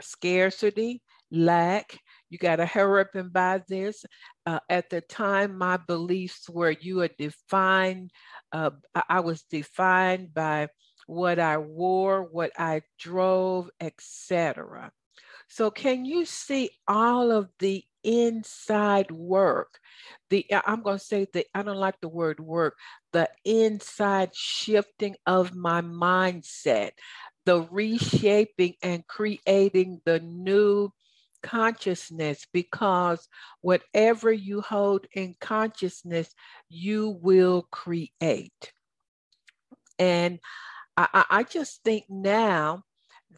scarcity, 0.00 1.02
lack. 1.30 1.98
You 2.30 2.38
got 2.38 2.56
to 2.56 2.66
hurry 2.66 3.02
up 3.02 3.14
and 3.14 3.32
buy 3.32 3.62
this. 3.68 4.04
Uh, 4.46 4.60
at 4.68 4.90
the 4.90 5.00
time, 5.00 5.56
my 5.56 5.76
beliefs 5.76 6.48
were 6.48 6.70
you 6.70 7.02
are 7.02 7.10
defined. 7.18 8.10
Uh, 8.52 8.70
I 9.08 9.20
was 9.20 9.42
defined 9.42 10.34
by 10.34 10.68
what 11.06 11.38
I 11.38 11.58
wore, 11.58 12.22
what 12.22 12.52
I 12.58 12.82
drove, 12.98 13.70
etc. 13.80 14.92
So, 15.48 15.70
can 15.70 16.04
you 16.04 16.26
see 16.26 16.70
all 16.86 17.32
of 17.32 17.48
the 17.58 17.82
inside 18.08 19.10
work? 19.10 19.78
The 20.30 20.46
I'm 20.66 20.82
going 20.82 20.98
to 20.98 21.04
say 21.04 21.26
that 21.34 21.46
I 21.54 21.62
don't 21.62 21.76
like 21.76 22.00
the 22.00 22.08
word 22.08 22.40
work. 22.40 22.76
The 23.12 23.28
inside 23.44 24.34
shifting 24.34 25.16
of 25.26 25.54
my 25.54 25.82
mindset, 25.82 26.92
the 27.44 27.62
reshaping 27.70 28.74
and 28.82 29.06
creating 29.06 30.00
the 30.04 30.20
new 30.20 30.92
consciousness 31.42 32.46
because 32.52 33.28
whatever 33.60 34.32
you 34.32 34.60
hold 34.60 35.06
in 35.12 35.34
consciousness, 35.40 36.34
you 36.68 37.18
will 37.22 37.66
create. 37.70 38.72
And 39.98 40.38
I, 40.96 41.24
I 41.30 41.42
just 41.44 41.82
think 41.84 42.04
now 42.08 42.82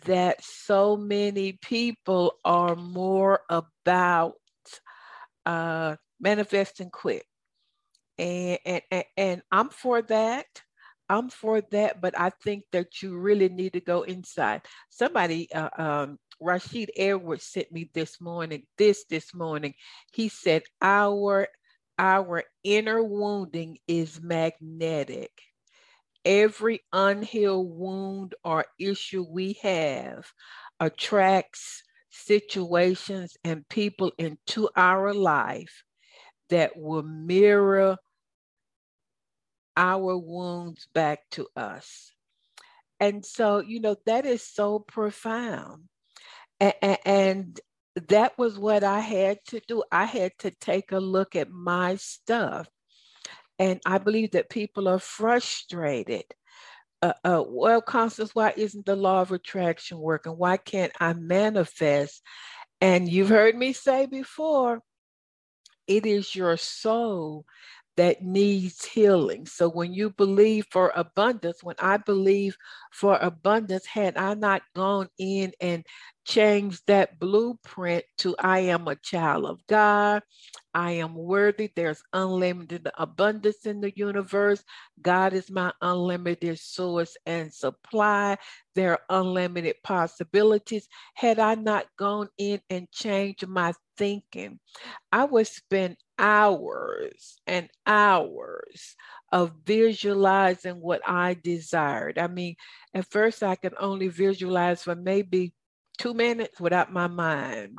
that 0.07 0.43
so 0.43 0.97
many 0.97 1.53
people 1.53 2.35
are 2.45 2.77
more 2.77 3.41
about 3.51 4.35
uh, 5.47 5.97
manifesting 6.21 6.91
quick. 6.91 7.25
And, 8.19 8.59
and, 8.67 8.83
and, 8.91 9.05
and 9.17 9.43
I'm 9.51 9.71
for 9.71 10.03
that. 10.03 10.47
I'm 11.09 11.29
for 11.29 11.61
that, 11.73 12.01
but 12.01 12.19
I 12.19 12.31
think 12.31 12.65
that 12.71 13.03
you 13.03 13.19
really 13.19 13.49
need 13.49 13.73
to 13.73 13.81
go 13.81 14.03
inside. 14.03 14.63
Somebody, 14.91 15.53
uh, 15.53 15.71
um, 15.77 16.19
Rashid 16.41 16.91
Edwards 16.97 17.45
sent 17.45 17.73
me 17.73 17.91
this 17.93 18.21
morning, 18.21 18.63
this 18.79 19.05
this 19.11 19.35
morning. 19.35 19.75
He 20.13 20.29
said, 20.29 20.63
our, 20.81 21.49
our 21.99 22.45
inner 22.63 23.03
wounding 23.03 23.79
is 23.89 24.23
magnetic. 24.23 25.33
Every 26.25 26.83
unhealed 26.93 27.71
wound 27.71 28.35
or 28.45 28.67
issue 28.79 29.27
we 29.29 29.55
have 29.63 30.31
attracts 30.79 31.83
situations 32.11 33.37
and 33.45 33.69
people 33.69 34.13
into 34.19 34.69
our 34.77 35.15
life 35.15 35.85
that 36.51 36.77
will 36.77 37.03
mirror 37.03 37.97
our 39.77 40.19
wounds 40.19 40.89
back 40.93 41.21
to 41.31 41.47
us. 41.57 42.13
And 42.99 43.25
so, 43.25 43.61
you 43.61 43.81
know, 43.81 43.97
that 44.07 44.27
is 44.27 44.43
so 44.43 44.79
profound. 44.81 45.85
And, 46.61 47.59
that 48.09 48.39
was 48.39 48.57
what 48.57 48.85
I 48.85 49.01
had 49.01 49.39
to 49.49 49.61
do. 49.67 49.83
I 49.91 50.05
had 50.05 50.33
to 50.39 50.53
take 50.53 50.93
a 50.93 51.01
look 51.01 51.35
at 51.35 51.51
my 51.51 51.97
stuff. 51.97 52.69
And 53.59 53.81
I 53.85 53.99
believe 53.99 54.31
that 54.31 54.49
people 54.49 54.87
are 54.87 55.01
frustrated. 55.01 56.23
Uh, 57.03 57.13
uh, 57.25 57.45
well, 57.47 57.81
Constance, 57.81 58.35
why 58.35 58.53
isn't 58.57 58.85
the 58.85 58.97
law 58.97 59.23
of 59.23 59.33
attraction 59.33 59.99
working? 59.99 60.33
Why 60.33 60.57
can't 60.59 60.93
I 61.01 61.15
manifest? 61.15 62.23
And 62.81 63.09
you've 63.09 63.31
heard 63.31 63.57
me 63.57 63.73
say 63.73 64.07
before, 64.07 64.81
it 65.87 66.07
is 66.07 66.35
your 66.35 66.57
soul 66.57 67.45
that 67.97 68.23
needs 68.23 68.85
healing. 68.85 69.45
So 69.47 69.69
when 69.69 69.93
you 69.93 70.11
believe 70.11 70.67
for 70.71 70.93
abundance, 70.95 71.63
when 71.63 71.77
I 71.79 71.97
believe 71.97 72.57
for 72.93 73.17
abundance, 73.17 73.85
had 73.87 74.17
I 74.17 74.35
not 74.35 74.63
gone 74.75 75.09
in 75.19 75.53
and 75.61 75.85
changed 76.25 76.83
that 76.87 77.19
blueprint 77.19 78.05
to 78.19 78.37
I 78.39 78.61
am 78.61 78.89
a 78.89 78.97
child 78.97 79.47
of 79.47 79.67
God, 79.67 80.23
I 80.75 80.93
am 80.93 81.15
worthy, 81.15 81.71
there's 81.75 82.03
unlimited 82.13 82.89
abundance 82.97 83.67
in 83.67 83.81
the 83.81 83.93
universe, 83.95 84.63
God 85.01 85.33
is 85.33 85.51
my 85.51 85.73
unlimited 85.81 86.59
source 86.59 87.17
and 87.27 87.53
supply, 87.53 88.39
there 88.75 88.93
are 88.93 89.21
unlimited 89.23 89.77
possibilities. 89.83 90.89
Had 91.15 91.39
I 91.39 91.55
not 91.55 91.87
gone 91.99 92.29
in 92.39 92.61
and 92.71 92.91
changed 92.91 93.47
my 93.49 93.73
thinking, 93.97 94.61
I 95.13 95.25
would 95.25 95.47
spend 95.47 95.97
hours 96.19 97.39
and 97.47 97.69
hours 97.87 98.97
of 99.33 99.53
visualizing 99.65 100.81
what 100.81 101.01
I 101.07 101.35
desired. 101.35 102.19
I 102.19 102.27
mean, 102.27 102.57
at 102.95 103.11
first 103.11 103.43
I 103.43 103.57
could 103.57 103.75
only 103.79 104.09
visualize 104.09 104.83
for 104.83 104.95
maybe 104.95 105.55
two 105.99 106.15
minutes 106.15 106.61
without 106.61 106.93
my 106.93 107.07
mind. 107.07 107.79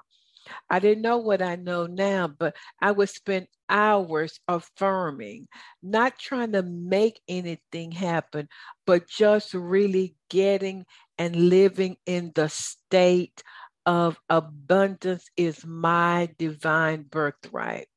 I 0.70 0.80
didn't 0.80 1.04
know 1.04 1.18
what 1.18 1.42
I 1.42 1.56
know 1.56 1.86
now, 1.86 2.28
but 2.28 2.56
I 2.82 2.92
would 2.92 3.10
spend 3.10 3.48
hours 3.70 4.40
affirming, 4.48 5.48
not 5.82 6.20
trying 6.20 6.54
to 6.54 6.64
make 6.64 7.22
anything 7.28 7.92
happen, 7.92 8.48
but 8.86 9.08
just 9.08 9.54
really 9.54 10.16
getting 10.30 10.86
and 11.18 11.36
living 11.50 11.98
in 12.06 12.32
the 12.36 12.50
state 12.50 13.44
of 13.86 14.20
abundance 14.30 15.30
is 15.38 15.66
my 15.66 16.30
divine 16.38 17.04
birthright. 17.04 17.88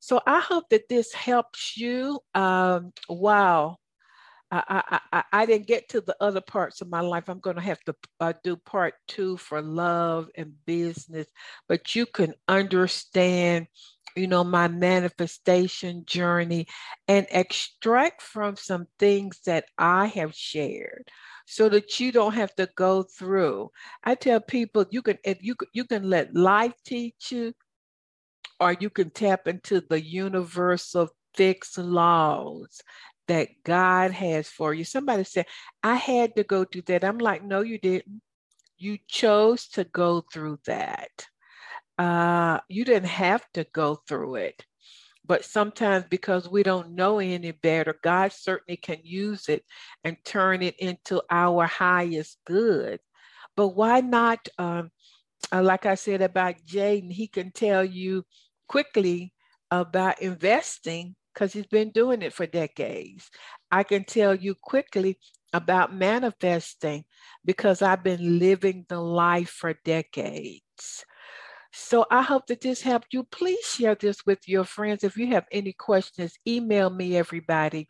So 0.00 0.20
I 0.26 0.40
hope 0.40 0.68
that 0.70 0.88
this 0.88 1.12
helps 1.12 1.76
you. 1.76 2.20
Um, 2.34 2.92
wow. 3.08 3.78
I, 4.50 5.00
I, 5.12 5.22
I, 5.32 5.46
didn't 5.46 5.66
get 5.66 5.90
to 5.90 6.00
the 6.00 6.16
other 6.20 6.40
parts 6.40 6.80
of 6.80 6.88
my 6.88 7.00
life. 7.00 7.28
I'm 7.28 7.40
going 7.40 7.56
to 7.56 7.62
have 7.62 7.80
to 7.84 7.94
uh, 8.20 8.32
do 8.42 8.56
part 8.56 8.94
two 9.06 9.36
for 9.36 9.60
love 9.60 10.28
and 10.36 10.54
business, 10.64 11.26
but 11.68 11.94
you 11.94 12.06
can 12.06 12.32
understand, 12.48 13.66
you 14.16 14.26
know, 14.26 14.44
my 14.44 14.68
manifestation 14.68 16.04
journey 16.06 16.66
and 17.08 17.26
extract 17.30 18.22
from 18.22 18.56
some 18.56 18.86
things 18.98 19.40
that 19.44 19.66
I 19.76 20.06
have 20.06 20.34
shared 20.34 21.10
so 21.46 21.68
that 21.68 22.00
you 22.00 22.10
don't 22.10 22.34
have 22.34 22.54
to 22.54 22.70
go 22.74 23.02
through. 23.02 23.70
I 24.04 24.14
tell 24.14 24.40
people 24.40 24.86
you 24.90 25.02
can, 25.02 25.18
if 25.24 25.42
you, 25.42 25.56
you 25.74 25.84
can 25.84 26.08
let 26.08 26.34
life 26.34 26.74
teach 26.86 27.32
you, 27.32 27.52
or 28.60 28.74
you 28.80 28.88
can 28.88 29.10
tap 29.10 29.46
into 29.46 29.82
the 29.88 30.02
universal 30.02 31.10
fixed 31.34 31.78
laws 31.78 32.80
that 33.28 33.48
God 33.64 34.10
has 34.10 34.48
for 34.48 34.74
you. 34.74 34.84
Somebody 34.84 35.24
said, 35.24 35.46
I 35.82 35.94
had 35.94 36.34
to 36.36 36.44
go 36.44 36.64
through 36.64 36.82
that. 36.82 37.04
I'm 37.04 37.18
like, 37.18 37.44
no, 37.44 37.60
you 37.60 37.78
didn't. 37.78 38.20
You 38.78 38.98
chose 39.08 39.68
to 39.70 39.84
go 39.84 40.24
through 40.32 40.60
that. 40.66 41.26
Uh, 41.98 42.60
you 42.68 42.84
didn't 42.84 43.08
have 43.08 43.44
to 43.54 43.64
go 43.72 44.00
through 44.06 44.36
it. 44.36 44.64
But 45.26 45.44
sometimes, 45.44 46.06
because 46.08 46.48
we 46.48 46.62
don't 46.62 46.92
know 46.92 47.18
any 47.18 47.52
better, 47.52 47.98
God 48.02 48.32
certainly 48.32 48.76
can 48.76 48.98
use 49.02 49.48
it 49.48 49.64
and 50.04 50.16
turn 50.24 50.62
it 50.62 50.76
into 50.78 51.22
our 51.30 51.66
highest 51.66 52.38
good. 52.46 53.00
But 53.56 53.68
why 53.68 54.00
not? 54.00 54.48
Um, 54.58 54.90
uh, 55.52 55.62
like 55.62 55.86
I 55.86 55.96
said 55.96 56.22
about 56.22 56.64
Jaden, 56.66 57.12
he 57.12 57.26
can 57.26 57.50
tell 57.50 57.84
you 57.84 58.24
quickly 58.68 59.34
about 59.70 60.22
investing 60.22 61.14
because 61.38 61.52
he's 61.52 61.66
been 61.66 61.90
doing 61.90 62.20
it 62.22 62.32
for 62.32 62.46
decades. 62.46 63.30
I 63.70 63.84
can 63.84 64.04
tell 64.04 64.34
you 64.34 64.56
quickly 64.60 65.18
about 65.52 65.94
manifesting 65.94 67.04
because 67.44 67.80
I've 67.80 68.02
been 68.02 68.40
living 68.40 68.86
the 68.88 69.00
life 69.00 69.50
for 69.50 69.74
decades. 69.84 71.04
So 71.80 72.06
I 72.10 72.22
hope 72.22 72.48
that 72.48 72.60
this 72.60 72.82
helped 72.82 73.14
you. 73.14 73.22
Please 73.22 73.64
share 73.64 73.94
this 73.94 74.26
with 74.26 74.48
your 74.48 74.64
friends. 74.64 75.04
If 75.04 75.16
you 75.16 75.28
have 75.28 75.46
any 75.52 75.72
questions, 75.72 76.36
email 76.46 76.90
me, 76.90 77.16
everybody, 77.16 77.88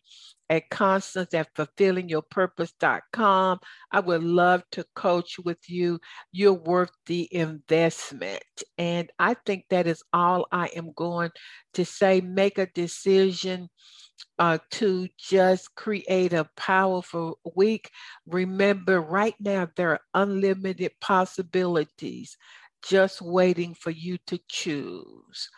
at 0.50 0.68
constance 0.68 1.32
at 1.32 1.54
fulfillingyourpurpose.com. 1.54 3.60
I 3.90 4.00
would 4.00 4.22
love 4.22 4.62
to 4.72 4.84
coach 4.94 5.38
with 5.42 5.58
you. 5.68 6.00
You're 6.32 6.52
worth 6.52 6.90
the 7.06 7.34
investment. 7.34 8.44
And 8.76 9.10
I 9.18 9.32
think 9.46 9.64
that 9.70 9.86
is 9.86 10.02
all 10.12 10.46
I 10.52 10.66
am 10.76 10.92
going 10.94 11.30
to 11.74 11.86
say. 11.86 12.20
Make 12.20 12.58
a 12.58 12.66
decision. 12.66 13.70
Uh, 14.36 14.58
to 14.70 15.06
just 15.16 15.72
create 15.76 16.32
a 16.32 16.48
powerful 16.56 17.38
week. 17.54 17.88
Remember, 18.26 19.00
right 19.00 19.36
now, 19.38 19.68
there 19.76 19.90
are 19.90 20.00
unlimited 20.12 20.90
possibilities 21.00 22.36
just 22.82 23.20
waiting 23.22 23.74
for 23.74 23.90
you 23.90 24.18
to 24.26 24.38
choose. 24.48 25.50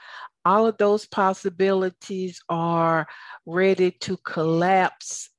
All 0.45 0.67
of 0.67 0.79
those 0.79 1.07
possibilities 1.07 2.41
are 2.49 3.07
ready 3.47 3.91
to 4.01 4.17
collapse 4.19 5.31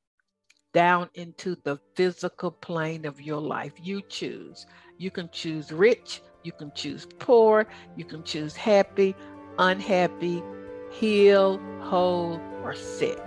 down 0.73 1.09
into 1.15 1.55
the 1.63 1.79
physical 1.95 2.51
plane 2.51 3.05
of 3.05 3.21
your 3.21 3.41
life. 3.41 3.73
You 3.81 4.01
choose. 4.07 4.65
You 4.97 5.11
can 5.11 5.29
choose 5.31 5.71
rich, 5.71 6.21
you 6.43 6.51
can 6.51 6.71
choose 6.75 7.07
poor, 7.19 7.67
you 7.95 8.05
can 8.05 8.23
choose 8.23 8.55
happy, 8.55 9.15
unhappy, 9.57 10.43
heal, 10.91 11.59
whole, 11.81 12.39
or 12.63 12.75
sick. 12.75 13.19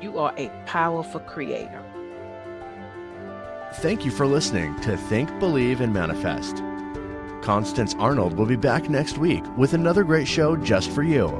You 0.00 0.18
are 0.18 0.32
a 0.36 0.48
powerful 0.66 1.20
creator. 1.20 1.84
Thank 3.74 4.04
you 4.04 4.10
for 4.10 4.26
listening 4.26 4.80
to 4.80 4.96
Think, 4.96 5.28
Believe, 5.38 5.82
and 5.82 5.92
Manifest. 5.92 6.62
Constance 7.48 7.96
Arnold 7.98 8.34
will 8.34 8.44
be 8.44 8.56
back 8.56 8.90
next 8.90 9.16
week 9.16 9.42
with 9.56 9.72
another 9.72 10.04
great 10.04 10.28
show 10.28 10.54
just 10.54 10.90
for 10.90 11.02
you. 11.02 11.30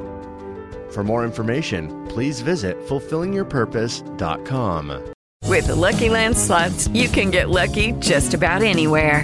For 0.89 1.03
more 1.03 1.23
information, 1.23 2.07
please 2.07 2.41
visit 2.41 2.75
fulfillingyourpurpose.com. 2.87 5.13
With 5.45 5.67
the 5.67 5.75
Lucky 5.75 6.09
Land 6.09 6.35
slots, 6.35 6.87
you 6.87 7.09
can 7.09 7.29
get 7.29 7.51
lucky 7.51 7.91
just 7.99 8.33
about 8.33 8.63
anywhere. 8.63 9.23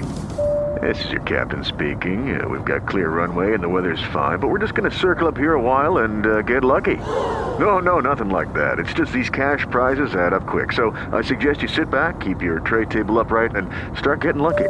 This 0.80 1.04
is 1.06 1.10
your 1.10 1.24
captain 1.24 1.64
speaking. 1.64 2.40
Uh, 2.40 2.48
we've 2.48 2.66
got 2.66 2.88
clear 2.88 3.10
runway 3.10 3.56
and 3.56 3.64
the 3.64 3.70
weather's 3.70 4.04
fine, 4.14 4.38
but 4.38 4.50
we're 4.50 4.60
just 4.60 4.76
going 4.76 4.88
to 4.88 4.96
circle 4.96 5.28
up 5.28 5.38
here 5.38 5.56
a 5.56 5.62
while 5.62 6.04
and 6.04 6.28
uh, 6.28 6.44
get 6.44 6.64
lucky. 6.64 6.98
No, 7.58 7.80
no, 7.80 8.00
nothing 8.00 8.30
like 8.30 8.54
that. 8.54 8.78
It's 8.78 8.94
just 8.94 9.12
these 9.12 9.32
cash 9.32 9.66
prizes 9.72 10.14
add 10.14 10.34
up 10.34 10.46
quick. 10.46 10.72
So 10.72 10.92
I 11.12 11.24
suggest 11.24 11.64
you 11.64 11.68
sit 11.68 11.90
back, 11.90 12.20
keep 12.20 12.44
your 12.44 12.60
tray 12.60 12.86
table 12.86 13.18
upright, 13.18 13.56
and 13.56 13.72
start 13.98 14.22
getting 14.22 14.44
lucky. 14.44 14.70